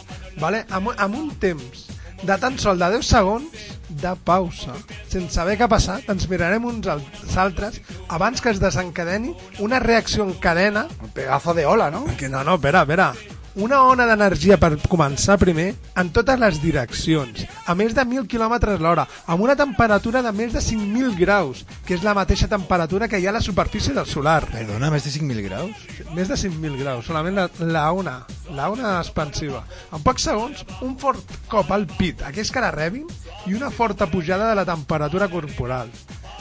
Vale? 0.41 0.65
Amb, 0.71 0.89
amb 0.97 1.15
un 1.15 1.29
temps 1.37 1.85
de 2.23 2.37
tan 2.37 2.57
sol 2.59 2.79
de 2.79 2.89
10 2.97 3.05
segons 3.05 3.45
de 3.89 4.13
pausa. 4.25 4.73
Sense 5.07 5.33
saber 5.33 5.57
què 5.59 5.63
ha 5.65 5.71
passat, 5.71 6.09
ens 6.09 6.27
mirarem 6.29 6.65
uns 6.65 6.87
als 6.87 7.37
altres 7.37 7.81
abans 8.09 8.41
que 8.41 8.49
es 8.49 8.59
desencadeni 8.59 9.35
una 9.59 9.79
reacció 9.79 10.23
en 10.23 10.33
cadena 10.33 10.87
Un 11.01 11.09
pedazo 11.09 11.53
de 11.53 11.65
ola, 11.65 11.89
¿no? 11.91 12.05
que 12.17 12.29
no, 12.29 12.43
no, 12.43 12.55
espera, 12.55 12.81
espera. 12.81 13.13
Una 13.59 13.81
ona 13.83 14.05
d'energia 14.07 14.55
per 14.59 14.77
començar 14.87 15.35
primer 15.41 15.73
en 15.99 16.09
totes 16.15 16.39
les 16.39 16.59
direccions, 16.63 17.41
a 17.67 17.75
més 17.75 17.95
de 17.95 18.05
1.000 18.05 18.27
km 18.31 18.77
l'hora, 18.79 19.03
amb 19.27 19.43
una 19.43 19.55
temperatura 19.59 20.21
de 20.23 20.31
més 20.35 20.53
de 20.55 20.61
5.000 20.63 21.17
graus, 21.19 21.65
que 21.85 21.97
és 21.97 22.05
la 22.05 22.15
mateixa 22.15 22.47
temperatura 22.47 23.09
que 23.11 23.19
hi 23.19 23.27
ha 23.27 23.33
a 23.33 23.35
la 23.35 23.43
superfície 23.43 23.93
del 23.93 24.07
solar. 24.07 24.45
Perdona, 24.47 24.91
més 24.93 25.03
de 25.03 25.11
5.000 25.11 25.43
graus? 25.49 25.83
Més 26.15 26.31
de 26.31 26.39
5.000 26.39 26.79
graus, 26.79 27.09
solament 27.09 27.35
la, 27.35 27.49
la 27.59 27.83
ona, 27.91 28.15
la 28.55 28.69
ona 28.71 28.95
expansiva. 29.01 29.65
En 29.91 30.05
pocs 30.07 30.29
segons, 30.29 30.63
un 30.85 30.95
fort 31.01 31.35
cop 31.51 31.75
al 31.75 31.87
pit, 31.97 32.23
aquells 32.29 32.53
que 32.55 32.63
la 32.63 32.71
rebin, 32.75 33.07
i 33.47 33.59
una 33.59 33.73
forta 33.75 34.07
pujada 34.07 34.49
de 34.49 34.55
la 34.61 34.67
temperatura 34.67 35.27
corporal. 35.27 35.91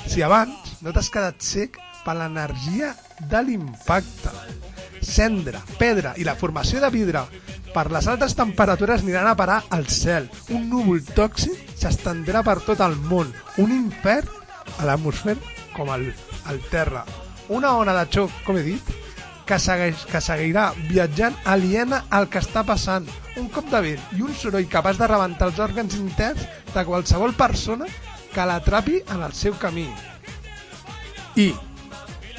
Si 0.07 0.23
abans 0.23 0.79
no 0.85 0.95
t'has 0.95 1.11
quedat 1.11 1.43
sec 1.43 1.83
per 2.05 2.15
l'energia 2.17 2.95
de 3.29 3.43
l'impacte, 3.45 4.33
cendra, 5.03 5.63
pedra 5.79 6.15
i 6.17 6.27
la 6.27 6.37
formació 6.39 6.81
de 6.83 6.91
vidre 6.95 7.25
per 7.75 7.89
les 7.93 8.09
altes 8.09 8.35
temperatures 8.37 9.05
aniran 9.05 9.29
a 9.29 9.37
parar 9.37 9.63
al 9.71 9.87
cel. 9.93 10.29
Un 10.55 10.69
núvol 10.71 11.03
tòxic 11.15 11.77
s'estendrà 11.79 12.43
per 12.47 12.59
tot 12.67 12.81
el 12.85 12.97
món. 13.11 13.33
Un 13.59 13.75
infern 13.75 14.29
a 14.79 14.89
l'atmosfera 14.89 15.41
com 15.77 15.91
al, 15.93 16.09
al 16.47 16.63
terra. 16.73 17.05
Una 17.49 17.77
ona 17.81 17.95
de 17.97 18.07
xoc, 18.13 18.33
com 18.45 18.59
he 18.59 18.65
dit, 18.67 18.91
que, 19.49 19.57
segueix, 19.63 20.05
que 20.11 20.21
seguirà 20.21 20.69
viatjant 20.91 21.37
aliena 21.49 22.03
al 22.11 22.29
que 22.33 22.43
està 22.43 22.65
passant. 22.69 23.07
Un 23.41 23.49
cop 23.55 23.71
de 23.73 23.81
vent 23.85 24.19
i 24.19 24.25
un 24.25 24.35
soroll 24.37 24.69
capaç 24.69 25.01
de 25.01 25.09
rebentar 25.09 25.49
els 25.49 25.61
òrgans 25.63 25.97
interns 25.97 26.45
de 26.75 26.85
qualsevol 26.85 27.33
persona 27.39 27.89
que 28.35 28.45
l'atrapi 28.45 29.01
en 29.15 29.25
el 29.25 29.33
seu 29.33 29.57
camí. 29.61 29.87
I 31.39 31.53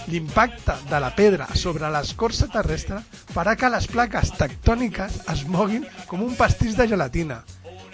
l'impacte 0.10 0.74
de 0.89 0.99
la 0.99 1.12
pedra 1.16 1.47
sobre 1.55 1.89
l'escorça 1.93 2.47
terrestre 2.51 2.99
farà 3.34 3.55
que 3.55 3.70
les 3.70 3.88
plaques 3.88 4.32
tectòniques 4.38 5.22
es 5.34 5.45
moguin 5.47 5.86
com 6.07 6.24
un 6.26 6.36
pastís 6.36 6.76
de 6.78 6.88
gelatina. 6.89 7.43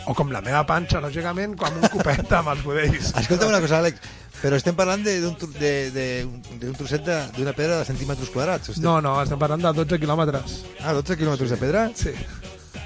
O 0.08 0.14
com 0.14 0.30
la 0.32 0.42
meva 0.46 0.62
panxa, 0.70 1.00
lògicament, 1.02 1.56
com 1.58 1.80
un 1.82 1.88
copet 1.90 2.32
amb 2.38 2.52
els 2.54 2.62
budells. 2.64 3.12
Escolta'm 3.22 3.50
una 3.50 3.60
cosa, 3.64 3.80
Àlex, 3.82 3.98
però 4.42 4.56
estem 4.60 4.76
parlant 4.78 5.02
de- 5.04 5.16
d'un 5.24 5.34
tro- 5.36 5.50
de- 5.60 5.90
de- 5.92 6.28
d'un 6.62 6.76
trosset 6.78 7.02
de- 7.04 7.24
d'una 7.38 7.54
pedra 7.58 7.80
de 7.80 7.86
centímetres 7.90 8.30
quadrats. 8.30 8.70
estem- 8.70 8.84
No, 8.86 9.00
no, 9.02 9.16
estem 9.24 9.40
parlant 9.42 9.64
de 9.66 9.72
12 9.74 9.98
quilòmetres. 10.00 10.60
Ah, 10.82 10.94
12 10.94 11.18
kilómetros 11.18 11.50
de 11.50 11.58
pedra. 11.58 11.90
Sí. 11.96 12.12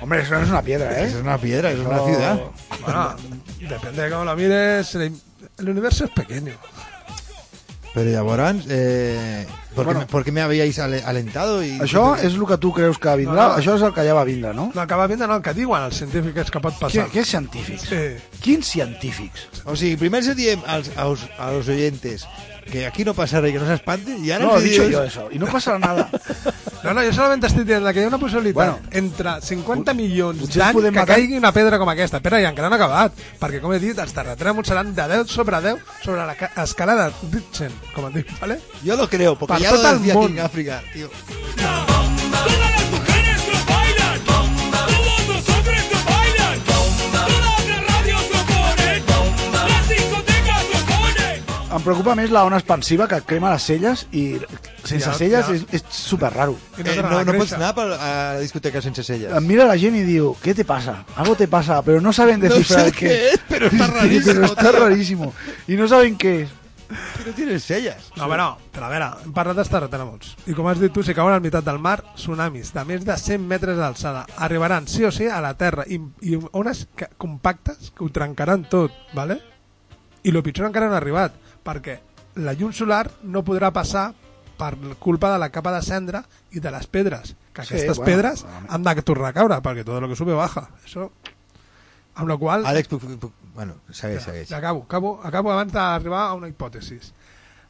Hombre, 0.01 0.21
eso 0.21 0.33
no 0.35 0.43
es 0.43 0.49
una 0.49 0.61
piedra, 0.61 0.93
¿eh? 0.97 1.07
Eso 1.07 1.17
es 1.17 1.23
una 1.23 1.37
piedra, 1.37 1.71
eso 1.71 1.81
es 1.81 1.87
una 1.87 2.05
ciudad. 2.05 2.39
Bueno, 2.85 3.15
depende 3.67 4.01
de 4.03 4.09
cómo 4.09 4.23
la 4.23 4.35
mires. 4.37 4.95
El, 4.95 5.11
el 5.57 5.69
universo 5.69 6.05
es 6.05 6.11
pequeño. 6.11 6.53
Pero 7.93 8.09
llavors, 8.11 8.65
eh, 8.69 9.45
¿por, 9.85 9.95
Bueno. 9.95 10.33
me 10.33 10.41
habíais 10.41 10.79
ale- 10.79 11.03
alentado? 11.03 11.63
I... 11.63 11.79
Això 11.79 12.15
és 12.17 12.33
el 12.33 12.45
que 12.45 12.57
tu 12.57 12.73
creus 12.73 12.97
que 12.99 13.09
vindrà? 13.15 13.35
No, 13.35 13.49
no. 13.49 13.57
Això 13.57 13.75
és 13.75 13.81
el 13.81 13.93
que 13.93 14.05
ja 14.07 14.13
va 14.13 14.23
vindre, 14.23 14.53
no? 14.53 14.71
No, 14.73 14.81
acaba 14.81 15.07
viendo 15.07 15.27
no, 15.27 15.35
el 15.37 15.41
que 15.41 15.53
diuen 15.53 15.83
els 15.83 15.95
científics 15.97 16.51
que 16.51 16.59
pot 16.59 16.73
Què, 16.75 16.79
passar. 16.79 17.07
què 17.11 17.23
científics? 17.25 17.89
Sí. 17.89 18.03
Quins 18.41 18.65
científics? 18.67 19.47
O 19.65 19.75
sigui, 19.75 19.97
primer 19.97 20.23
se 20.23 20.35
diem 20.35 20.61
als, 20.67 20.91
als, 20.97 21.27
a 21.37 21.51
los 21.51 21.67
oyentes 21.67 22.27
que 22.71 22.85
aquí 22.85 23.03
no 23.03 23.15
pasa 23.15 23.37
nada 23.37 23.49
y 23.49 23.53
que 23.53 23.57
no 23.59 23.65
se 23.65 23.73
espante, 23.73 24.15
y 24.15 24.29
ahora 24.31 24.45
No, 24.45 24.57
he 24.59 24.61
dicho 24.63 24.83
dius- 24.83 24.91
yo 24.91 25.03
eso. 25.03 25.27
Y 25.31 25.39
no 25.39 25.47
pasará 25.47 25.79
nada. 25.79 26.09
No, 26.81 26.93
no, 26.93 27.01
jo 27.03 27.11
solament 27.11 27.43
estic 27.43 27.65
dient 27.67 27.83
que 27.91 27.99
hi 27.99 28.05
ha 28.05 28.07
una 28.07 28.17
possibilitat 28.17 28.55
Bueno. 28.55 28.77
entre 28.95 29.33
50 29.43 29.91
milions 29.93 30.45
d'anys 30.55 30.77
podem 30.77 30.93
que 30.93 30.99
matar- 31.01 31.17
caigui 31.17 31.35
una 31.37 31.51
pedra 31.51 31.75
com 31.77 31.89
aquesta. 31.91 32.21
Però 32.23 32.39
i 32.39 32.45
encara 32.47 32.69
no 32.71 32.77
ha 32.77 32.79
acabat, 32.79 33.17
perquè, 33.37 33.59
com 33.59 33.73
he 33.75 33.79
dit, 33.83 33.99
els 33.99 34.13
terratrèmols 34.15 34.71
seran 34.71 34.93
de 34.95 35.07
10 35.11 35.27
sobre 35.27 35.59
10 35.59 35.75
sobre 36.05 36.23
la 36.25 36.35
ca- 36.39 36.53
escala 36.63 36.95
de 36.95 37.09
Richten, 37.33 37.75
com 37.93 38.07
et 38.07 38.13
dic, 38.21 38.31
¿vale? 38.39 38.61
Yo 38.81 38.95
lo 38.95 39.09
creo, 39.09 39.35
porque 39.37 39.55
Per 39.55 39.61
ya 39.69 39.75
tot 39.75 39.83
lo 39.83 39.89
el 39.89 39.97
decía 39.99 40.13
aquí 40.13 40.21
món. 40.21 40.31
en 40.37 40.39
África, 40.45 40.83
tío. 40.93 41.09
Todas 41.09 42.59
las 42.59 42.91
mujeres 42.91 43.39
lo 43.47 43.59
bailan, 43.73 44.19
todos 44.25 45.27
los 45.27 45.49
hombres 45.49 45.83
lo 45.91 45.99
bailan, 46.11 46.59
todas 46.65 47.29
las 47.67 47.87
radios 47.87 48.23
lo 48.33 48.41
ponen, 48.45 49.03
las 49.67 49.89
discotecas 49.89 50.63
lo 50.73 50.79
ponen. 50.85 51.43
Em 51.69 51.83
preocupa 51.85 52.15
més 52.17 52.31
la 52.33 52.41
ona 52.47 52.57
expansiva 52.57 53.05
que 53.07 53.19
crema 53.29 53.51
les 53.53 53.61
celles 53.69 54.07
i 54.11 54.23
sense 54.83 55.05
Ja, 55.05 55.13
celles 55.13 55.45
ja. 55.45 55.53
és, 55.53 55.65
és 55.77 55.83
super 55.93 56.31
raro. 56.33 56.55
I 56.77 56.81
Eh, 56.81 56.83
tornen 56.83 57.05
no, 57.11 57.17
a 57.19 57.23
no 57.23 57.33
pots 57.33 57.51
créixer. 57.51 57.57
anar 57.59 57.75
per, 57.77 57.85
a 57.93 58.09
la 58.33 58.39
discoteca 58.41 58.81
sense 58.81 59.03
celles. 59.05 59.29
Em 59.37 59.45
mira 59.45 59.65
la 59.69 59.77
gent 59.77 59.95
i 59.99 60.01
diu, 60.07 60.35
¿qué 60.41 60.55
te 60.55 60.65
pasa? 60.65 61.03
Algo 61.15 61.35
te 61.35 61.47
pasa, 61.47 61.81
pero 61.83 62.01
no 62.01 62.11
saben 62.13 62.39
No 62.39 62.47
descifrar 62.49 62.85
sé 62.85 62.91
qué. 62.93 63.07
qué 63.07 63.29
es, 63.33 63.39
pero 63.47 63.67
está 63.67 63.85
Sí, 63.85 63.91
rarísimo, 63.93 64.33
pero 64.33 64.45
está 64.45 64.71
tío. 64.71 64.79
rarísimo. 64.79 65.33
Y 65.67 65.73
no 65.75 65.87
saben 65.87 66.17
qué 66.17 66.41
es. 66.43 66.49
Que 66.89 67.25
no 67.27 67.33
tienes 67.37 67.63
celles. 67.63 68.09
No, 68.17 68.25
però, 68.31 68.47
però 68.73 68.87
a 68.87 68.89
veure, 68.89 69.09
hem 69.25 69.33
parlat 69.35 69.59
dels 69.59 69.69
terratrèmols. 69.69 70.31
I 70.49 70.55
com 70.57 70.67
has 70.71 70.79
dit 70.81 70.93
tu, 70.93 71.03
si 71.05 71.13
cauen 71.17 71.35
al 71.35 71.43
meitat 71.43 71.65
del 71.67 71.77
mar, 71.81 71.99
tsunamis 72.15 72.73
de 72.73 72.85
més 72.89 73.05
de 73.05 73.17
100 73.21 73.45
metres 73.49 73.77
d'alçada 73.77 74.25
arribaran 74.41 74.87
sí 74.89 75.05
o 75.05 75.11
sí 75.13 75.27
a 75.29 75.37
la 75.45 75.53
Terra 75.59 75.85
i, 75.85 75.99
i 76.25 76.39
ones 76.51 76.87
que, 76.97 77.11
compactes 77.21 77.91
que 77.93 78.05
ho 78.05 78.09
trencaran 78.13 78.65
tot, 78.71 78.95
¿vale? 79.13 79.37
I 80.23 80.33
el 80.33 80.41
pitjor 80.43 80.67
encara 80.67 80.89
no 80.89 80.97
ha 80.97 81.01
arribat, 81.03 81.37
perquè 81.65 81.99
la 82.41 82.55
llum 82.57 82.73
solar 82.73 83.05
no 83.23 83.45
podrà 83.45 83.69
passar 83.75 84.09
per 84.59 84.73
culpa 84.99 85.31
de 85.31 85.39
la 85.39 85.49
capa 85.53 85.71
de 85.71 85.81
cendra 85.85 86.23
i 86.51 86.59
de 86.59 86.71
les 86.73 86.87
pedres, 86.87 87.35
que 87.53 87.63
Sí, 87.63 87.75
aquestes 87.75 87.97
bueno, 87.97 88.09
pedres 88.11 88.45
han 88.67 88.83
de 88.83 89.01
tornar 89.01 89.29
a 89.29 89.37
caure, 89.37 89.61
perquè 89.63 89.85
tot 89.85 90.01
el 90.01 90.09
que 90.09 90.17
sube 90.19 90.35
baja. 90.35 90.67
Això... 90.83 91.09
Amb 92.19 92.27
la 92.27 92.35
qual 92.35 92.65
Àlex, 92.67 92.89
puc, 92.91 92.99
puc, 92.99 93.19
puc, 93.21 93.35
bueno, 93.59 93.75
segueix, 93.91 94.23
segueix. 94.23 94.47
ja 94.47 94.57
acabo, 94.61 94.85
acabo, 94.87 95.19
acabo 95.27 95.51
abans 95.51 95.73
d'arribar 95.75 96.29
a 96.29 96.33
una 96.39 96.47
hipòtesis. 96.47 97.11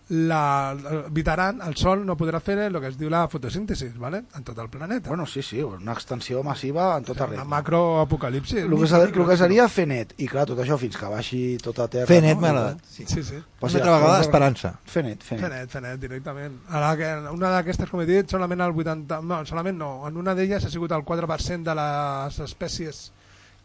La, 0.09 0.75
evitaran, 1.05 1.59
el 1.61 1.75
Sol 1.77 1.99
no 2.01 2.15
podrà 2.17 2.39
fer 2.41 2.55
el 2.63 2.77
que 2.81 2.89
es 2.89 2.95
diu 2.97 3.11
la 3.13 3.27
fotosíntesi, 3.29 3.91
¿vale? 4.01 4.23
en 4.37 4.43
tot 4.43 4.57
el 4.57 4.69
planeta. 4.73 5.07
Bueno, 5.07 5.27
sí, 5.29 5.43
sí, 5.45 5.61
una 5.61 5.93
extensió 5.93 6.41
massiva 6.41 6.95
en 6.97 7.05
tot 7.05 7.17
una 7.17 7.27
arreu. 7.27 7.45
macroapocalipsi. 7.45 8.57
El 8.63 8.73
que, 8.73 8.87
ser, 8.89 9.01
el 9.05 9.27
que 9.27 9.37
seria 9.37 9.67
fer 9.69 9.85
net, 9.89 10.15
i 10.17 10.25
clar, 10.29 10.47
tot 10.49 10.57
això 10.63 10.79
fins 10.81 10.97
que 10.97 11.11
baixi 11.13 11.41
tota 11.61 11.85
terra... 11.93 12.09
Fer 12.09 12.23
net 12.25 12.39
no? 12.39 12.41
m'ha 12.41 12.49
agradat. 12.55 12.81
Sí. 12.89 13.05
Sí, 13.05 13.21
sí. 13.21 13.37
Pues 13.59 13.69
Una 13.69 13.75
sí, 13.75 13.77
altra 13.83 13.95
vegada, 13.99 14.15
doncs, 14.15 14.25
esperança. 14.31 14.73
Fer 14.95 15.05
net, 15.05 15.21
fer 15.21 15.37
net. 15.37 15.45
Fenet, 15.45 15.75
fenet, 15.77 16.01
directament. 16.01 16.57
Ara 16.81 16.95
que 16.97 17.13
una 17.35 17.53
d'aquestes, 17.59 17.93
com 17.93 18.01
he 18.01 18.09
dit, 18.09 18.33
solament 18.33 18.65
el 18.65 18.73
80... 18.73 19.21
No, 19.29 19.43
solament 19.45 19.77
no. 19.77 19.93
En 20.09 20.17
una 20.17 20.33
d'elles 20.33 20.65
ha 20.65 20.73
sigut 20.73 20.97
el 20.97 21.05
4% 21.05 21.69
de 21.69 21.77
les 21.83 22.41
espècies 22.49 23.11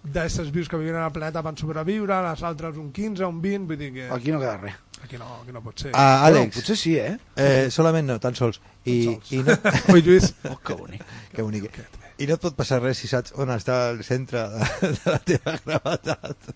d'éssers 0.04 0.50
vius 0.52 0.68
que 0.68 0.76
vivien 0.76 0.96
al 1.00 1.12
planeta 1.12 1.42
van 1.42 1.56
sobreviure, 1.56 2.20
les 2.26 2.42
altres 2.44 2.76
un 2.80 2.90
15, 2.92 3.24
un 3.24 3.40
20, 3.42 3.66
vull 3.70 3.80
dir 3.80 3.92
que... 3.94 4.08
Aquí 4.12 4.32
no 4.34 4.40
queda 4.42 4.56
res. 4.60 4.76
Aquí 5.04 5.18
no, 5.20 5.28
aquí 5.42 5.52
no 5.52 5.60
pot 5.64 5.80
ser. 5.80 5.92
Ah, 5.92 6.24
Àlex. 6.26 6.38
Bueno, 6.38 6.52
potser 6.58 6.76
sí, 6.80 6.94
eh? 6.96 7.16
Eh, 7.36 7.70
solament 7.72 8.08
no, 8.08 8.18
tan 8.20 8.36
sols. 8.36 8.60
I, 8.84 9.16
i 9.36 9.42
no... 9.44 9.56
Ui, 9.94 10.02
Lluís. 10.04 10.32
Oh, 10.50 10.58
que 10.60 10.76
bonic. 10.76 11.04
que 11.32 11.42
bonic. 11.42 11.80
I 12.20 12.28
no 12.28 12.36
et 12.38 12.44
pot 12.44 12.56
passar 12.56 12.78
res 12.82 13.00
si 13.00 13.10
saps 13.10 13.34
on 13.40 13.50
està 13.52 13.90
el 13.92 14.04
centre 14.06 14.44
de, 14.52 14.68
de 14.84 15.10
la 15.10 15.18
teva 15.30 15.56
gravetat. 15.64 16.52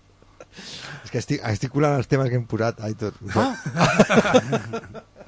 És 1.03 1.11
que 1.11 1.19
estic, 1.21 1.43
estic 1.45 1.73
colant 1.73 1.97
els 1.99 2.09
temes 2.09 2.29
que 2.29 2.37
hem 2.39 2.45
posat, 2.49 2.81
Aitor. 2.85 3.17
Ah. 3.35 3.53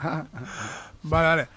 Vale, 1.03 1.27
vale. 1.27 1.47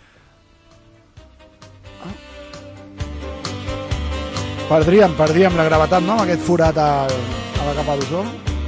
Perdríem, 4.69 5.13
perdríem 5.19 5.57
la 5.59 5.65
gravetat, 5.69 6.03
no?, 6.03 6.15
amb 6.17 6.25
aquest 6.25 6.43
forat 6.47 6.79
al, 6.81 7.13
a 7.61 7.67
la 7.67 7.75
capa 7.77 7.99
d'ozó. 8.01 8.23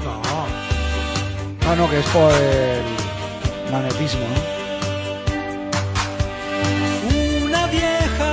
No. 0.05 0.17
Ah, 1.67 1.75
no, 1.75 1.89
que 1.91 1.99
és 1.99 2.11
por 2.13 2.31
el 2.31 2.85
magnetismo, 3.73 4.29
¿no? 4.33 4.39
Una 7.47 7.67
vieja 7.73 8.33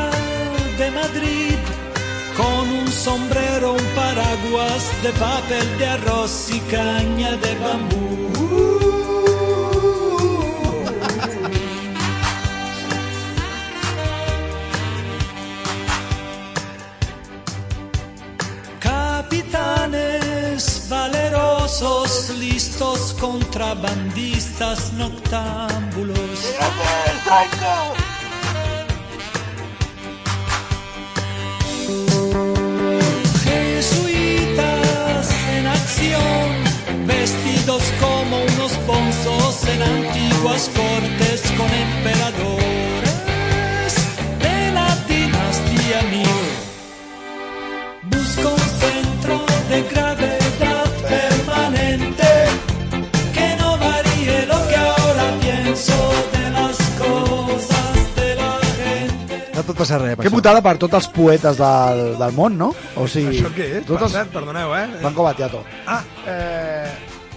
de 0.77 0.91
Madrid 0.91 1.57
con 2.37 2.69
un 2.81 2.87
sombrero, 2.87 3.73
un 3.73 3.87
paraguas 3.95 4.91
de 5.01 5.11
papel 5.13 5.77
de 5.79 5.87
arroz 5.87 6.49
y 6.51 6.59
caña 6.69 7.31
de 7.37 7.55
bambú. 7.63 9.32
Capitanes 19.53 20.87
valerosos, 20.89 22.31
listos 22.39 23.13
contrabandistas 23.19 24.91
noctámbulos. 24.93 26.17
Jesuitas 33.43 35.29
en 35.55 35.67
acción, 35.67 37.05
vestidos 37.05 37.83
como 38.01 38.37
unos 38.55 38.73
bonzos 38.87 39.67
en 39.67 39.83
antiguas 39.83 40.67
cortes 40.75 41.43
con 41.55 41.69
emperadores 41.71 42.82
passa 59.83 59.99
res. 60.01 60.17
Que 60.23 60.31
putada 60.33 60.61
per 60.65 60.77
tots 60.81 60.97
els 61.01 61.07
poetes 61.13 61.59
del, 61.59 62.03
del 62.19 62.33
món, 62.37 62.57
no? 62.57 62.71
O 62.97 63.07
sigui, 63.11 63.37
Això 63.37 63.51
què 63.55 63.69
és? 63.79 63.87
Per 63.87 63.99
Tots 63.99 64.15
cert, 64.15 64.31
perdoneu, 64.33 64.73
eh? 64.79 64.85
Franco 65.03 65.27
Battiato. 65.29 65.63
Ah, 65.85 66.01
eh... 66.27 66.93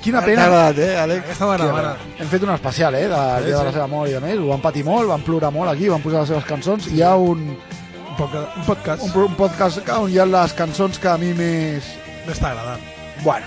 Quina 0.07 0.21
T'ha 0.23 0.27
pena. 0.29 0.43
agradat, 0.47 0.77
eh, 0.85 0.99
Àlex? 1.03 1.23
Aquesta 1.25 1.47
m'agrada. 1.49 1.95
Hem 2.23 2.29
fet 2.31 2.45
un 2.47 2.51
especial, 2.55 2.95
eh, 2.95 3.09
del 3.11 3.41
Sí, 3.43 3.47
dia 3.49 3.57
de 3.57 3.65
la 3.65 3.71
sí. 3.73 3.75
seva 3.75 3.87
mort 3.91 4.11
i 4.13 4.15
a 4.15 4.21
més. 4.23 4.37
Ho 4.39 4.53
van 4.53 4.61
patir 4.63 4.85
molt, 4.87 5.09
van 5.11 5.25
plorar 5.27 5.51
molt 5.51 5.73
aquí, 5.73 5.89
van 5.91 6.05
posar 6.05 6.21
les 6.23 6.29
seves 6.31 6.45
cançons. 6.47 6.87
Hi 6.95 7.03
ha 7.03 7.17
un, 7.19 7.41
Un, 7.57 8.15
poca, 8.21 8.45
un 8.55 8.65
podcast. 8.69 9.03
un, 9.03 9.17
un 9.25 9.35
podcast 9.35 9.89
on 9.97 10.07
hi 10.13 10.21
ha 10.23 10.27
les 10.31 10.55
cançons 10.55 11.01
que 11.03 11.09
a 11.11 11.17
mi 11.19 11.33
més... 11.35 11.89
M'està 12.29 12.53
agradant. 12.53 12.85
Bueno, 13.25 13.47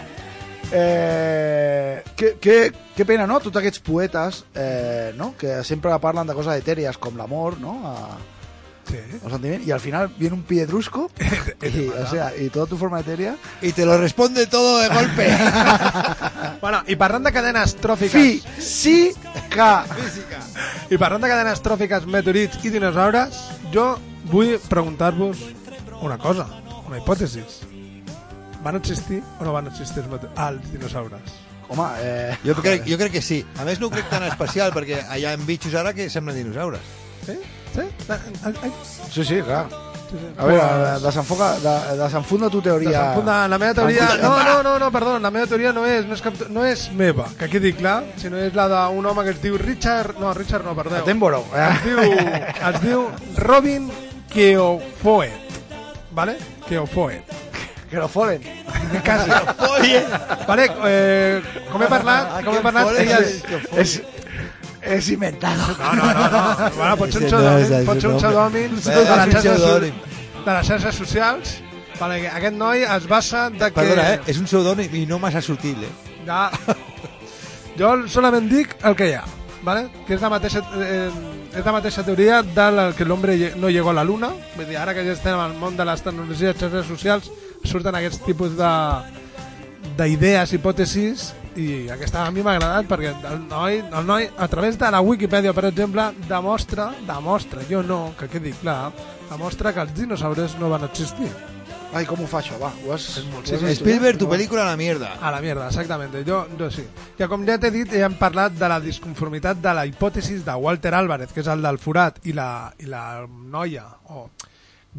eh, 0.74 2.04
que, 2.18 2.34
que, 2.42 2.58
que 2.98 3.06
pena, 3.06 3.26
no? 3.28 3.40
Tots 3.40 3.58
aquests 3.62 3.80
poetes 3.86 4.44
eh, 4.56 5.14
no? 5.18 5.34
que 5.40 5.62
sempre 5.64 5.96
parlen 6.04 6.28
de 6.28 6.36
coses 6.38 6.60
etèries 6.60 6.98
com 7.00 7.16
l'amor, 7.18 7.56
no? 7.64 7.78
A, 7.88 7.96
Sí. 8.90 8.98
el 8.98 9.32
sentiment, 9.32 9.68
y 9.68 9.72
al 9.72 9.80
final 9.80 10.12
viene 10.18 10.36
un 10.36 10.44
piedrusco 10.44 11.12
y, 11.62 11.88
o 11.90 12.08
sea, 12.10 12.36
y 12.36 12.50
toda 12.50 12.66
tu 12.66 12.76
forma 12.76 13.02
etérea 13.02 13.36
Y 13.62 13.72
te 13.72 13.86
lo 13.86 13.98
responde 13.98 14.48
todo 14.48 14.80
de 14.80 14.88
golpe. 14.90 15.30
Bueno, 16.60 16.82
i 16.92 16.96
parlant 17.00 17.24
de 17.24 17.32
cadenes 17.32 17.78
tròfiques... 17.80 18.44
Física! 18.44 19.86
I 20.92 20.98
parlant 21.00 21.24
de 21.24 21.30
cadenes 21.32 21.62
tròfiques, 21.64 22.04
meteorits 22.04 22.60
i 22.68 22.72
dinosaures, 22.74 23.38
jo 23.72 23.86
vull 24.28 24.58
preguntar-vos 24.68 25.46
una 26.04 26.18
cosa, 26.20 26.50
una 26.84 27.00
hipòtesi. 27.00 27.46
Van 28.66 28.76
existir 28.76 29.22
o 29.40 29.48
no 29.48 29.54
van 29.56 29.72
existir 29.72 30.04
els, 30.04 30.68
dinosaures? 30.74 31.40
Home, 31.70 31.88
eh... 32.02 32.36
Jo 32.44 32.58
crec, 32.60 32.84
jo 32.90 32.98
crec 33.00 33.16
que 33.16 33.24
sí. 33.24 33.40
A 33.56 33.64
més, 33.64 33.80
no 33.80 33.88
ho 33.88 33.94
crec 33.94 34.10
tan 34.12 34.26
especial, 34.28 34.74
perquè 34.76 35.00
hi 35.16 35.26
ha 35.30 35.36
bitxos 35.38 35.80
ara 35.80 35.96
que 35.96 36.10
semblen 36.12 36.42
dinosaures. 36.42 36.84
Sí? 37.24 37.38
Sí? 37.74 37.82
Sí, 39.12 39.24
sí, 39.24 39.42
clar. 39.42 39.68
sí, 40.10 40.18
sí. 40.18 40.28
A 40.38 40.46
veure, 40.46 41.00
desenfoca, 41.04 41.52
de, 41.60 41.98
desenfunda 41.98 42.50
tu 42.50 42.62
teoria. 42.62 42.90
Desenfunda, 42.90 43.48
la 43.48 43.58
meva 43.58 43.74
teoria... 43.74 44.10
No, 44.22 44.44
no, 44.44 44.64
no, 44.64 44.78
no, 44.80 44.92
perdó, 44.92 45.20
la 45.20 45.32
meva 45.32 45.48
teoria 45.48 45.74
no 45.74 45.86
és, 45.86 46.06
no 46.10 46.18
és, 46.18 46.24
cap, 46.26 46.34
no 46.50 46.66
és 46.66 46.90
meva, 46.98 47.28
que 47.38 47.50
quedi 47.52 47.74
clar, 47.78 48.00
sinó 48.18 48.40
és 48.42 48.56
la 48.58 48.68
d'un 48.72 49.06
home 49.06 49.26
que 49.28 49.36
es 49.38 49.42
diu 49.44 49.58
Richard... 49.62 50.18
No, 50.20 50.34
Richard 50.34 50.66
no, 50.66 50.76
perdó. 50.78 50.98
Attenborough. 51.04 51.54
Es 51.54 51.84
diu, 51.86 52.02
es 52.72 52.82
diu 52.86 53.06
Robin 53.38 53.92
Keofoet. 54.34 55.46
¿Vale? 56.12 56.38
Lo 57.92 58.08
foren. 58.08 58.42
Quasi. 59.04 59.30
vale, 60.48 60.70
eh, 60.86 61.42
com 61.72 61.82
he 61.82 61.88
parlat, 61.90 62.44
com 62.46 62.58
he 62.58 62.62
parlat, 62.62 62.92
ella 63.02 63.20
és... 63.24 63.40
És, 63.74 63.94
és 64.82 65.10
inventado. 65.10 65.66
No, 65.80 65.94
no, 65.94 66.14
no, 66.14 66.30
no. 66.34 66.70
Bueno, 66.78 66.98
pot 66.98 67.12
ser 67.12 67.22
un 67.24 67.30
pseudònim, 67.30 67.74
el 67.80 67.86
pot 67.88 68.00
ser 68.02 68.10
un 68.12 68.20
seu 68.20 68.30
pseudònim 68.30 68.76
de 68.76 68.92
Eh, 68.92 69.00
les 69.00 69.08
xarxes, 69.10 69.44
pseudònim. 69.60 69.98
de 70.46 70.54
les 70.54 70.68
xarxes 70.68 70.96
socials. 70.96 71.56
Vale, 72.00 72.22
aquest 72.32 72.56
noi 72.56 72.84
es 72.84 73.08
basa 73.12 73.50
de 73.50 73.66
que... 73.68 73.76
Perdona, 73.82 74.06
eh? 74.14 74.20
És 74.32 74.38
un 74.40 74.46
pseudònim 74.48 74.94
i 74.96 75.06
no 75.06 75.20
massa 75.20 75.42
sutil, 75.44 75.84
eh? 75.84 75.92
Ja. 76.26 76.46
Jo 77.80 77.92
solament 78.12 78.48
dic 78.52 78.76
el 78.84 78.96
que 78.96 79.10
hi 79.10 79.14
ha, 79.16 79.24
¿vale? 79.64 79.86
que 80.08 80.16
és 80.16 80.22
la 80.24 80.30
mateixa, 80.32 80.60
eh, 80.84 81.10
és 81.56 81.66
la 81.66 81.72
mateixa 81.76 82.04
teoria 82.04 82.42
de 82.44 82.66
la, 82.72 82.90
que 82.96 83.06
l'home 83.08 83.36
no 83.60 83.70
llegó 83.72 83.92
a 83.92 83.94
la 84.00 84.04
luna. 84.04 84.30
Vull 84.56 84.68
dir, 84.68 84.78
ara 84.78 84.94
que 84.94 85.04
ja 85.06 85.14
estem 85.16 85.40
al 85.40 85.54
món 85.60 85.76
de 85.78 85.86
les 85.88 86.02
tecnologies 86.04 86.56
i 86.56 86.60
xarxes 86.60 86.88
socials, 86.88 87.30
surten 87.64 87.96
aquests 87.96 88.24
tipus 88.26 88.56
de 88.60 88.72
d'idees, 90.00 90.54
hipòtesis, 90.56 91.34
i 91.60 91.90
aquesta 91.92 92.24
a 92.26 92.32
mi 92.32 92.42
m'ha 92.46 92.56
agradat 92.58 92.86
perquè 92.90 93.12
el 93.32 93.40
noi, 93.50 93.74
el 93.84 94.06
noi, 94.08 94.30
a 94.38 94.48
través 94.48 94.78
de 94.80 94.92
la 94.92 95.02
Wikipedia, 95.04 95.54
per 95.54 95.66
exemple, 95.70 96.12
demostra, 96.30 96.94
demostra, 97.08 97.62
jo 97.70 97.84
no, 97.84 98.14
que 98.20 98.28
quedi 98.32 98.54
clar, 98.62 98.92
demostra 99.30 99.74
que 99.76 99.82
els 99.86 99.94
dinosaures 99.98 100.52
no 100.60 100.70
van 100.72 100.84
existir. 100.88 101.32
Ai, 101.90 102.06
com 102.06 102.20
ho 102.22 102.28
fa 102.30 102.38
això? 102.44 102.54
Va, 102.62 102.70
ho 102.86 102.92
has... 102.94 103.18
És 103.18 103.26
molt 103.32 103.50
ho 103.50 103.56
has 103.56 103.62
sí, 103.64 103.76
Spielberg, 103.80 104.18
tu 104.20 104.26
estudiat? 104.26 104.34
pel·lícula 104.36 104.62
a 104.62 104.70
la 104.70 104.78
mierda. 104.78 105.08
A 105.26 105.32
la 105.34 105.40
mierda, 105.42 105.68
exactament. 105.72 106.14
Jo, 106.28 106.38
jo 106.60 106.68
sí. 106.74 106.84
Ja 107.18 107.26
com 107.32 107.42
ja 107.48 107.56
t'he 107.58 107.72
dit, 107.74 107.90
ja 107.98 108.06
hem 108.06 108.18
parlat 108.20 108.52
de 108.60 108.68
la 108.70 108.80
disconformitat 108.84 109.58
de 109.64 109.72
la 109.74 109.86
hipòtesis 109.90 110.46
de 110.46 110.54
Walter 110.54 110.94
Álvarez, 110.94 111.34
que 111.34 111.42
és 111.42 111.50
el 111.50 111.62
del 111.66 111.80
forat, 111.82 112.22
i 112.30 112.32
la, 112.38 112.70
i 112.78 112.86
la 112.90 113.26
noia, 113.26 113.86
o 114.14 114.30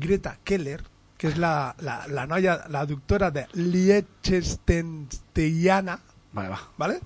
Greta 0.03 0.35
Keller, 0.43 0.83
que 1.21 1.29
és 1.31 1.37
la, 1.39 1.71
la, 1.87 2.03
la 2.11 2.27
noia, 2.27 2.67
la 2.75 2.83
doctora 2.91 3.31
de 3.31 3.47
Liechtensteiana, 3.55 5.95
Vale, 6.33 6.49
va. 6.49 6.61
¿vale? 6.79 7.01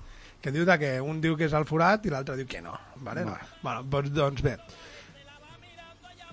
que 0.45 0.51
diu 0.53 0.61
de 0.61 0.77
que 0.77 1.01
un 1.01 1.17
diu 1.23 1.33
que 1.33 1.47
és 1.47 1.53
el 1.57 1.65
forat 1.65 2.03
i 2.05 2.11
l'altre 2.13 2.35
diu 2.37 2.45
que 2.45 2.61
no. 2.61 2.77
¿vale? 3.01 3.23
Vale. 3.25 3.47
Bueno, 3.63 3.81
doncs, 3.89 4.11
doncs 4.13 4.43
bé. 4.45 4.51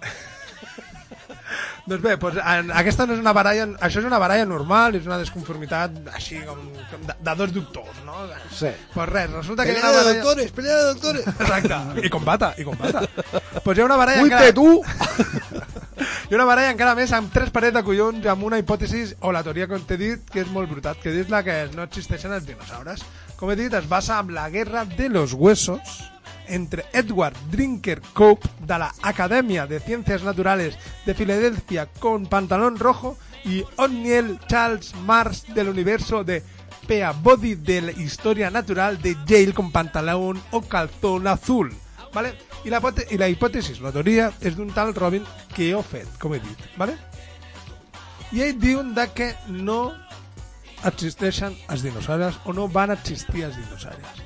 doncs 1.88 2.02
bé, 2.04 2.18
doncs, 2.20 2.36
en, 2.36 2.68
aquesta 2.82 3.06
no 3.08 3.16
és 3.16 3.22
una 3.24 3.32
baralla... 3.32 3.70
Això 3.88 4.02
és 4.02 4.10
una 4.10 4.20
baralla 4.20 4.44
normal, 4.50 5.00
és 5.00 5.08
una 5.08 5.16
desconformitat 5.22 6.12
així 6.12 6.44
com, 6.44 6.60
com 6.92 7.08
de, 7.08 7.16
de 7.24 7.36
dos 7.40 7.56
doctors, 7.56 8.04
no? 8.04 8.28
Sí. 8.52 8.76
Pues 8.92 9.08
res, 9.14 9.32
resulta 9.32 9.64
que 9.64 9.72
hi 9.72 9.80
ha 9.80 9.80
Pelea 9.80 9.96
de 9.96 10.02
baralla... 10.02 10.20
doctores, 10.20 10.56
pelea 10.60 10.76
de 10.76 10.86
doctores. 10.92 11.24
Exacte, 11.32 12.04
i 12.04 12.12
combata, 12.12 12.52
i 12.60 12.68
combata. 12.68 13.08
Pues 13.62 13.78
hi 13.78 13.80
ha 13.80 13.88
una 13.88 14.00
baralla 14.04 14.28
Uite, 14.28 14.44
encara... 14.44 14.52
tu! 14.60 15.71
Ha 16.02 16.34
una 16.34 16.46
baralla 16.48 16.72
encara 16.74 16.94
més 16.98 17.12
amb 17.14 17.32
tres 17.32 17.50
parets 17.54 17.76
de 17.76 17.82
collons 17.86 18.24
i 18.24 18.30
amb 18.32 18.46
una 18.48 18.58
hipòtesi 18.58 19.04
o 19.22 19.32
la 19.34 19.42
teoria 19.46 19.68
que 19.70 19.78
t'he 19.86 19.98
dit 20.00 20.30
que 20.30 20.42
és 20.42 20.50
molt 20.50 20.70
brutal, 20.70 20.96
que 21.02 21.12
és 21.20 21.30
la 21.30 21.42
que 21.46 21.56
no 21.76 21.86
existeixen 21.86 22.34
els 22.34 22.46
dinosaures. 22.48 23.04
Com 23.38 23.50
he 23.52 23.58
dit, 23.58 23.74
es 23.74 23.88
basa 23.88 24.18
en 24.20 24.34
la 24.34 24.48
guerra 24.50 24.84
de 24.84 25.08
los 25.08 25.32
huesos 25.32 26.02
entre 26.48 26.84
Edward 26.92 27.36
Drinker 27.50 28.00
Cope 28.12 28.48
de 28.66 28.78
la 28.78 28.92
Academia 29.02 29.66
de 29.66 29.80
Ciencias 29.80 30.22
Naturales 30.22 30.78
de 31.06 31.14
Filadelfia 31.14 31.86
con 31.98 32.26
pantalón 32.26 32.78
rojo 32.78 33.16
y 33.44 33.64
O'Neill 33.76 34.38
Charles 34.46 34.94
Mars 35.06 35.44
del 35.54 35.68
universo 35.68 36.24
de 36.24 36.42
Peabody 36.86 37.54
de 37.54 37.80
la 37.80 37.92
historia 37.92 38.50
natural 38.50 39.00
de 39.00 39.16
Yale 39.26 39.54
con 39.54 39.70
pantalón 39.70 40.42
o 40.50 40.62
calzón 40.62 41.26
azul. 41.26 41.74
¿Vale? 42.12 42.34
I 42.64 42.70
la, 42.70 42.78
i 43.10 43.18
la 43.18 43.28
hipòtesis, 43.32 43.80
la 43.82 43.90
teoria, 43.94 44.30
és 44.40 44.54
d'un 44.56 44.70
tal 44.74 44.92
Robin 44.94 45.24
Keofet, 45.54 46.18
com 46.22 46.34
he 46.34 46.40
dit. 46.40 46.66
¿vale? 46.78 46.96
I 48.32 48.42
ell 48.46 48.58
diuen 48.60 48.94
de 48.94 49.08
que 49.12 49.32
no 49.48 49.92
existeixen 50.84 51.56
els 51.70 51.82
dinosaures 51.84 52.38
o 52.44 52.52
no 52.56 52.68
van 52.68 52.90
existir 52.94 53.44
els 53.48 53.56
dinosaures. 53.58 54.22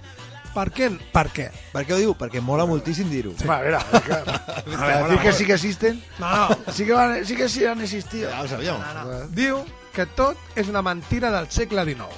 Per 0.56 0.70
què? 0.72 0.86
Per 1.12 1.26
què? 1.36 1.50
Per 1.72 1.82
què 1.84 1.92
ho 1.92 1.98
diu? 2.00 2.14
Perquè 2.16 2.40
mola 2.40 2.64
moltíssim 2.68 3.10
dir-ho. 3.12 3.34
Sí. 3.36 3.48
A 3.48 3.58
ver, 3.60 3.74
a 3.76 3.82
ver, 3.92 4.02
que- 4.02 4.12
a 4.14 4.86
ver, 4.86 5.02
decir 5.10 5.18
que 5.22 5.32
sí 5.32 5.44
que 5.44 5.52
existen. 5.52 6.02
No, 6.18 6.30
no. 6.48 6.72
Sí 6.72 6.86
que, 6.86 6.92
van, 6.94 7.26
sí 7.26 7.36
que 7.36 7.48
sí 7.48 7.66
han 7.66 7.80
existido. 7.82 8.30
Ja 8.30 8.40
ho 8.42 8.48
sabíem. 8.48 8.78
No, 8.80 9.04
no. 9.04 9.26
Diu 9.36 9.64
que 9.92 10.06
tot 10.06 10.36
és 10.56 10.68
una 10.68 10.80
mentira 10.82 11.30
del 11.30 11.50
segle 11.50 11.84
XIX. 11.84 12.08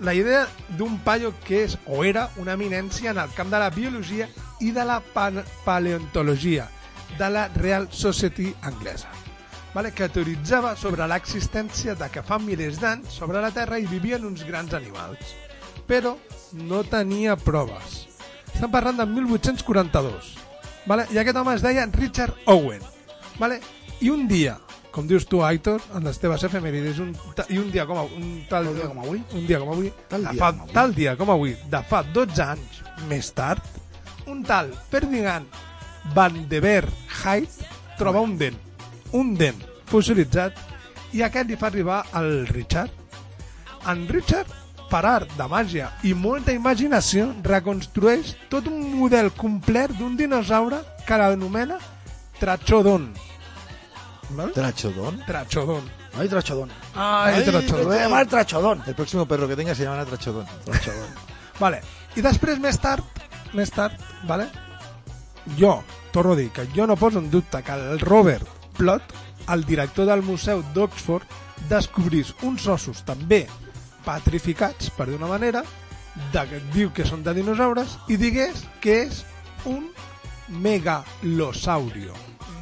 La 0.00 0.12
idea 0.12 0.48
d'un 0.76 0.98
paio 1.06 1.32
que 1.46 1.62
és 1.68 1.78
o 1.86 2.02
era 2.04 2.30
una 2.36 2.54
eminència 2.58 3.12
en 3.12 3.18
el 3.22 3.30
camp 3.30 3.50
de 3.52 3.60
la 3.62 3.70
biologia 3.70 4.26
i 4.64 4.72
de 4.72 4.84
la 4.88 5.00
pa- 5.00 5.44
paleontologia 5.64 6.68
de 7.18 7.28
la 7.30 7.48
Real 7.54 7.88
Society 7.92 8.54
anglesa 8.62 9.08
vale? 9.74 9.92
que 9.92 10.08
teoritzava 10.08 10.74
sobre 10.78 11.06
l'existència 11.10 11.94
de 11.98 12.08
que 12.10 12.22
fa 12.22 12.38
milers 12.38 12.80
d'anys 12.80 13.12
sobre 13.20 13.40
la 13.42 13.50
Terra 13.54 13.78
hi 13.78 13.86
vivien 13.90 14.24
uns 14.24 14.44
grans 14.46 14.72
animals 14.74 15.34
però 15.86 16.14
no 16.64 16.82
tenia 16.88 17.36
proves 17.36 18.04
estem 18.54 18.70
parlant 18.70 19.00
de 19.02 19.06
1842 19.10 20.34
vale? 20.86 21.06
i 21.12 21.18
aquest 21.18 21.36
home 21.40 21.54
es 21.58 21.62
deia 21.64 21.86
Richard 21.92 22.34
Owen 22.46 22.82
vale? 23.38 23.60
i 24.00 24.10
un 24.14 24.26
dia 24.30 24.58
com 24.94 25.08
dius 25.10 25.24
tu, 25.26 25.40
Aitor, 25.42 25.80
en 25.98 26.04
les 26.06 26.20
teves 26.22 26.44
efemèrides, 26.46 27.00
un, 27.02 27.08
i 27.50 27.56
un 27.58 27.66
dia 27.74 27.82
com, 27.84 27.98
a- 27.98 28.04
un 28.06 28.44
tal 28.46 28.68
Un 28.70 28.76
dia 28.78 28.86
com 28.86 29.00
avui? 29.02 29.22
un 29.34 29.46
dia 29.48 29.58
com 29.58 29.72
avui, 29.72 29.88
Tal 30.08 30.22
dia 30.22 30.34
fa, 30.38 30.52
com 30.52 30.60
avui. 30.62 30.72
tal 30.76 30.94
dia 30.94 31.14
com 31.18 31.30
avui, 31.34 31.56
de 31.72 31.80
fa 31.90 32.04
12 32.14 32.44
anys 32.44 32.76
més 33.10 33.32
tard, 33.34 33.58
un 34.26 34.42
tal 34.44 34.72
Ferdinand 34.90 35.46
Van 36.14 36.48
de 36.48 36.60
Ver 36.60 36.84
Height 37.24 37.50
troba 37.98 38.20
un 38.20 38.36
dent, 38.38 38.56
un 39.12 39.34
dent 39.38 39.60
fossilitzat, 39.88 40.56
i 41.14 41.22
aquest 41.22 41.48
li 41.48 41.56
fa 41.56 41.68
arribar 41.70 42.02
al 42.12 42.46
Richard. 42.48 42.90
En 43.88 44.06
Richard, 44.08 44.48
per 44.90 45.04
art 45.06 45.30
de 45.38 45.46
màgia 45.48 45.90
i 46.04 46.12
molta 46.14 46.52
imaginació, 46.52 47.30
reconstrueix 47.44 48.34
tot 48.50 48.66
un 48.68 48.82
model 48.98 49.30
complet 49.38 49.92
d'un 49.98 50.16
dinosaure 50.18 50.82
que 51.06 51.18
l'anomena 51.20 51.78
Trachodon. 52.40 53.12
¿Vale? 54.30 54.52
Trachodon. 55.22 55.22
Ay. 56.94 57.34
Ay, 57.36 57.44
Te 57.44 57.50
Trachodon. 57.50 57.84
voy 57.86 57.96
a 57.96 58.02
llamar 58.02 58.26
trachodón. 58.26 58.82
El 58.86 58.94
próximo 58.94 59.26
perro 59.26 59.46
que 59.48 59.56
tenga 59.56 59.74
se 59.74 59.84
llamará 59.84 60.04
Trachodón. 60.04 60.46
Vale. 61.60 61.80
I 62.16 62.22
després, 62.22 62.58
més 62.62 62.78
tard, 62.78 63.02
més 63.54 63.72
tard, 63.74 63.98
vale? 64.28 64.50
jo, 65.58 65.82
torno 66.12 66.32
a 66.32 66.36
dir 66.36 66.50
que 66.50 66.66
jo 66.74 66.86
no 66.86 66.96
poso 66.96 67.18
en 67.18 67.30
dubte 67.30 67.62
que 67.62 67.72
el 67.72 68.00
Robert 68.00 68.46
Plot, 68.76 69.02
el 69.52 69.64
director 69.64 70.06
del 70.06 70.22
Museu 70.22 70.62
d'Oxford, 70.74 71.26
descobrís 71.68 72.34
uns 72.42 72.66
ossos 72.66 73.04
també 73.04 73.44
petrificats, 74.04 74.90
per 74.90 75.08
d'una 75.08 75.28
manera, 75.28 75.62
de, 76.32 76.44
que 76.48 76.60
diu 76.74 76.92
que 76.94 77.06
són 77.06 77.22
de 77.24 77.34
dinosaures, 77.36 77.98
i 78.08 78.16
digués 78.20 78.64
que 78.80 79.04
és 79.06 79.24
un 79.64 79.88
megalosaurio. 80.48 82.14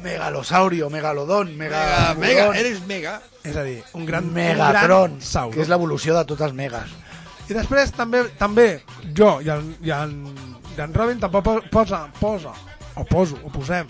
megalosaurio, 0.03 0.89
megalodon, 0.89 1.55
mega... 1.55 1.79
Mega, 1.79 2.15
mega, 2.19 2.47
eres 2.59 2.81
mega. 2.87 3.21
És 3.43 3.55
a 3.55 3.63
dir, 3.63 3.81
un 3.93 4.05
gran, 4.05 4.27
Megatron, 4.33 5.13
un 5.15 5.19
gran 5.23 5.51
que 5.51 5.61
és 5.63 5.69
l'evolució 5.71 6.15
de 6.17 6.25
totes 6.27 6.51
megas. 6.53 6.91
I 7.47 7.55
després 7.55 7.91
també 7.95 8.23
també 8.39 8.83
jo 9.15 9.37
i 9.43 9.49
en, 9.51 9.69
i 9.83 9.91
en, 9.91 10.13
i 10.77 10.81
en 10.81 10.93
Robin 10.93 11.19
tampoc 11.21 11.43
po- 11.45 11.61
posa, 11.71 12.07
posa 12.19 12.53
o 12.95 13.03
poso, 13.09 13.37
o 13.43 13.49
posem 13.53 13.87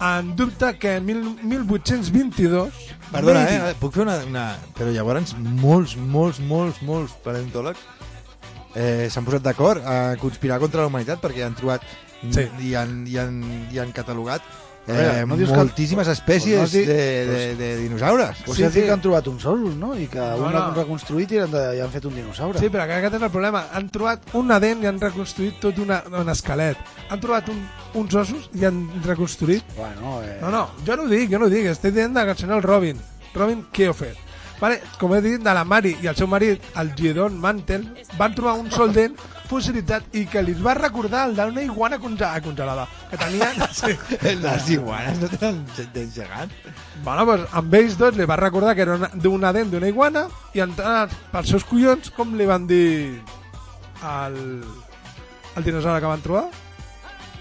en 0.00 0.34
dubte 0.38 0.76
que 0.78 0.96
en 0.96 1.06
mil, 1.06 1.22
1822 1.42 2.72
Perdona, 3.10 3.40
eh? 3.48 3.74
Puc 3.80 3.94
fer 3.96 4.04
una, 4.04 4.18
una... 4.28 4.42
Però 4.76 4.90
llavors 4.92 5.32
molts, 5.40 5.96
molts, 5.96 6.38
molts, 6.44 6.82
molts 6.84 7.14
paleontòlegs 7.24 7.80
eh, 8.76 9.08
s'han 9.10 9.24
posat 9.26 9.42
d'acord 9.42 9.82
a 9.88 10.14
conspirar 10.20 10.60
contra 10.62 10.82
la 10.84 10.90
humanitat 10.92 11.22
perquè 11.24 11.46
han 11.46 11.56
trobat 11.58 11.82
Sí. 12.18 12.42
i, 12.66 12.72
han, 12.74 13.04
i, 13.06 13.14
han, 13.16 13.36
i 13.70 13.78
han 13.78 13.92
catalogat 13.94 14.42
eh, 14.88 15.24
no 15.26 15.36
dius 15.36 15.50
que- 15.50 15.56
moltíssimes 15.56 16.08
espècies 16.08 16.58
Pues 16.60 16.72
no 16.74 16.78
dit- 16.80 16.86
de, 16.86 17.26
de, 17.26 17.56
de 17.56 17.76
dinosaures. 17.78 18.36
Pues 18.46 18.56
Sí, 18.58 18.64
sí, 18.64 18.70
sí. 18.72 18.80
que 18.82 18.90
han 18.92 19.00
trobat 19.00 19.26
uns 19.28 19.44
ossos, 19.44 19.74
no? 19.76 19.94
I 19.98 20.06
que 20.06 20.18
No, 20.18 20.36
un 20.36 20.42
no. 20.44 20.50
l'han 20.52 20.74
reconstruït 20.74 21.32
i 21.32 21.38
han, 21.38 21.50
de, 21.50 21.64
i 21.76 21.80
han 21.80 21.90
fet 21.90 22.04
un 22.04 22.14
dinosaure. 22.14 22.58
Sí, 22.58 22.68
però 22.70 22.86
que 22.86 22.94
aquest 23.00 23.14
és 23.16 23.22
el 23.22 23.30
problema. 23.30 23.66
Han 23.72 23.88
trobat 23.90 24.20
una 24.34 24.58
dent 24.60 24.82
i 24.82 24.86
han 24.86 25.00
reconstruït 25.00 25.60
tot 25.60 25.78
una, 25.78 26.02
un 26.20 26.28
esquelet. 26.28 26.76
Han 27.10 27.20
trobat 27.20 27.48
un, 27.48 27.60
uns 27.94 28.14
ossos 28.14 28.48
i 28.54 28.64
han 28.64 28.84
reconstruït... 29.04 29.64
Bueno, 29.76 30.22
eh... 30.22 30.38
No, 30.40 30.50
no, 30.50 30.70
jo 30.86 30.96
no 30.96 31.02
ho 31.04 31.08
dic, 31.08 31.30
jo 31.30 31.38
no 31.38 31.46
ho 31.46 31.52
dic. 31.52 31.66
Estic 31.66 31.94
dient 31.94 32.14
del 32.14 32.36
senyor 32.36 32.64
Robin. 32.64 32.96
Robin 33.34 33.66
Keofer. 33.72 34.14
Vale, 34.58 34.80
com 34.98 35.12
he 35.14 35.20
dit, 35.22 35.38
de 35.38 35.52
la 35.54 35.62
Mari 35.64 35.92
i 36.02 36.08
el 36.10 36.16
seu 36.18 36.26
marit, 36.26 36.60
el 36.80 36.88
Giedon 36.98 37.36
Mantel, 37.38 37.84
van 38.18 38.34
trobar 38.34 38.54
un 38.58 38.68
sol 38.74 38.90
dent 38.92 39.14
fossilitzat 39.48 40.14
i 40.18 40.26
que 40.28 40.42
li 40.44 40.52
va 40.60 40.74
recordar 40.76 41.24
el 41.28 41.34
d'una 41.36 41.62
iguana 41.64 41.98
conge 41.98 42.28
congelada. 42.44 42.86
Que 43.10 43.16
tenien... 43.16 43.62
Sí. 43.78 43.94
Les 44.42 44.70
iguanes 44.70 45.18
no 45.22 45.28
tenen 45.32 45.64
dents 45.94 46.14
gegants. 46.14 46.54
Bueno, 47.04 47.24
pues, 47.26 47.46
amb 47.52 47.74
ells 47.74 47.96
dos 47.98 48.16
li 48.16 48.24
va 48.28 48.36
recordar 48.36 48.74
que 48.76 48.82
era 48.84 48.96
una- 48.96 49.10
d'una 49.14 49.52
dent 49.52 49.70
d'una 49.72 49.88
iguana 49.88 50.26
i 50.54 50.60
entrant 50.64 51.12
pels 51.32 51.48
seus 51.54 51.64
collons, 51.64 52.10
com 52.10 52.34
li 52.36 52.46
van 52.48 52.66
dir 52.66 53.20
al, 54.02 54.36
al 55.56 55.64
dinosaure 55.64 56.00
que 56.00 56.10
van 56.12 56.22
trobar? 56.24 56.44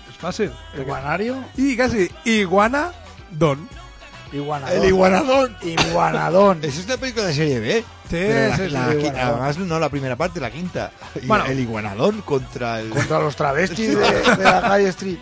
És 0.10 0.18
fàcil. 0.22 0.54
Iguanario. 0.80 1.36
I 1.58 1.76
quasi, 1.78 2.08
iguana 2.26 2.88
don. 3.32 3.68
Iguanadón. 4.34 4.78
El 4.82 4.88
iguanadón. 4.90 5.58
Iguanadón. 5.62 6.60
Eso 6.64 6.80
es 6.82 6.86
una 6.86 6.98
película 6.98 7.26
de 7.26 7.34
serie 7.34 7.60
B. 7.60 7.80
Sí, 7.82 7.86
Pero 8.10 8.50
la, 8.50 8.56
sí, 8.58 8.64
sí, 8.64 8.70
la 8.70 8.86
sí, 8.92 8.98
iguanadón. 8.98 9.34
además 9.42 9.58
no 9.60 9.80
la 9.80 9.90
primera 9.90 10.16
parte, 10.16 10.40
la 10.40 10.52
quinta. 10.52 10.92
Y 11.22 11.26
Bueno. 11.28 11.46
el 11.46 11.60
iguanadón 11.60 12.22
contra 12.22 12.80
el... 12.80 12.90
Contra 12.90 13.20
los 13.20 13.36
travestis 13.36 13.90
de, 13.98 14.36
de 14.38 14.44
la 14.44 14.62
calle 14.62 14.90
Street. 14.90 15.18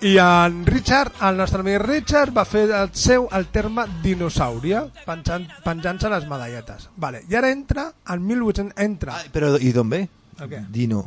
I 0.00 0.16
en 0.18 0.64
Richard, 0.64 1.10
el 1.28 1.36
nostre 1.36 1.58
amic 1.60 1.80
Richard, 1.82 2.30
va 2.36 2.44
fer 2.46 2.68
el 2.70 2.92
seu 2.94 3.24
el 3.34 3.48
terme 3.50 3.82
dinosàuria, 4.04 4.84
penjant- 5.04 5.48
penjant-se 5.64 6.08
les 6.12 6.26
medalletes. 6.30 6.86
Vale. 6.96 7.24
I 7.28 7.34
ara 7.34 7.50
entra, 7.50 7.88
en 8.08 8.22
1800, 8.24 8.78
entra 8.84 9.16
Però, 9.34 9.56
i 9.58 9.72
d'on 9.74 9.90
ve? 9.90 10.04
El 10.38 10.50
què? 10.52 10.60
Dino. 10.70 11.00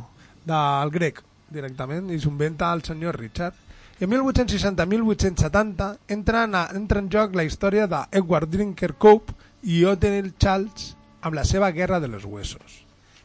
del 0.44 0.90
grec, 0.92 1.22
directament, 1.48 2.10
i 2.12 2.18
s'ho 2.20 2.28
inventa 2.28 2.68
el 2.74 2.82
senyor 2.84 3.16
Richard. 3.16 3.54
I 4.02 4.04
en 4.04 4.10
1860-1870 4.10 5.98
entra, 6.08 6.42
en, 6.42 6.54
entra 6.74 6.98
en 6.98 7.08
joc 7.08 7.36
la 7.38 7.44
història 7.46 7.84
d'Edward 7.86 8.50
Drinker 8.50 8.96
Cope 8.98 9.36
i 9.62 9.84
Othniel 9.86 10.32
Charles 10.42 10.96
amb 11.22 11.36
la 11.38 11.44
seva 11.46 11.68
Guerra 11.70 12.00
de 12.02 12.08
los 12.10 12.24
Huesos. 12.26 12.80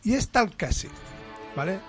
I 0.05 0.13
és 0.13 0.28
tal 0.30 0.51
que 0.53 0.69
sí. 0.69 0.86
¿vale? 1.55 1.80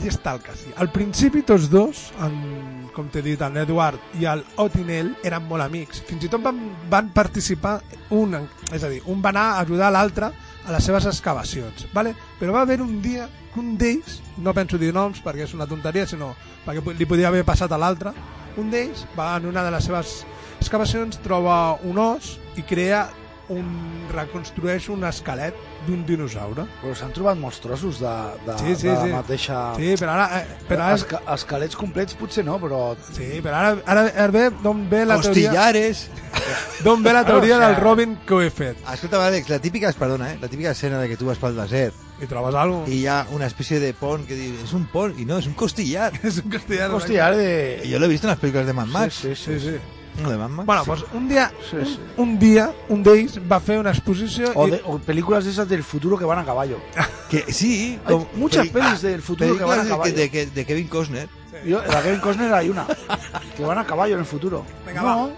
I 0.00 0.08
és 0.08 0.16
tal 0.24 0.40
que 0.40 0.56
sí. 0.56 0.72
Al 0.80 0.88
principi 0.96 1.44
tots 1.44 1.68
dos, 1.68 2.06
en, 2.24 2.88
com 2.96 3.12
t'he 3.12 3.20
dit, 3.20 3.44
en 3.44 3.60
Edward 3.60 4.16
i 4.16 4.24
el 4.24 4.46
Otinel 4.64 5.12
eren 5.28 5.44
molt 5.44 5.68
amics. 5.68 6.00
Fins 6.08 6.24
i 6.24 6.32
tot 6.32 6.40
van, 6.40 6.56
van 6.88 7.12
participar 7.12 7.82
un, 8.16 8.32
és 8.72 8.80
a 8.80 8.88
dir, 8.88 9.04
un 9.12 9.20
va 9.20 9.28
anar 9.36 9.44
a 9.50 9.60
ajudar 9.66 9.92
l'altre 9.92 10.32
a 10.64 10.72
les 10.72 10.84
seves 10.84 11.06
excavacions, 11.06 11.86
¿vale? 11.92 12.14
però 12.40 12.52
va 12.52 12.62
haver 12.62 12.80
un 12.82 13.00
dia 13.02 13.28
que 13.52 13.60
un 13.60 13.76
d'ells, 13.78 14.20
no 14.38 14.54
penso 14.56 14.78
dir 14.80 14.92
noms 14.94 15.20
perquè 15.22 15.44
és 15.44 15.54
una 15.54 15.68
tonteria, 15.68 16.06
sinó 16.08 16.32
perquè 16.64 16.96
li 16.96 17.06
podia 17.06 17.28
haver 17.28 17.44
passat 17.44 17.72
a 17.72 17.78
l'altre, 17.78 18.14
un 18.56 18.70
d'ells 18.72 19.04
va 19.18 19.34
en 19.36 19.50
una 19.50 19.64
de 19.64 19.74
les 19.74 19.84
seves 19.84 20.22
excavacions, 20.60 21.20
troba 21.22 21.76
un 21.84 22.00
os 22.00 22.38
i 22.56 22.64
crea 22.64 23.06
un, 23.52 23.66
reconstrueix 24.12 24.88
un 24.88 25.04
esquelet 25.04 25.54
d'un 25.86 26.04
dinosaure. 26.08 26.64
Però 26.80 26.94
s'han 26.96 27.12
trobat 27.12 27.36
molts 27.40 27.60
trossos 27.60 27.98
de, 28.00 28.12
de, 28.46 28.56
Sí, 28.58 28.74
sí, 28.76 28.88
de 28.88 28.96
sí. 28.96 29.08
la 29.10 29.18
mateixa... 29.18 29.58
Sí, 29.76 29.94
però 30.00 30.14
ara... 30.16 30.40
Eh, 30.40 30.58
però 30.68 30.86
ara 30.88 30.94
Esca, 31.00 31.20
esquelets 31.34 31.76
complets 31.76 32.16
potser 32.16 32.44
no, 32.46 32.56
però... 32.62 32.94
Sí, 33.12 33.40
però 33.44 33.58
ara, 33.60 33.74
ara, 33.84 34.06
ara 34.14 34.28
ve 34.32 34.46
d'on 34.62 34.86
ve 34.90 35.04
la 35.04 35.18
Costillares. 35.20 36.06
teoria... 36.08 36.56
D'on 36.84 37.02
ve 37.04 37.12
la 37.12 37.24
teoria 37.28 37.58
del 37.66 37.76
Robin 37.76 38.16
que 38.26 38.34
ho 38.34 38.40
he 38.42 38.50
fet. 38.50 38.80
Escolta, 38.92 39.20
Alex, 39.26 39.48
la 39.52 39.58
típica, 39.60 39.92
perdona, 39.92 40.32
eh? 40.32 40.38
la 40.40 40.48
típica 40.48 40.70
escena 40.72 40.98
de 41.00 41.08
que 41.08 41.16
tu 41.20 41.26
vas 41.26 41.38
pel 41.38 41.56
desert 41.56 41.94
I 42.22 42.26
trobes 42.30 42.54
algo. 42.54 42.84
y 42.86 43.02
ya 43.02 43.26
una 43.32 43.44
especie 43.46 43.80
de 43.80 43.92
pont 43.92 44.24
que 44.26 44.34
dice, 44.36 44.62
es 44.64 44.72
un 44.72 44.86
pont, 44.86 45.18
y 45.18 45.24
no, 45.24 45.36
es 45.36 45.46
un 45.46 45.54
costillar. 45.54 46.12
És 46.22 46.38
un 46.38 46.48
costillar. 46.50 46.88
Un 46.88 46.94
costillar 47.00 47.34
de... 47.36 47.82
Y 47.84 47.88
yo 47.90 47.98
lo 47.98 48.06
he 48.06 48.08
visto 48.08 48.26
en 48.28 48.30
las 48.30 48.38
películas 48.38 48.66
de 48.66 48.72
Mad 48.72 48.86
Max. 48.86 49.14
Sí, 49.16 49.34
sí, 49.34 49.58
Sí, 49.58 49.60
sí. 49.60 49.76
No, 50.22 50.30
de. 50.30 50.36
Bueno, 50.36 50.84
pues 50.84 51.04
un 51.12 51.28
dia, 51.28 51.50
Sí, 51.70 51.76
sí. 51.84 51.98
un, 52.16 52.28
un 52.28 52.38
dia, 52.38 52.72
un 52.88 53.02
d'ells 53.02 53.40
va 53.50 53.58
fer 53.60 53.78
una 53.80 53.90
exposició 53.90 54.52
O, 54.54 54.68
i... 54.68 54.70
de, 54.70 54.80
o 54.84 54.98
películas 54.98 55.44
esas 55.46 55.68
del 55.68 55.82
futuro 55.82 56.16
que 56.16 56.24
van 56.24 56.38
a 56.38 56.44
caballo. 56.44 56.78
Que 57.30 57.52
sí, 57.52 57.98
Hay 58.04 58.14
muchas 58.34 58.68
peli- 58.68 58.84
pelis 58.84 59.02
ah, 59.04 59.08
del 59.08 59.22
futuro 59.22 59.56
que 59.58 59.64
van 59.64 59.80
a 59.80 59.82
películas 59.82 59.84
de- 59.84 59.90
caballo. 59.90 60.14
de, 60.16 60.30
que- 60.30 60.46
de 60.46 60.64
Kevin 60.64 60.86
Costner. 60.88 61.28
Yo, 61.66 61.82
la 61.84 62.02
Kevin 62.02 62.20
Costner 62.20 62.52
hay 62.54 62.68
una. 62.68 62.86
Que 63.56 63.64
van 63.64 63.78
a 63.78 63.84
caballo 63.86 64.14
en 64.14 64.20
el 64.20 64.26
futuro. 64.26 64.64
Venga, 64.86 65.02
no, 65.02 65.06
va. 65.28 65.30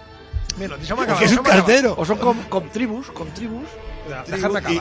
Mira, 0.59 0.75
Que 1.17 1.25
es 1.25 1.31
un 1.31 1.43
cartero. 1.43 1.95
o 1.97 2.05
son 2.05 2.17
con, 2.17 2.37
con 2.43 2.69
tribus, 2.69 3.07
con 3.11 3.29
tribus. 3.33 3.67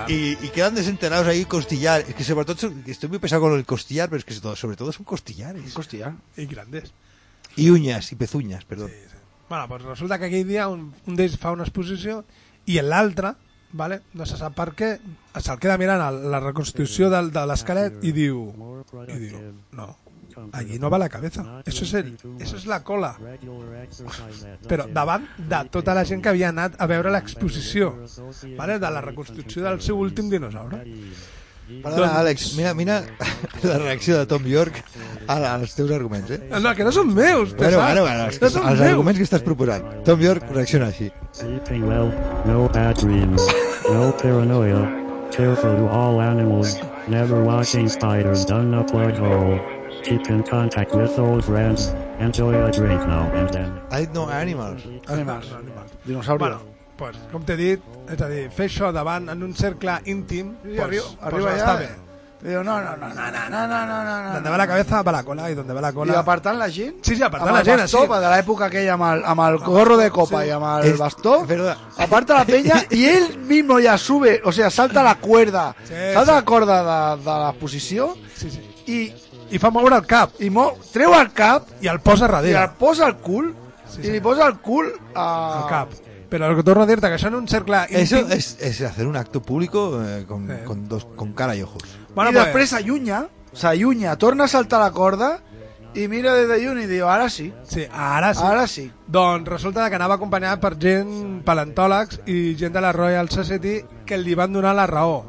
Y, 0.08 0.12
y- 0.12 0.38
y 0.42 0.48
quedan 0.50 0.74
desenterados 0.74 1.26
ahí 1.26 1.44
costillar. 1.44 2.02
Es 2.06 2.14
que 2.14 2.22
sobre 2.24 2.44
todo 2.44 2.70
estoy 2.86 3.08
muy 3.08 3.18
pesado 3.18 3.42
con 3.42 3.54
el 3.54 3.64
costillar, 3.66 4.08
pero 4.08 4.18
es 4.18 4.24
que 4.24 4.34
sobre- 4.34 4.76
todo 4.76 4.92
son 4.92 5.04
costillares. 5.04 5.62
Un 5.64 5.70
costillar. 5.70 6.12
I 6.36 6.46
grandes. 6.46 6.92
Y 7.56 7.70
uñas, 7.70 8.12
y 8.12 8.16
pezuñas, 8.16 8.64
perdón. 8.64 8.90
Bueno, 9.48 9.68
pues 9.68 9.82
resulta 9.82 10.18
que 10.18 10.26
aquell 10.26 10.46
dia 10.48 10.66
un, 10.68 10.88
un 11.06 11.18
d'ells 11.18 11.36
fa 11.38 11.52
una 11.54 11.66
exposició 11.66 12.24
i 12.66 12.80
l'altre, 12.82 13.34
vale, 13.78 14.00
no 14.18 14.26
se 14.26 14.38
sap 14.40 14.56
per 14.58 14.72
què, 14.74 14.88
se'l 15.38 15.60
queda 15.62 15.78
mirant 15.78 16.02
a 16.02 16.10
la 16.10 16.40
reconstrucció 16.42 17.10
del, 17.12 17.30
de 17.34 17.46
l'esquelet 17.46 18.02
i 18.02 18.10
diu, 18.16 18.42
i 19.06 19.20
diu, 19.22 19.44
no, 19.78 19.86
allí 20.52 20.80
no 20.82 20.90
va 20.90 20.98
la 20.98 21.08
cabeza, 21.08 21.62
eso 21.64 21.84
es, 21.84 21.94
el, 21.94 22.16
eso 22.40 22.56
es 22.56 22.66
la 22.66 22.82
cola. 22.82 23.14
Però 24.70 24.88
davant 24.90 25.28
de 25.38 25.62
tota 25.70 25.94
la 25.94 26.04
gent 26.04 26.24
que 26.24 26.32
havia 26.32 26.50
anat 26.50 26.80
a 26.82 26.90
veure 26.90 27.14
l'exposició, 27.14 27.94
vale, 28.58 28.80
de 28.82 28.90
la 28.90 29.04
reconstrucció 29.04 29.62
del 29.62 29.80
seu 29.80 30.02
últim 30.02 30.30
dinosaure. 30.32 30.82
Perdona, 31.82 32.12
Àlex, 32.20 32.54
mira, 32.56 32.74
mira 32.74 33.02
la 33.62 33.78
reacció 33.78 34.18
de 34.18 34.26
Tom 34.26 34.44
York 34.46 34.82
a- 35.26 35.54
als 35.54 35.74
teus 35.74 35.90
arguments, 35.90 36.30
eh? 36.30 36.40
No, 36.62 36.74
que 36.74 36.84
no 36.84 36.92
són 36.92 37.08
meus, 37.12 37.50
Bueno, 37.56 37.58
pesat. 37.58 37.82
bueno, 37.82 38.02
bueno, 38.02 38.24
els, 38.26 38.40
no 38.40 38.50
són 38.50 38.68
els 38.68 38.78
meus. 38.78 38.90
arguments 38.92 39.18
que 39.18 39.24
estàs 39.26 39.42
proposant. 39.42 39.84
Tom 40.04 40.20
York 40.20 40.44
reacciona 40.52 40.86
així. 40.92 41.10
Sleeping 41.32 41.82
well, 41.88 42.12
no 42.46 42.68
bad 42.72 42.96
dreams, 43.02 43.42
no 43.90 44.12
paranoia. 44.22 45.02
Careful 45.32 45.74
to 45.76 45.88
all 45.90 46.20
animals, 46.20 46.78
never 47.08 47.42
watching 47.42 47.88
spiders 47.90 48.46
down 48.46 48.72
a 48.74 48.84
plug 48.86 49.18
hole. 49.18 49.58
Keep 50.04 50.30
in 50.30 50.44
contact 50.44 50.94
with 50.94 51.18
old 51.18 51.42
friends, 51.44 51.92
enjoy 52.20 52.54
a 52.54 52.70
drink 52.70 53.00
now 53.08 53.26
and 53.34 53.50
then. 53.50 53.72
Ha 53.90 53.98
dit 53.98 54.12
no 54.14 54.28
animals. 54.30 54.82
Animals. 55.08 55.46
Dinosaurio. 56.04 56.38
Bueno, 56.38 56.60
pues, 56.96 57.16
com 57.32 57.44
t'he 57.44 57.56
dit, 57.56 57.80
és 58.10 58.20
a 58.22 58.28
dir, 58.28 58.48
fer 58.50 58.66
això 58.70 58.92
davant 58.92 59.28
en 59.28 59.42
un 59.42 59.54
cercle 59.54 59.98
íntim, 60.06 60.54
Sí, 60.62 60.74
pues, 60.74 60.80
arriba, 60.80 61.04
pues 61.20 61.32
arriba 61.32 61.56
està 61.56 61.76
bé. 61.78 61.88
Digo, 62.42 62.62
no, 62.62 62.74
no, 62.82 62.90
no, 63.00 63.08
no, 63.08 63.30
no, 63.32 63.48
no, 63.48 63.66
no, 63.66 63.86
no, 63.86 64.22
no. 64.22 64.32
Donde 64.34 64.50
va 64.50 64.56
la 64.58 64.66
cabeza 64.68 65.00
va 65.02 65.10
la 65.12 65.22
cola, 65.24 65.50
i 65.50 65.54
donde 65.54 65.72
va 65.74 65.80
la 65.80 65.88
I 65.90 65.94
cola... 65.94 66.18
apartant 66.20 66.58
la 66.60 66.68
gent? 66.70 66.98
Sí, 67.02 67.16
sí, 67.16 67.22
apartant 67.22 67.54
la 67.56 67.62
gent, 67.64 67.80
bastó, 67.80 68.02
així. 68.04 68.20
de 68.24 68.30
l'època 68.30 68.66
aquella 68.68 68.92
amb 68.94 69.06
el, 69.08 69.22
amb 69.24 69.40
el 69.46 69.56
gorro 69.64 69.96
de 69.96 70.10
copa 70.10 70.42
Sí. 70.42 70.48
y 70.48 70.50
amb 70.52 70.66
el 70.84 70.90
Es- 70.92 70.98
bastó, 70.98 71.46
aparta 71.98 72.34
la 72.34 72.44
peña 72.44 72.84
y 72.90 73.06
él 73.06 73.38
mismo 73.38 73.80
ya 73.80 73.96
sube, 73.98 74.42
o 74.44 74.52
sea, 74.52 74.68
salta 74.70 75.02
la 75.02 75.14
cuerda, 75.16 75.74
Sí, 75.84 75.94
salta 76.12 76.24
sí. 76.32 76.36
la 76.36 76.44
corda 76.44 77.16
de, 77.16 77.22
de 77.22 77.30
la 77.46 77.52
posició 77.58 78.14
Sí, 78.36 78.50
sí. 78.50 78.60
i, 78.86 79.14
I 79.56 79.58
fa 79.58 79.70
moure 79.70 79.96
el 79.96 80.06
cap, 80.06 80.32
i 80.42 80.50
mo, 80.50 80.72
treu 80.92 81.14
el 81.14 81.32
cap 81.32 81.68
i 81.80 81.88
el 81.88 82.00
posa 82.00 82.26
i 82.26 82.28
darrere, 82.28 82.62
el 82.64 82.70
posa 82.78 83.06
al 83.06 83.16
cul 83.18 83.54
Sí, 83.88 84.00
i 84.02 84.04
sí. 84.04 84.10
li 84.12 84.20
posa 84.20 84.46
el 84.46 84.58
cul 84.60 84.92
a... 85.14 85.62
al 85.62 85.68
cap. 85.70 85.88
Però 86.28 86.48
el 86.50 86.56
que 86.56 86.62
torno 86.66 86.82
a 86.82 86.86
dir-te, 86.86 87.06
que 87.08 87.14
això 87.20 87.28
en 87.28 87.36
un 87.36 87.46
cercle 87.48 87.84
Eso 87.90 88.18
íntim... 88.18 88.32
es, 88.36 88.56
es 88.60 88.80
hacer 88.82 89.06
un 89.06 89.16
acto 89.16 89.40
público 89.42 90.02
eh, 90.02 90.24
con, 90.26 90.46
Sí. 90.48 90.54
con, 90.64 90.88
dos, 90.88 91.04
con 91.16 91.32
cara 91.32 91.54
y 91.54 91.62
ojos. 91.62 91.82
Bueno, 92.14 92.30
I 92.30 92.34
pues, 92.34 92.44
després 92.46 92.70
s'allunya, 92.70 93.26
s'allunya, 93.52 94.16
torna 94.16 94.44
a 94.44 94.48
saltar 94.48 94.80
la 94.80 94.90
corda 94.90 95.38
i 95.94 96.08
mira 96.08 96.34
des 96.34 96.48
de 96.48 96.58
lluny 96.60 96.82
i 96.82 96.86
diu, 96.90 97.06
ara 97.08 97.30
sí, 97.30 97.52
sí, 97.64 97.86
ara 97.90 98.34
sí. 98.34 98.42
ara 98.44 98.66
sí. 98.66 98.90
Doncs 99.06 99.48
resulta 99.48 99.88
que 99.88 99.96
anava 99.96 100.18
acompanyat 100.18 100.60
per 100.60 100.74
gent 100.76 101.40
paleontòlegs 101.46 102.20
i 102.26 102.54
gent 102.58 102.74
de 102.74 102.82
la 102.84 102.92
Royal 102.92 103.30
Society 103.30 103.78
que 104.04 104.18
li 104.18 104.34
van 104.34 104.52
donar 104.52 104.74
la 104.76 104.86
raó. 104.86 105.24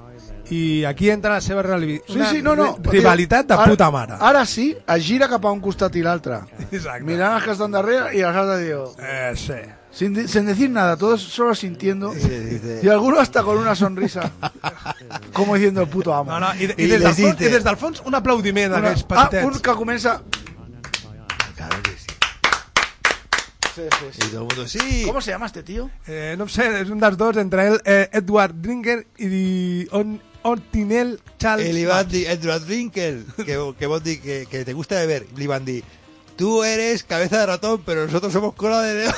I 0.50 0.84
aquí 0.88 1.10
entra 1.12 1.34
la 1.34 1.42
seva 1.42 1.62
Sí, 2.08 2.20
sí, 2.32 2.42
no, 2.42 2.56
no. 2.56 2.78
ri- 2.78 2.90
rivalitat 3.00 3.48
de 3.48 3.54
Ara- 3.54 3.66
puta 3.70 3.92
mare. 3.92 4.14
Ara 4.20 4.46
sí, 4.46 4.76
es 4.88 5.04
gira 5.06 5.28
cap 5.28 5.44
a 5.46 5.52
un 5.52 5.60
costat 5.60 5.96
i 5.96 6.02
l'altre. 6.02 6.40
Exacte. 6.72 7.04
Mirant 7.04 7.36
els 7.36 7.44
que 7.44 7.52
estan 7.52 7.72
darrere 7.72 8.16
y 8.18 8.22
els 8.22 8.36
altres 8.36 8.60
digo... 8.66 8.94
Eh, 9.00 9.34
sí. 9.36 9.60
Sin, 9.98 10.14
di- 10.14 10.28
sin 10.28 10.46
decir 10.46 10.70
nada, 10.70 10.96
todos 10.96 11.24
solo 11.24 11.56
sintiendo. 11.56 12.14
Y 12.84 12.88
alguno 12.88 13.20
hasta 13.20 13.42
con 13.42 13.58
una 13.58 13.74
sonrisa. 13.74 14.32
como 15.34 15.56
diciendo 15.56 15.82
el 15.82 15.88
puto 15.88 16.14
amo. 16.14 16.30
No, 16.30 16.40
no, 16.40 16.54
i, 16.54 16.66
i, 16.66 16.86
des 16.86 17.02
del 17.02 17.16
fons, 17.16 17.42
i 17.42 17.50
des 17.50 17.64
del 17.66 17.78
fons 17.82 18.04
un 18.06 18.14
aplaudiment 18.14 18.70
Una- 18.76 18.92
d'aquells 18.94 19.06
ah, 19.10 19.30
un 19.48 19.58
que 19.58 19.74
comença... 19.74 20.22
Claro 21.56 21.82
que 21.82 21.96
sí. 21.98 22.14
Sí, 23.74 23.82
sí, 23.90 24.06
sí. 24.12 24.28
Y 24.28 24.30
todo 24.30 24.42
el 24.42 24.48
mundo, 24.48 24.68
sí. 24.68 25.04
¿Cómo 25.08 25.20
se 25.20 25.32
llama 25.32 25.48
este 25.48 25.64
tío? 25.64 25.90
Eh, 26.06 26.36
no 26.38 26.46
sé, 26.48 26.70
és 26.84 26.94
un 26.94 27.02
dels 27.02 27.18
dos, 27.18 27.38
entre 27.42 27.66
ell, 27.72 27.82
eh, 27.84 28.08
Edward 28.22 28.54
Drinker 28.62 29.00
i 29.18 29.88
On, 29.98 30.20
Ontinel 30.44 31.20
Charles. 31.40 31.76
Y 31.76 31.86
van 31.86 32.08
dir, 32.08 32.28
Edward 32.30 32.66
Drinkel, 32.70 33.26
que, 33.38 33.58
que 33.80 33.88
vos 33.88 34.04
di 34.04 34.20
que, 34.20 34.46
que 34.46 34.64
te 34.64 34.74
gusta 34.74 35.02
beber, 35.02 35.26
li 35.36 35.50
van 35.50 35.66
tú 36.38 36.64
eres 36.64 37.04
cabeza 37.04 37.40
de 37.40 37.46
ratón, 37.48 37.82
pero 37.86 38.06
nosotros 38.06 38.32
somos 38.32 38.54
cola 38.54 38.82
de 38.82 38.94
león. 38.94 39.16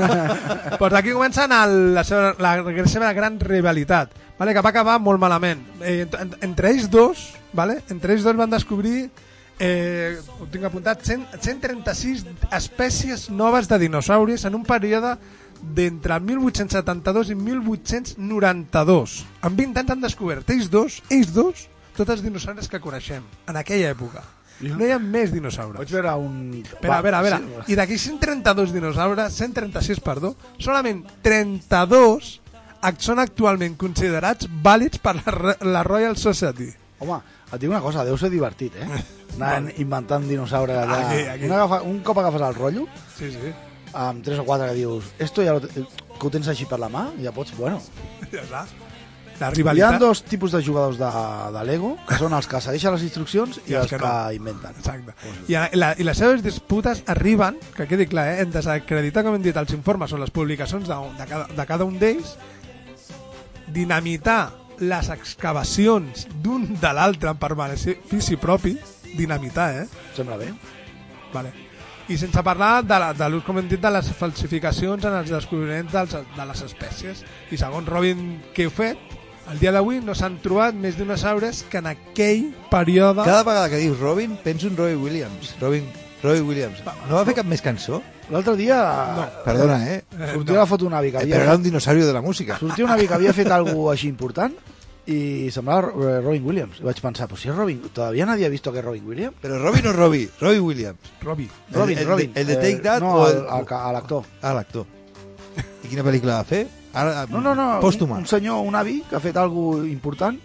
pues 0.78 0.92
aquí 0.94 1.10
comencen 1.12 1.52
el, 1.52 1.94
la, 1.94 2.02
seva, 2.02 2.34
la, 2.38 2.62
la 2.62 2.86
seva 2.88 3.12
gran 3.12 3.38
rivalitat, 3.38 4.10
vale? 4.38 4.54
que 4.54 4.62
va 4.64 4.70
acabar 4.70 4.98
molt 4.98 5.20
malament. 5.20 5.62
Eh, 5.82 6.08
en, 6.08 6.34
entre 6.40 6.70
ells 6.70 6.90
dos, 6.90 7.34
vale? 7.52 7.82
entre 7.90 8.14
ells 8.14 8.24
dos 8.24 8.36
van 8.36 8.50
descobrir, 8.50 9.10
eh, 9.60 10.16
ho 10.40 10.48
tinc 10.50 10.64
apuntat, 10.64 11.04
100, 11.04 11.28
136 11.38 12.24
espècies 12.56 13.28
noves 13.30 13.68
de 13.68 13.78
dinosauris 13.84 14.48
en 14.48 14.56
un 14.56 14.64
període 14.64 15.18
d'entre 15.60 16.18
1872 16.22 17.34
i 17.34 17.36
1892. 17.36 19.20
En 19.44 19.56
20 19.58 19.84
anys 19.84 19.94
han 19.94 20.08
descobert 20.08 20.50
ells 20.54 20.72
dos, 20.72 21.02
ells 21.10 21.34
dos, 21.36 21.68
tots 21.98 22.14
els 22.14 22.24
dinosaures 22.24 22.70
que 22.70 22.80
coneixem 22.80 23.26
en 23.50 23.60
aquella 23.60 23.92
època. 23.92 24.37
No 24.60 24.84
hi 24.86 24.90
ha 24.90 24.98
més 24.98 25.30
dinosaures. 25.30 25.78
Vaig 25.78 25.92
veure 25.94 26.14
un... 26.18 26.38
Espera, 26.64 26.96
a 26.98 27.02
veure, 27.04 27.16
a 27.16 27.22
veure. 27.22 27.38
Sí, 27.66 27.72
I 27.72 27.76
d'aquí 27.78 27.98
132 27.98 28.72
dinosaures, 28.74 29.32
136, 29.38 30.00
perdó, 30.02 30.32
solament 30.58 31.04
32 31.22 32.40
ac- 32.82 33.00
són 33.04 33.20
actualment 33.22 33.76
considerats 33.78 34.48
vàlids 34.64 34.98
per 35.02 35.14
la, 35.20 35.54
la 35.62 35.84
Royal 35.86 36.16
Society. 36.18 36.72
Home, 36.98 37.20
et 37.52 37.60
dic 37.62 37.70
una 37.70 37.80
cosa, 37.84 38.02
deu 38.04 38.18
ser 38.18 38.30
divertit, 38.32 38.74
eh? 38.82 39.02
Anant 39.38 39.70
inventant 39.78 40.26
dinosaures 40.26 40.76
allà. 40.82 40.98
Aquí, 41.06 41.22
aquí. 41.36 41.46
Un, 41.46 41.54
agafa, 41.54 41.80
un 41.86 42.00
cop 42.02 42.18
agafes 42.18 42.42
el 42.48 42.56
rotllo, 42.58 42.88
Sí, 43.14 43.30
sí. 43.30 43.52
amb 43.94 44.24
tres 44.26 44.38
o 44.42 44.44
quatre 44.44 44.66
que 44.72 44.74
dius, 44.80 45.12
esto 45.22 45.44
ja 45.46 45.54
lo, 45.54 45.62
que 45.62 46.26
ho 46.26 46.30
tens 46.34 46.50
així 46.50 46.66
per 46.66 46.80
la 46.82 46.90
mà, 46.90 47.08
ja 47.22 47.30
pots, 47.32 47.54
bueno. 47.56 47.78
Ja 48.34 48.42
està. 48.42 48.64
La 49.38 49.46
Hi 49.46 49.50
ha 49.50 49.54
rivalitat... 49.54 50.00
dos 50.02 50.22
tipus 50.26 50.52
de 50.52 50.60
jugadors 50.66 50.98
de, 50.98 51.08
de 51.54 51.64
Lego, 51.64 51.92
que 52.08 52.18
són 52.18 52.34
els 52.34 52.48
que 52.50 52.60
segueixen 52.64 52.94
les 52.96 53.04
instruccions 53.06 53.60
i, 53.60 53.72
I 53.72 53.76
els 53.78 53.84
els 53.84 53.92
que 53.92 54.00
que, 54.00 54.06
no. 54.06 54.32
inventen. 54.34 54.78
Exacte. 54.82 55.14
I, 55.46 55.58
la, 55.78 55.92
I 55.94 56.06
les 56.08 56.18
seves 56.18 56.42
disputes 56.42 57.04
arriben, 57.06 57.60
que 57.76 57.86
quedi 57.86 58.08
clar, 58.10 58.26
eh, 58.32 58.40
en 58.42 58.50
desacreditar, 58.54 59.22
com 59.26 59.38
hem 59.38 59.44
dit, 59.44 59.56
els 59.56 59.74
informes 59.76 60.12
o 60.12 60.18
les 60.18 60.34
publicacions 60.34 60.90
de, 60.90 60.98
de, 61.20 61.28
cada, 61.30 61.46
de 61.54 61.68
cada 61.70 61.86
un 61.86 62.00
d'ells, 62.02 62.34
dinamitar 63.70 64.40
les 64.80 65.10
excavacions 65.14 66.26
d'un 66.42 66.66
de 66.80 66.92
l'altre 66.94 67.30
en 67.30 67.38
benefici 67.38 68.36
propi, 68.36 68.76
dinamitar, 69.14 69.70
eh? 69.84 69.88
Sembla 70.16 70.36
bé. 70.36 70.52
Vale. 71.32 71.54
I 72.08 72.16
sense 72.16 72.40
parlar 72.40 72.82
de, 72.82 72.96
la, 72.96 73.12
de 73.12 73.26
l'ús, 73.28 73.44
com 73.44 73.58
hem 73.60 73.66
dit, 73.68 73.80
de 73.80 73.90
les 73.92 74.06
falsificacions 74.16 75.04
en 75.04 75.16
els 75.18 75.28
descobriments 75.28 75.92
dels, 75.92 76.14
de 76.34 76.46
les 76.48 76.62
espècies. 76.64 77.20
I 77.52 77.58
segons 77.60 77.90
Robin 77.90 78.22
que 78.56 78.64
al 79.48 79.58
dia 79.58 79.72
d'avui 79.72 80.00
no 80.04 80.14
s'han 80.14 80.38
trobat 80.44 80.76
més 80.76 80.96
dinosaures 80.98 81.64
que 81.70 81.80
en 81.80 81.86
aquell 81.90 82.50
període... 82.70 83.24
Cada 83.24 83.42
vegada 83.46 83.70
que 83.72 83.80
dius 83.80 83.98
Robin, 83.98 84.36
penso 84.44 84.68
en 84.68 84.76
Robbie 84.76 84.96
Williams. 85.00 85.54
Robin, 85.60 85.84
Robbie 86.22 86.42
Williams. 86.44 86.82
No 87.08 87.16
va 87.16 87.24
fer 87.24 87.34
cap 87.40 87.46
més 87.48 87.62
cançó? 87.64 88.02
L'altre 88.28 88.56
dia... 88.60 88.76
No. 89.16 89.26
Perdona, 89.46 89.78
eh? 89.88 90.02
Sortia 90.34 90.54
no. 90.54 90.60
la 90.60 90.66
foto 90.68 90.84
un 90.86 90.92
avi 90.94 91.10
que 91.10 91.18
Eh, 91.18 91.22
havia... 91.22 91.34
Però 91.38 91.46
era 91.48 91.56
un 91.56 91.62
dinosaurio 91.64 92.06
de 92.06 92.12
la 92.12 92.20
música. 92.20 92.58
Sortia 92.60 92.84
un 92.84 92.90
avi 92.92 93.06
que 93.08 93.14
havia 93.16 93.32
fet 93.32 93.48
alguna 93.54 93.94
així 93.94 94.08
important 94.12 94.52
i 95.08 95.48
semblava 95.48 95.88
eh, 95.88 96.18
Robin 96.20 96.44
Williams. 96.44 96.82
I 96.82 96.84
vaig 96.84 96.98
pensar, 97.00 97.24
pues 97.30 97.40
si 97.40 97.48
és 97.48 97.56
Robin, 97.56 97.80
todavía 97.96 98.26
nadie 98.28 98.44
ha 98.44 98.50
visto 98.52 98.70
que 98.70 98.80
es 98.80 98.84
Robin 98.84 99.06
Williams. 99.08 99.36
Pero 99.40 99.56
Robin 99.62 99.86
o 99.88 99.92
Robbie, 99.96 100.28
Robbie 100.42 100.60
Williams. 100.60 101.00
Robbie. 101.22 101.48
Robin, 101.72 101.96
el, 101.96 102.02
el, 102.04 102.08
Robin. 102.10 102.32
El, 102.34 102.46
de 102.46 102.52
Eh, 102.52 102.56
Take 102.56 102.82
That 102.84 103.00
no, 103.00 103.14
o 103.14 103.28
el- 103.30 103.38
el... 103.38 103.44
el 103.64 103.72
a 103.72 103.92
l'actor. 103.96 104.24
Ah, 104.42 104.52
l'actor. 104.52 104.84
I 105.82 105.88
quina 105.88 106.04
pel·lícula 106.04 106.36
va 106.42 106.44
fer? 106.44 106.66
Ara, 106.98 107.26
No, 107.30 107.40
no, 107.40 107.54
no, 107.54 107.66
un, 107.76 107.82
Pòstuma. 107.84 108.18
un 108.18 108.26
senyor, 108.26 108.64
un 108.66 108.74
avi, 108.74 109.00
que 109.08 109.16
ha 109.16 109.20
fet 109.22 109.36
alguna 109.38 109.86
important, 109.88 110.38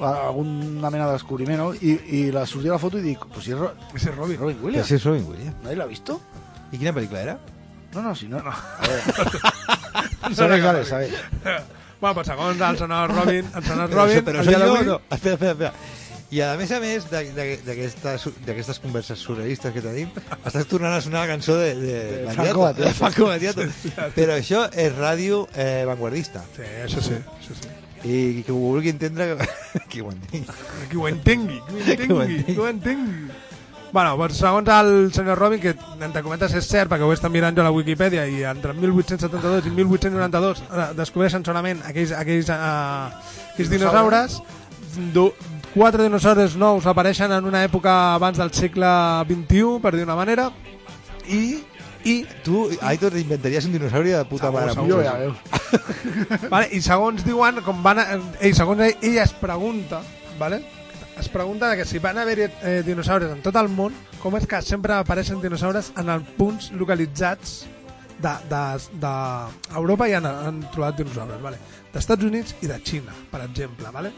alguna 0.00 0.90
mena 0.90 1.06
de 1.06 1.12
descubriment, 1.14 1.58
no? 1.62 1.68
i, 1.74 1.94
i 2.18 2.22
la 2.34 2.44
sortia 2.50 2.72
la 2.74 2.78
foto 2.82 2.98
i 2.98 3.04
dic, 3.04 3.24
pues 3.32 3.44
si 3.46 3.52
és, 3.54 3.58
Ro 3.58 3.70
és 3.94 4.04
Robin. 4.14 4.36
Robin 4.40 4.56
Però 4.58 4.66
Williams. 4.66 4.88
si 4.90 4.94
és 4.98 5.04
Robin 5.06 5.24
Williams. 5.28 5.56
¿Nadie 5.62 5.76
lo 5.76 5.84
ha 5.84 5.90
visto? 5.90 6.20
I 6.72 6.78
quina 6.80 6.92
pel·lícula 6.92 7.22
era? 7.22 7.38
No, 7.94 8.02
no, 8.02 8.14
si 8.14 8.26
no... 8.28 8.42
no. 8.42 8.50
A 8.50 8.88
ver. 8.88 9.02
No 10.24 10.34
Sabes, 10.34 10.60
sabes, 10.62 10.90
Robin. 10.90 11.10
sabes. 11.12 11.62
Bueno, 12.00 12.14
pues 12.14 12.26
segons 12.26 12.60
el 12.60 12.78
sonor 12.78 13.10
Robin, 13.14 13.46
el 13.54 13.64
sonor 13.64 13.88
Però, 13.90 14.02
Robin, 14.06 14.24
però 14.24 14.38
el 14.40 14.44
soy 14.44 14.54
dia 14.54 14.66
jo, 14.66 14.82
no. 14.84 14.96
Espera, 15.10 15.34
espera, 15.34 15.52
espera. 15.52 15.72
I 16.32 16.40
a 16.42 16.54
més 16.58 16.70
a 16.74 16.80
més 16.82 17.04
d'aquestes 17.10 18.80
converses 18.82 19.20
surrealistes 19.20 19.72
que 19.74 19.82
tenim, 19.84 20.10
estàs 20.40 20.66
tornant 20.66 20.96
a 20.96 21.02
sonar 21.04 21.26
la 21.26 21.32
cançó 21.34 21.56
de, 21.60 21.74
de, 21.78 21.98
De 22.24 22.32
Franco 22.34 22.64
Battiato. 22.64 22.88
de 22.88 22.94
Franco 22.98 23.28
Battiato. 23.28 23.66
Però 24.16 24.38
això 24.40 24.64
és 24.72 24.92
ràdio 24.96 25.44
eh, 25.54 25.84
vanguardista. 25.86 26.42
Sí, 26.56 26.66
això 26.82 27.04
sí, 27.04 27.20
això 27.38 27.54
sí. 27.60 27.70
I 28.04 28.42
que 28.44 28.52
ho 28.52 28.58
vulgui 28.58 28.90
entendre, 28.92 29.30
que, 29.38 29.80
que 29.92 30.02
ho 30.02 30.10
entengui. 30.10 30.58
Que 30.90 30.96
ho 30.98 31.08
entengui, 31.08 31.60
que 31.68 31.72
ho 31.72 31.84
Que 31.84 32.12
ho 32.12 32.22
entengui, 32.22 32.22
entengui. 32.26 32.54
que 32.54 32.60
ho 32.60 32.68
entengui. 32.68 33.30
Bueno, 33.94 34.16
doncs 34.18 34.40
segons 34.42 34.68
el 34.74 35.12
senyor 35.14 35.38
Robin, 35.38 35.60
que 35.62 35.76
entre 36.02 36.24
cometes 36.26 36.50
és 36.58 36.66
cert, 36.66 36.90
perquè 36.90 37.06
ho 37.06 37.12
he 37.12 37.14
estat 37.14 37.30
mirant 37.30 37.54
jo 37.54 37.62
a 37.62 37.68
la 37.68 37.70
Wikipedia, 37.70 38.24
i 38.26 38.42
entre 38.50 38.74
1872 38.74 39.68
i 39.70 39.74
1892 39.76 40.64
eh, 40.66 40.86
descobreixen 40.98 41.46
solament 41.46 41.78
aquells, 41.86 42.10
aquells, 42.18 42.50
uh, 42.50 43.14
aquells 43.52 43.70
dinosaures, 43.70 44.40
do, 45.14 45.28
quatre 45.74 46.02
dinosaures 46.06 46.54
nous 46.56 46.86
apareixen 46.86 47.32
en 47.34 47.44
una 47.50 47.64
època 47.66 48.14
abans 48.14 48.38
del 48.38 48.52
segle 48.54 48.88
XXI, 49.28 49.78
per 49.82 49.94
dir 49.96 50.04
una 50.06 50.16
manera, 50.18 50.50
i... 51.28 51.60
i 52.04 52.14
Tu, 52.44 52.68
Aitor, 52.84 53.16
inventaries 53.16 53.64
un 53.66 53.72
dinosaurio 53.72 54.18
de 54.18 54.24
puta 54.28 54.50
Segur, 54.50 54.60
mare. 54.60 54.74
segur, 54.76 55.02
ja 55.02 55.14
veus. 55.18 55.36
vale, 56.52 56.68
I 56.76 56.80
segons 56.84 57.24
diuen, 57.24 57.62
com 57.64 57.82
van, 57.82 57.98
a- 58.02 58.08
ell, 58.40 58.54
segons 58.54 58.82
ell, 58.84 58.96
ell 59.02 59.18
es 59.22 59.32
pregunta, 59.32 60.02
vale? 60.38 60.62
es 61.18 61.28
pregunta 61.30 61.68
de 61.70 61.76
que 61.78 61.84
si 61.86 62.00
van 62.02 62.18
haver 62.18 62.50
eh, 62.50 62.82
dinosaures 62.84 63.30
en 63.30 63.40
tot 63.40 63.54
el 63.56 63.68
món, 63.70 63.94
com 64.18 64.34
és 64.34 64.48
que 64.50 64.58
sempre 64.66 64.96
apareixen 64.98 65.38
dinosaures 65.40 65.92
en 65.96 66.08
els 66.10 66.26
punts 66.36 66.72
localitzats 66.74 67.60
d'Europa 68.18 68.40
de, 68.50 68.98
de, 68.98 69.12
Europa 69.78 70.08
i 70.10 70.14
han, 70.18 70.26
han 70.26 70.58
trobat 70.74 70.98
dinosaures, 70.98 71.40
vale? 71.42 71.58
d'Estats 71.94 72.26
Units 72.26 72.56
i 72.62 72.70
de 72.70 72.80
Xina, 72.82 73.14
per 73.30 73.44
exemple. 73.46 73.90
Vale? 73.94 74.10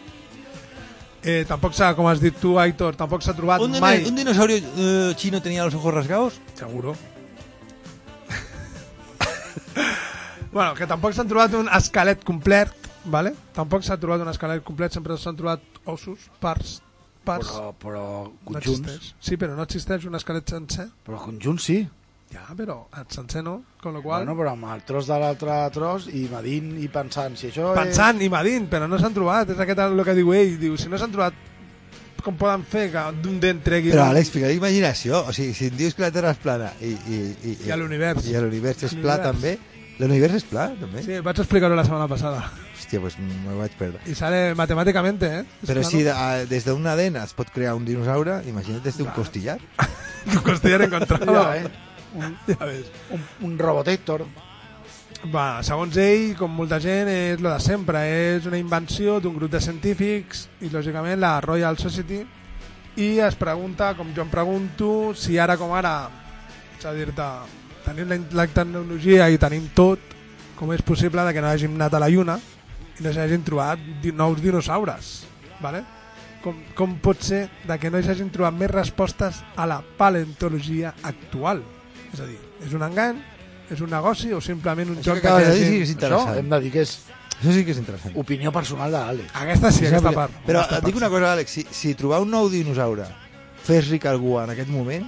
Eh, 1.26 1.42
tampoc 1.48 1.74
s'ha, 1.74 1.88
com 1.98 2.06
has 2.06 2.20
dit 2.22 2.36
tu, 2.38 2.52
Aitor, 2.62 2.94
tampoc 2.94 3.24
s'ha 3.24 3.32
trobat 3.34 3.58
¿Un, 3.64 3.72
mai... 3.82 4.04
un 4.06 4.14
dinosaurio 4.14 4.60
eh, 4.62 5.14
chino 5.18 5.40
tenía 5.42 5.64
los 5.64 5.74
ojos 5.74 5.92
rasgados? 5.92 6.36
Seguro. 6.54 6.94
bueno, 10.52 10.76
que 10.78 10.86
tampoc 10.86 11.16
s'han 11.16 11.26
trobat 11.26 11.56
un 11.58 11.66
esquelet 11.74 12.22
complet, 12.22 12.70
vale? 13.10 13.34
Tampoc 13.58 13.82
s'ha 13.82 13.98
trobat 13.98 14.22
un 14.22 14.30
esquelet 14.30 14.62
complet, 14.62 14.94
sempre 14.94 15.18
s'han 15.18 15.34
trobat 15.34 15.82
ossos, 15.90 16.30
parts, 16.38 16.78
parts. 17.26 17.50
Però, 17.50 17.74
però 17.82 18.06
no 18.22 18.52
conjunts. 18.52 18.86
existeix. 18.86 19.14
Sí, 19.18 19.34
però 19.40 19.58
no 19.58 19.66
existeix 19.66 20.06
un 20.06 20.14
esquelet 20.20 20.54
sencer. 20.54 20.86
Però 21.08 21.18
conjunts 21.26 21.66
sí. 21.72 21.80
Ja, 22.32 22.42
però 22.58 22.88
el 22.98 23.04
sencer 23.08 23.42
no, 23.46 23.60
con 23.80 23.94
lo 23.94 24.02
qual... 24.02 24.24
Bueno, 24.24 24.34
però 24.38 24.54
amb 24.56 24.66
el 24.74 24.82
tros 24.88 25.06
de 25.06 25.18
l'altre 25.22 25.58
tros 25.74 26.08
i 26.10 26.26
medint 26.32 26.72
i 26.82 26.88
pensant 26.92 27.36
si 27.38 27.52
això 27.52 27.70
Pensant 27.76 28.18
i 28.24 28.30
medint, 28.32 28.66
però 28.70 28.88
no 28.90 28.98
s'han 28.98 29.14
trobat, 29.14 29.52
és 29.54 29.60
aquest 29.62 29.82
el 29.84 30.02
que 30.04 30.16
diu 30.18 30.32
ell, 30.34 30.56
diu, 30.58 30.74
si 30.80 30.90
no 30.90 30.98
s'han 30.98 31.14
trobat, 31.14 31.38
com 32.26 32.34
poden 32.34 32.66
fer 32.66 32.88
que 32.90 33.04
d'un 33.22 33.38
dent 33.42 33.62
tregui... 33.62 33.92
Però, 33.94 34.08
Àlex, 34.10 34.32
fica 34.34 34.50
imaginació. 34.50 35.22
O 35.30 35.34
sigui, 35.36 35.54
si 35.54 35.70
em 35.70 35.78
dius 35.78 35.94
que 35.94 36.02
la 36.02 36.10
Terra 36.14 36.34
és 36.34 36.42
plana 36.42 36.72
i... 36.82 36.90
I, 36.90 37.22
i, 37.46 37.56
I 37.68 37.70
a 37.70 37.78
l'univers. 37.78 38.26
I 38.26 38.34
a 38.34 38.42
l'univers 38.42 38.82
és 38.88 38.96
pla, 38.98 39.20
també. 39.22 39.54
L'univers 40.00 40.40
és 40.40 40.44
pla, 40.44 40.66
també? 40.80 41.04
Sí, 41.06 41.20
vaig 41.24 41.38
explicar-ho 41.44 41.78
la 41.78 41.86
setmana 41.86 42.10
passada. 42.10 42.42
Hòstia, 42.74 43.00
pues 43.04 43.16
me 43.22 43.54
vaig 43.56 43.78
perdre. 43.78 44.02
I 44.10 44.18
sale 44.18 44.40
matemàticamente, 44.58 45.30
eh? 45.38 45.44
És 45.62 45.70
Però 45.70 45.80
plano. 45.80 45.92
si 45.94 46.02
de, 46.04 46.12
a, 46.12 46.44
des 46.50 46.66
d'una 46.66 46.98
dent 46.98 47.22
es 47.22 47.32
pot 47.38 47.54
crear 47.54 47.78
un 47.78 47.86
dinosaure, 47.86 48.42
imagina't 48.50 48.82
des 48.84 48.98
d'un 48.98 49.14
costillar. 49.14 49.60
Un 50.26 50.40
costillar 50.42 50.82
encontrado. 50.82 51.30
Ja, 51.30 51.56
eh? 51.62 51.85
Un, 52.16 52.36
ja 52.50 52.64
ves. 52.64 52.90
un, 53.14 53.22
un 53.46 53.58
Robotector. 53.58 54.24
Va, 55.32 55.62
segons 55.64 55.96
ell, 55.98 56.34
com 56.38 56.52
molta 56.52 56.78
gent, 56.82 57.08
és 57.10 57.40
lo 57.42 57.50
de 57.50 57.60
sempre. 57.62 58.02
És 58.34 58.46
una 58.48 58.60
invenció 58.60 59.18
d'un 59.20 59.36
grup 59.36 59.52
de 59.52 59.62
científics 59.64 60.46
i, 60.60 60.70
lògicament, 60.72 61.18
la 61.22 61.38
Royal 61.44 61.78
Society 61.80 62.22
i 62.96 63.08
es 63.20 63.36
pregunta, 63.36 63.92
com 63.96 64.12
jo 64.16 64.24
em 64.24 64.30
pregunto, 64.32 64.90
si 65.18 65.36
ara 65.38 65.58
com 65.60 65.74
ara, 65.76 66.08
és 66.78 66.86
a 66.88 66.94
dir-te, 66.96 67.26
tenim 67.84 68.08
la, 68.08 68.20
la 68.40 68.46
tecnologia 68.48 69.28
i 69.28 69.40
tenim 69.40 69.66
tot, 69.76 70.14
com 70.56 70.72
és 70.72 70.84
possible 70.84 71.24
de 71.26 71.34
que 71.36 71.42
no 71.44 71.50
hàgim 71.50 71.76
anat 71.76 71.98
a 71.98 72.00
la 72.00 72.08
Lluna 72.12 72.38
i 72.96 73.04
no 73.04 73.12
s'hagin 73.12 73.44
trobat 73.44 73.82
nous 74.16 74.40
dinosaures. 74.40 75.12
vale? 75.60 75.84
com, 76.46 76.58
com 76.78 76.92
pot 77.02 77.24
ser 77.26 77.46
de 77.66 77.76
que 77.82 77.90
no 77.90 77.98
s'hagin 78.02 78.30
trobat 78.30 78.54
més 78.54 78.70
respostes 78.70 79.42
a 79.58 79.66
la 79.66 79.80
paleontologia 79.98 80.94
actual? 81.02 81.64
És 82.12 82.20
a 82.20 82.26
dir, 82.28 82.38
és 82.66 82.72
un 82.76 82.82
engany, 82.86 83.20
és 83.70 83.80
un 83.82 83.90
negoci 83.90 84.32
o 84.32 84.40
simplement 84.40 84.90
un 84.94 85.00
Això 85.00 85.12
joc 85.12 85.20
que 85.22 85.28
acabes 85.28 85.48
de 85.48 85.54
dir 85.54 85.64
gent? 85.64 85.72
sí 85.72 85.76
que 85.78 85.84
és 85.88 85.94
interessant. 85.96 86.32
Això 86.32 86.38
hem 86.42 86.50
de 86.54 86.60
dir 86.64 86.72
que 86.72 86.82
és 86.86 86.96
Això 87.36 87.52
sí 87.52 87.64
que 87.66 87.74
és 87.74 87.78
interessant. 87.82 88.16
opinió 88.16 88.52
personal 88.52 88.92
de 88.92 88.98
l'Àlex. 88.98 89.30
Aquesta 89.34 89.72
sí, 89.72 89.86
aquesta 89.86 90.12
part. 90.16 90.32
Però 90.46 90.62
aquesta 90.62 90.78
et 90.78 90.88
dic 90.88 90.96
una 90.96 91.10
cosa, 91.12 91.32
Àlex, 91.34 91.56
si, 91.58 91.66
si 91.70 91.94
trobar 91.94 92.22
un 92.24 92.30
nou 92.32 92.48
dinosaure 92.48 93.08
fes 93.66 93.90
ric 93.90 94.06
algú 94.06 94.38
en 94.40 94.54
aquest 94.54 94.70
moment, 94.70 95.04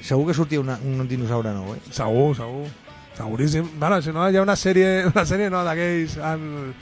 segur 0.00 0.28
que 0.28 0.34
sortia 0.38 0.60
una, 0.62 0.78
un 0.86 1.02
dinosaure 1.08 1.52
nou, 1.52 1.74
eh? 1.74 1.80
Segur, 1.90 2.30
segur. 2.38 2.68
Seguríssim. 3.16 3.66
Bueno, 3.78 4.00
si 4.00 4.12
no, 4.14 4.30
hi 4.30 4.38
ha 4.38 4.42
una 4.42 4.56
sèrie, 4.56 5.04
una 5.10 5.26
sèrie 5.26 5.50
no, 5.52 5.64
d'aquells... 5.66 6.16
En... 6.16 6.72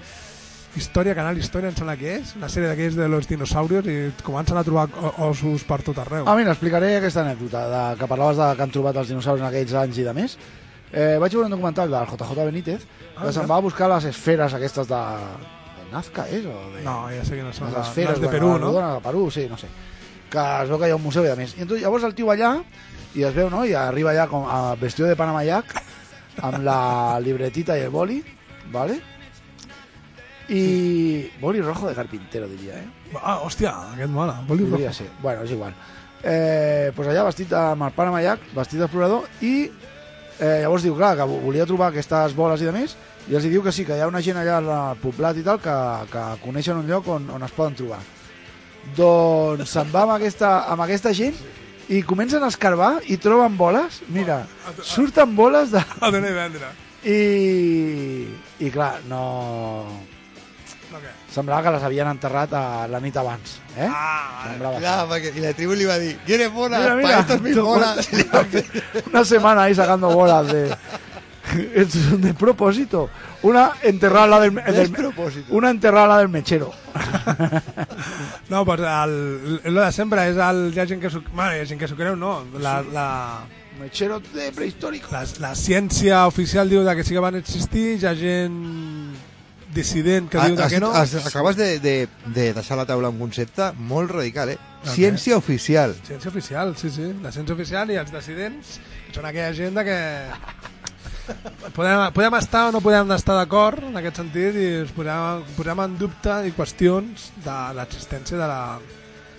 Història, 0.78 1.14
Canal 1.18 1.36
Història, 1.40 1.72
em 1.72 1.76
sembla 1.76 1.96
que 1.98 2.14
és. 2.20 2.30
Una 2.38 2.48
sèrie 2.52 2.68
d'aquells 2.70 2.96
de 2.98 3.08
los 3.10 3.26
dinosaurios 3.28 3.86
i 3.90 3.96
comencen 4.24 4.56
a 4.60 4.64
trobar 4.66 4.86
ossos 5.26 5.64
per 5.68 5.80
tot 5.86 5.98
arreu. 6.02 6.24
Ah, 6.30 6.36
mira, 6.38 6.54
explicaré 6.54 6.94
aquesta 7.00 7.24
anècdota 7.26 7.64
de, 7.72 7.82
que 8.00 8.08
parlaves 8.10 8.38
de 8.40 8.48
que 8.56 8.64
han 8.66 8.72
trobat 8.74 8.96
els 9.02 9.10
dinosaures 9.12 9.42
en 9.42 9.48
aquells 9.50 9.74
anys 9.82 9.98
i 9.98 10.06
de 10.06 10.14
més. 10.16 10.38
Eh, 10.88 11.18
vaig 11.20 11.34
veure 11.36 11.50
un 11.50 11.52
documental 11.52 11.90
del 11.92 12.06
JJ 12.14 12.44
Benítez 12.48 12.86
Ah, 13.18 13.24
que 13.26 13.32
se'n 13.34 13.48
va 13.50 13.56
a 13.58 13.64
buscar 13.64 13.88
les 13.90 14.04
esferes 14.12 14.54
aquestes 14.54 14.86
de, 14.88 14.98
de 15.74 15.86
Nazca, 15.90 16.24
és? 16.30 16.44
O 16.46 16.54
de... 16.76 16.84
No, 16.86 17.08
ja 17.10 17.24
sé 17.26 17.34
que 17.34 17.42
no 17.42 17.50
són. 17.52 17.66
les 17.72 17.76
Les, 17.80 17.88
esferes 17.90 18.14
les 18.14 18.20
de 18.22 18.28
Perú, 18.30 18.52
no? 18.62 18.70
de 18.78 19.00
Perú, 19.02 19.24
sí, 19.34 19.48
no 19.50 19.58
sé. 19.58 19.66
Que 20.30 20.44
es 20.62 20.70
veu 20.70 20.78
que 20.78 20.86
hi 20.86 20.94
ha 20.94 21.00
un 21.00 21.02
museu 21.02 21.26
i 21.26 21.32
de 21.32 21.34
més. 21.36 21.56
I 21.58 21.64
entonces, 21.66 21.82
llavors 21.82 22.06
el 22.06 22.14
tio 22.14 22.30
allà 22.30 22.52
i 23.18 23.24
es 23.26 23.34
veu, 23.34 23.50
no? 23.50 23.64
I 23.66 23.74
arriba 23.74 24.12
allà 24.14 24.28
com 24.30 24.46
a 24.46 24.76
vestido 24.78 25.08
de 25.10 25.16
Panamayac 25.18 25.74
amb 26.46 26.62
la 26.62 27.18
libretita 27.24 27.74
i 27.76 27.82
el 27.88 27.90
boli, 27.90 28.20
¿vale? 28.70 29.00
I 30.48 31.30
boli 31.42 31.60
rojo 31.60 31.88
de 31.88 31.94
carpintero, 31.94 32.48
diria, 32.48 32.78
eh? 32.80 32.86
Ah, 33.22 33.38
hòstia, 33.44 33.74
aquest 33.94 34.10
mola. 34.12 34.40
Vol 34.48 34.58
dir 34.62 34.68
Podria 34.70 34.88
rojo. 34.92 34.98
ser. 35.04 35.10
Bueno, 35.22 35.42
és 35.44 35.50
igual. 35.52 35.74
Eh, 36.22 36.90
pues 36.96 37.06
allà 37.08 37.22
vestit 37.28 37.52
amb 37.54 37.84
el 37.86 37.92
Panama 37.94 38.22
Jack, 38.24 38.48
vestit 38.56 38.80
d'explorador, 38.80 39.28
i 39.44 39.68
eh, 40.40 40.60
llavors 40.64 40.82
diu, 40.82 40.96
clar, 40.98 41.12
que 41.20 41.26
vo- 41.30 41.38
volia 41.44 41.66
trobar 41.66 41.92
aquestes 41.92 42.34
boles 42.34 42.62
i 42.62 42.66
de 42.66 42.72
més, 42.74 42.96
i 43.28 43.36
els 43.36 43.44
diu 43.44 43.62
que 43.62 43.70
sí, 43.76 43.84
que 43.84 43.94
hi 43.94 44.00
ha 44.02 44.08
una 44.08 44.22
gent 44.24 44.38
allà 44.40 44.56
al 44.58 44.96
poblat 45.02 45.36
i 45.36 45.44
tal 45.46 45.60
que, 45.62 45.76
que 46.10 46.24
coneixen 46.42 46.80
un 46.80 46.88
lloc 46.88 47.06
on, 47.12 47.28
on 47.36 47.44
es 47.46 47.52
poden 47.54 47.76
trobar. 47.78 48.00
Doncs 48.96 49.68
se'n 49.70 49.90
va 49.92 50.06
amb 50.06 50.14
aquesta, 50.16 50.50
amb 50.72 50.80
aquesta 50.86 51.12
gent 51.12 51.36
i 51.92 52.02
comencen 52.08 52.42
a 52.42 52.48
escarbar 52.48 52.98
i 53.12 53.18
troben 53.20 53.54
boles, 53.56 54.00
mira, 54.08 54.42
surten 54.82 55.34
boles 55.36 55.70
de... 55.76 55.82
A 56.00 56.10
donar 56.10 56.30
i 56.32 56.36
vendre. 56.36 56.70
I, 57.04 58.26
i 58.66 58.70
clar, 58.74 58.96
no... 59.08 59.22
Semblava 61.28 61.62
que 61.62 61.72
les 61.74 61.82
havien 61.84 62.08
enterrat 62.08 62.52
a 62.56 62.62
la 62.88 63.00
nit 63.04 63.16
abans, 63.20 63.58
eh? 63.76 63.86
Ah, 63.90 64.46
Semblava 64.48 64.78
Clar, 64.80 64.94
perquè, 65.10 65.34
i 65.36 65.42
la 65.44 65.52
tribu 65.54 65.74
li 65.76 65.84
va 65.84 65.98
dir, 66.00 66.14
¿quieres 66.24 66.50
bolas? 66.52 66.80
Mira, 66.80 66.94
mira. 66.96 67.26
Para 67.26 67.38
mil 67.44 67.60
bolas. 67.70 68.08
Una 69.12 69.24
semana 69.24 69.62
ahí 69.64 69.74
sacando 69.74 70.08
bolas 70.10 70.46
de. 70.52 70.74
Es 71.74 72.20
de 72.20 72.34
propósito. 72.34 73.08
Una 73.40 73.72
enterrada 73.82 74.38
del, 74.40 74.54
del- 74.54 75.14
una 75.48 75.70
enterrada 75.70 76.18
del 76.18 76.28
mechero. 76.28 76.70
No, 78.50 78.66
pues 78.66 78.80
el, 78.80 79.60
lo 79.64 79.80
de 79.80 79.92
sempre 79.92 80.26
és 80.28 80.36
el, 80.36 80.60
hi 80.74 80.80
ha 80.82 80.86
gent 80.90 81.00
que 81.00 81.08
s'ho 81.08 81.22
bueno, 81.32 81.54
hi 81.56 81.62
ha 81.62 81.66
gent 81.70 81.80
que 81.80 81.88
s'ho 81.88 81.96
creu, 81.96 82.16
no. 82.20 82.42
La, 82.60 82.82
la, 82.82 83.06
Mechero 83.80 84.18
de 84.34 84.50
prehistórico. 84.52 85.08
la, 85.12 85.24
la 85.38 85.54
ciència 85.54 86.26
oficial 86.26 86.68
diu 86.68 86.84
que 86.84 87.04
sí 87.04 87.14
que 87.14 87.22
van 87.22 87.36
existir, 87.40 87.96
hi 87.96 88.06
ha 88.10 88.14
gent 88.18 88.56
dissident 89.78 90.28
que 90.32 90.42
diu 90.44 90.58
Has- 90.60 90.72
que 90.74 90.80
no. 90.82 90.90
has- 90.94 91.14
acabes 91.30 91.56
de, 91.56 91.68
de, 91.80 91.94
de 92.34 92.50
deixar 92.56 92.76
la 92.78 92.84
taula 92.88 93.08
un 93.14 93.18
concepte 93.22 93.70
molt 93.78 94.10
radical, 94.18 94.50
eh? 94.54 94.58
Ok. 94.82 94.92
Ciència 94.94 95.36
oficial. 95.38 95.94
Ciència 96.06 96.30
oficial, 96.30 96.74
sí, 96.78 96.90
sí. 96.94 97.08
La 97.22 97.32
ciència 97.34 97.54
oficial 97.56 97.90
i 97.94 97.98
els 97.98 98.12
dissidents 98.14 98.76
són 99.14 99.26
aquella 99.30 99.52
gent 99.56 99.78
que 99.86 99.98
podem, 101.76 102.04
podem 102.16 102.34
estar 102.38 102.68
o 102.68 102.72
no 102.72 102.80
podem 102.84 103.10
estar 103.16 103.36
d'acord 103.38 103.82
en 103.88 103.96
aquest 104.00 104.20
sentit 104.22 104.56
i 104.56 104.68
ens 104.84 104.92
posem, 104.96 105.42
posem 105.58 105.82
en 105.84 105.98
dubte 106.00 106.38
i 106.48 106.54
qüestions 106.56 107.28
de 107.44 107.58
l'existència 107.76 108.38
de, 108.40 108.46
la, 108.48 108.62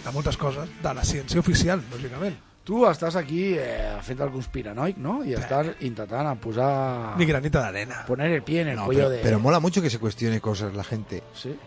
de 0.05 0.13
moltes 0.15 0.37
coses, 0.37 0.69
de 0.83 0.93
la 0.93 1.03
ciència 1.07 1.39
oficial, 1.41 1.81
lògicament. 1.93 2.37
Tu 2.69 2.83
estàs 2.85 3.15
aquí 3.17 3.55
eh, 3.57 3.95
fent 4.05 4.19
el 4.21 4.29
conspiranoic, 4.29 4.99
¿no? 5.01 5.23
I 5.25 5.33
estàs 5.39 5.71
intentant 5.87 6.29
posar... 6.37 7.15
Ni 7.17 7.25
granita 7.25 7.63
d'arena. 7.63 8.03
Poner 8.05 8.27
el 8.35 8.43
pie 8.45 8.61
en 8.61 8.75
el 8.75 8.77
No, 8.77 8.85
cuello 8.85 9.07
pero, 9.07 9.15
de... 9.15 9.21
pero 9.23 9.39
mola 9.39 9.59
mucho 9.59 9.81
que 9.81 9.89
se 9.89 9.97
cuestione 9.97 10.39
cosas 10.39 10.75
la 10.75 10.83
gente. 10.83 11.23
Sí. 11.33 11.57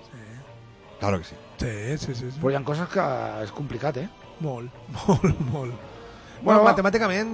Claro 1.01 1.19
que 1.19 1.25
sí. 1.25 1.35
Sí, 1.59 1.99
sí, 1.99 2.15
sí. 2.15 2.31
sí. 2.31 2.39
Però 2.39 2.53
hi 2.53 2.59
ha 2.61 2.63
coses 2.63 2.87
que 2.93 3.07
és 3.43 3.51
complicat, 3.51 3.99
eh? 3.99 4.07
Molt, 4.47 4.71
molt, 5.09 5.41
molt. 5.51 5.92
Bueno, 6.43 6.61
Bueno, 6.61 6.65
matemàticament, 6.73 7.29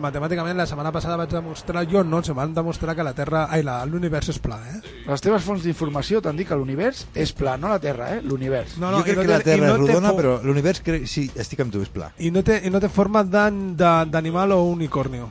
matemàticament 0.00 0.56
la 0.56 0.64
setmana 0.66 0.92
passada 0.94 1.16
vaig 1.20 1.28
demostrar, 1.32 1.82
jo 1.90 2.02
no, 2.04 2.22
se 2.24 2.32
van 2.32 2.54
demostrar 2.54 2.94
que 2.96 3.04
la 3.04 3.12
Terra, 3.12 3.46
ai, 3.50 3.62
la- 3.66 3.84
l'univers 3.84 4.28
és 4.32 4.38
pla, 4.38 4.56
eh? 4.72 4.80
Les 5.06 5.20
teves 5.20 5.42
fonts 5.44 5.62
d'informació 5.66 6.22
t'han 6.22 6.36
dit 6.38 6.48
que 6.48 6.56
l'univers 6.56 7.06
és 7.14 7.32
pla, 7.36 7.56
no 7.58 7.68
la 7.68 7.78
Terra, 7.82 8.14
eh? 8.16 8.22
L'univers. 8.22 8.78
No, 8.78 8.90
no, 8.90 8.98
jo 9.02 9.04
crec 9.04 9.16
no 9.16 9.22
que 9.22 9.28
la 9.34 9.40
Terra 9.40 9.66
no 9.68 9.74
és 9.74 9.80
rodona, 9.80 10.12
però 10.16 10.38
l'univers 10.42 10.80
crec... 10.80 11.06
sí, 11.06 11.30
estic 11.36 11.60
amb 11.60 11.72
tu, 11.74 11.82
és 11.82 11.88
pla. 11.92 12.12
I 12.18 12.30
no 12.30 12.42
té, 12.42 12.60
i 12.64 12.70
no 12.70 12.80
té 12.80 12.88
forma 12.88 13.22
d'animal 13.24 14.52
o 14.56 14.62
unicornio. 14.70 15.30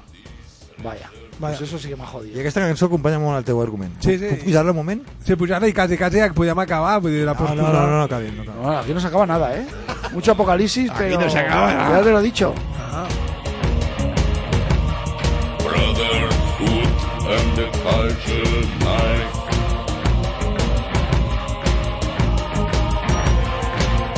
Vaya. 0.84 1.10
Vaya. 1.40 1.56
Pues 1.58 1.70
eso 1.70 1.78
sí 1.78 1.88
que 1.90 1.96
m'ha 1.96 2.06
I 2.06 2.08
jodido. 2.08 2.40
aquesta 2.40 2.62
cançó 2.62 2.86
acompanya 2.88 3.20
molt 3.20 3.38
el 3.38 3.44
teu 3.46 3.62
argument. 3.62 3.94
Sí, 4.02 4.18
sí. 4.18 4.26
Puc 4.26 4.44
pujar-la 4.46 4.72
un 4.72 4.78
moment? 4.78 5.04
Sí, 5.24 5.36
pujar-la 5.36 5.68
i 5.68 5.74
quasi, 5.74 5.96
quasi 5.98 6.18
ja 6.20 6.32
podíem 6.34 6.58
acabar, 6.60 7.00
vull 7.00 7.12
dir, 7.12 7.26
la 7.26 7.34
No, 7.34 7.54
no, 7.54 7.56
no, 7.56 7.72
no, 7.74 7.98
no 7.98 8.04
acabem, 8.04 8.34
no 8.36 8.42
acabem. 8.42 8.62
No, 8.64 8.78
aquí 8.80 8.94
no 8.94 9.00
se 9.00 9.08
acaba 9.08 9.26
nada, 9.28 9.56
¿eh? 9.56 9.66
Mucho 10.14 10.32
apocalipsis, 10.32 10.90
Aquí 10.90 10.98
pero... 11.00 11.22
no 11.22 11.30
se 11.30 11.38
acaba 11.40 11.74
nada. 11.74 11.98
Ya 11.98 12.04
te 12.04 12.12
lo 12.12 12.20
he 12.20 12.24
dicho. 12.24 12.54
Ah. 12.92 13.06
Brotherhood 15.64 16.90
and 17.30 17.56
the 17.56 17.68
culture 17.86 18.62
night. 18.82 19.34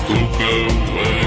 Took 0.08 0.40
away. 0.40 1.19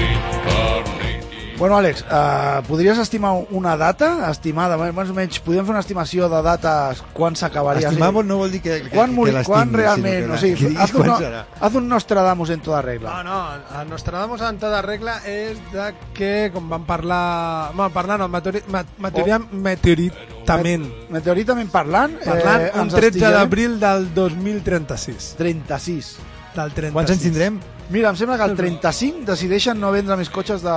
Bueno, 1.63 1.77
Àlex, 1.77 2.01
eh, 2.11 2.61
podries 2.67 2.97
estimar 2.99 3.31
una 3.55 3.77
data 3.79 4.29
estimada? 4.29 4.75
Més 4.75 5.11
o 5.13 5.13
menys, 5.15 5.37
podríem 5.39 5.63
fer 5.63 5.71
una 5.71 5.79
estimació 5.79 6.27
de 6.27 6.41
dates 6.43 6.99
quan 7.15 7.37
s'acabaria? 7.39 7.87
Estimamos 7.87 8.25
no 8.27 8.35
vol 8.41 8.51
dir 8.51 8.59
que, 8.65 8.81
que, 8.83 8.89
Quan, 8.91 9.13
que 9.15 9.31
l'estimis, 9.31 9.47
quan 9.47 9.71
realment? 9.71 10.25
que 10.27 10.33
O 10.35 10.39
sigui, 10.41 10.73
que 10.73 10.81
haz, 10.83 10.91
un, 10.99 11.07
serà. 11.21 11.45
haz 11.63 11.77
un 11.79 11.87
Nostradamus 11.87 12.49
en 12.51 12.59
toda 12.59 12.81
regla. 12.81 13.13
No, 13.15 13.23
no, 13.23 13.77
a 13.79 13.85
Nostradamus 13.87 14.43
en 14.43 14.59
tota 14.59 14.81
regla 14.83 15.15
és 15.23 15.55
de 15.71 15.87
que, 16.13 16.33
com 16.51 16.67
van 16.67 16.83
parlar... 16.83 17.71
Bueno, 17.71 17.93
parlant, 17.95 18.25
no, 18.25 18.27
meteori, 18.27 18.65
meteoria, 18.99 19.39
meteoritament. 19.39 20.89
Meteoritament 21.15 21.71
parlant, 21.71 22.19
Parlant, 22.27 22.67
eh, 22.67 22.71
un 22.75 22.89
ens 22.89 22.99
13 22.99 23.07
estiguem- 23.13 23.39
d'abril 23.39 23.79
del 23.79 24.09
2036. 24.13 25.35
36. 25.39 26.15
Del 26.53 26.71
36. 26.71 26.93
Quants 26.93 27.11
anys 27.11 27.21
tindrem? 27.23 27.59
Mira, 27.89 28.09
em 28.13 28.15
sembla 28.15 28.37
que 28.37 28.45
el 28.45 28.55
35 28.55 29.25
decideixen 29.27 29.79
no 29.81 29.89
vendre 29.91 30.15
més 30.17 30.29
cotxes 30.31 30.61
de, 30.63 30.73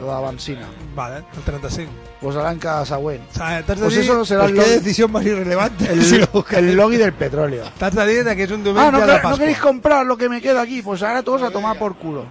de 0.00 0.18
benzina. 0.24 0.66
Vale, 0.96 1.18
el 1.36 1.42
35. 1.44 1.92
Pues 2.20 2.36
l'any 2.38 2.58
que 2.62 2.74
següent. 2.88 3.26
sea, 3.34 3.62
t'has 3.62 3.76
de 3.78 3.84
Pues 3.84 3.94
dir- 3.94 4.04
eso 4.04 4.24
será 4.24 4.46
Pues 4.46 4.52
el 4.52 4.58
qué 4.64 4.70
decisión 4.78 5.12
más 5.12 5.24
irrelevante. 5.26 5.92
el, 5.92 6.02
Si 6.08 6.18
lo- 6.18 6.44
el 6.50 6.76
logui 6.76 6.96
del 6.96 7.12
petróleo. 7.12 7.64
T'has 7.78 7.94
de 7.94 8.06
dir 8.06 8.24
que 8.36 8.44
és 8.44 8.50
un 8.50 8.62
diumenge 8.64 8.88
Ah, 8.88 8.90
no, 8.92 9.00
de 9.00 9.06
que- 9.06 9.12
no 9.12 9.22
Pasqua. 9.22 9.38
queréis 9.38 9.58
comprar 9.58 10.06
lo 10.06 10.16
que 10.16 10.28
me 10.28 10.40
queda 10.40 10.62
aquí. 10.62 10.80
Pues 10.82 11.02
ahora 11.02 11.22
todos 11.22 11.42
a 11.42 11.50
tomar 11.50 11.76
por 11.78 11.96
culo. 11.96 12.24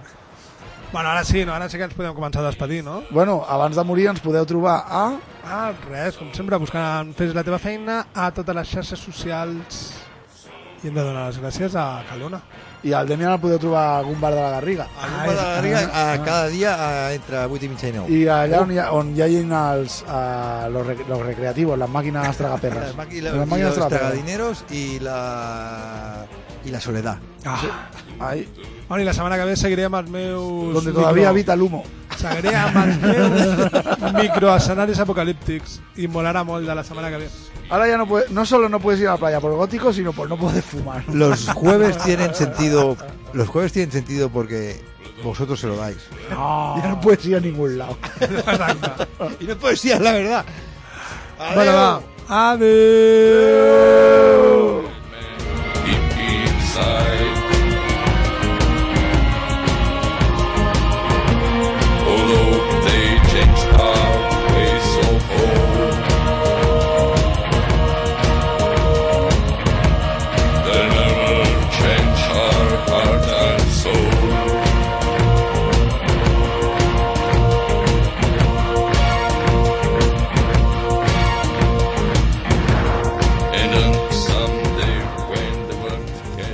Bueno, 0.92 1.10
ara 1.10 1.24
sí, 1.24 1.44
no? 1.44 1.52
ara 1.52 1.68
sí 1.68 1.76
que 1.76 1.84
ens 1.84 1.94
podem 1.94 2.14
començar 2.14 2.40
a 2.42 2.46
despedir, 2.46 2.82
no? 2.82 3.02
Bueno, 3.10 3.44
abans 3.48 3.76
de 3.76 3.84
morir 3.84 4.06
ens 4.08 4.20
podeu 4.20 4.46
trobar 4.46 4.84
a... 4.88 5.18
Ah, 5.44 5.72
res, 5.90 6.16
com 6.16 6.32
sempre, 6.32 6.56
buscant 6.56 7.12
Fes 7.14 7.34
la 7.34 7.42
teva 7.44 7.58
feina 7.58 8.06
a 8.14 8.30
totes 8.32 8.54
les 8.54 8.68
xarxes 8.70 8.98
socials 9.02 9.92
i 10.82 10.88
hem 10.88 10.94
de 10.94 11.02
donar 11.02 11.26
les 11.28 11.38
gràcies 11.42 11.74
a 11.76 12.02
Calona. 12.08 12.40
I 12.84 12.92
al 12.92 13.06
Demian 13.08 13.32
el 13.32 13.40
podeu 13.40 13.58
trobar 13.58 13.82
a 13.82 13.98
algun 13.98 14.20
bar 14.20 14.32
de 14.34 14.40
la 14.40 14.50
Garriga. 14.50 14.86
Algú 15.02 15.30
de 15.30 15.36
la 15.36 15.44
Garriga, 15.56 15.80
a 16.12 16.22
cada 16.22 16.46
dia 16.48 16.74
a, 16.76 17.12
entre 17.14 17.44
8 17.46 17.64
i 17.64 17.68
mitja 17.68 17.88
i 17.88 17.92
9. 17.92 18.12
I 18.14 18.26
allà 18.28 18.60
on 18.62 18.70
hi 18.72 18.78
ha, 18.78 18.90
on 18.92 19.10
hi 19.16 19.22
ha 19.22 19.26
els, 19.74 20.02
uh, 20.06 20.68
los, 20.70 20.86
rec 20.86 21.02
los 21.08 21.24
recreativos, 21.26 21.78
les 21.78 21.88
màquines 21.90 22.36
tragaperres. 22.36 22.92
Las 22.92 22.96
maqui- 22.96 23.22
Les 23.22 23.32
màquines 23.34 23.64
los 23.66 23.74
tragaperres. 23.74 24.00
tragadineros 24.12 24.64
y 24.70 25.00
la, 25.00 26.26
y 26.64 26.70
la 26.70 26.80
soledad. 26.80 27.18
Ah. 27.44 27.60
Ai, 28.20 28.48
Bueno, 28.88 29.02
i 29.02 29.04
la 29.04 29.12
setmana 29.12 29.36
que 29.36 29.44
ve 29.46 29.56
seguiré 29.56 29.84
amb 29.88 29.96
els 29.96 30.08
meus... 30.10 30.72
donde 30.74 30.92
todavía 30.92 31.28
habita 31.30 31.54
el 31.54 31.62
humo. 31.62 31.82
Seguiré 32.16 32.54
amb 32.54 32.76
els 32.84 33.00
meus 33.02 34.12
microescenaris 34.14 35.00
apocalíptics 35.02 35.80
i 35.96 36.06
molarà 36.06 36.44
molt 36.46 36.64
de 36.68 36.74
la 36.74 36.84
setmana 36.84 37.10
que 37.10 37.16
ve. 37.24 37.28
Ahora 37.68 37.88
ya 37.88 37.96
no 37.96 38.06
puedes, 38.06 38.30
no 38.30 38.46
solo 38.46 38.68
no 38.68 38.78
puedes 38.78 39.00
ir 39.00 39.08
a 39.08 39.12
la 39.12 39.16
playa 39.16 39.40
por 39.40 39.52
gótico, 39.52 39.92
sino 39.92 40.12
por 40.12 40.28
no 40.28 40.36
poder 40.36 40.62
fumar. 40.62 41.04
Los 41.08 41.48
jueves 41.54 41.98
tienen 41.98 42.34
sentido, 42.34 42.96
los 43.32 43.48
jueves 43.48 43.72
tienen 43.72 43.92
sentido 43.92 44.28
porque 44.30 44.80
vosotros 45.22 45.58
se 45.58 45.66
lo 45.66 45.76
dais. 45.76 45.98
No. 46.30 46.76
Ya 46.82 46.88
no 46.88 47.00
puedes 47.00 47.24
ir 47.26 47.36
a 47.36 47.40
ningún 47.40 47.78
lado. 47.78 47.96
y 49.40 49.44
no 49.44 49.56
puedes 49.56 49.84
ir 49.84 49.94
a 49.94 49.98
la 49.98 50.12
verdad. 50.12 50.44
Adiós. 51.38 51.54
Bueno, 51.54 52.02
Adiós. 52.28 53.76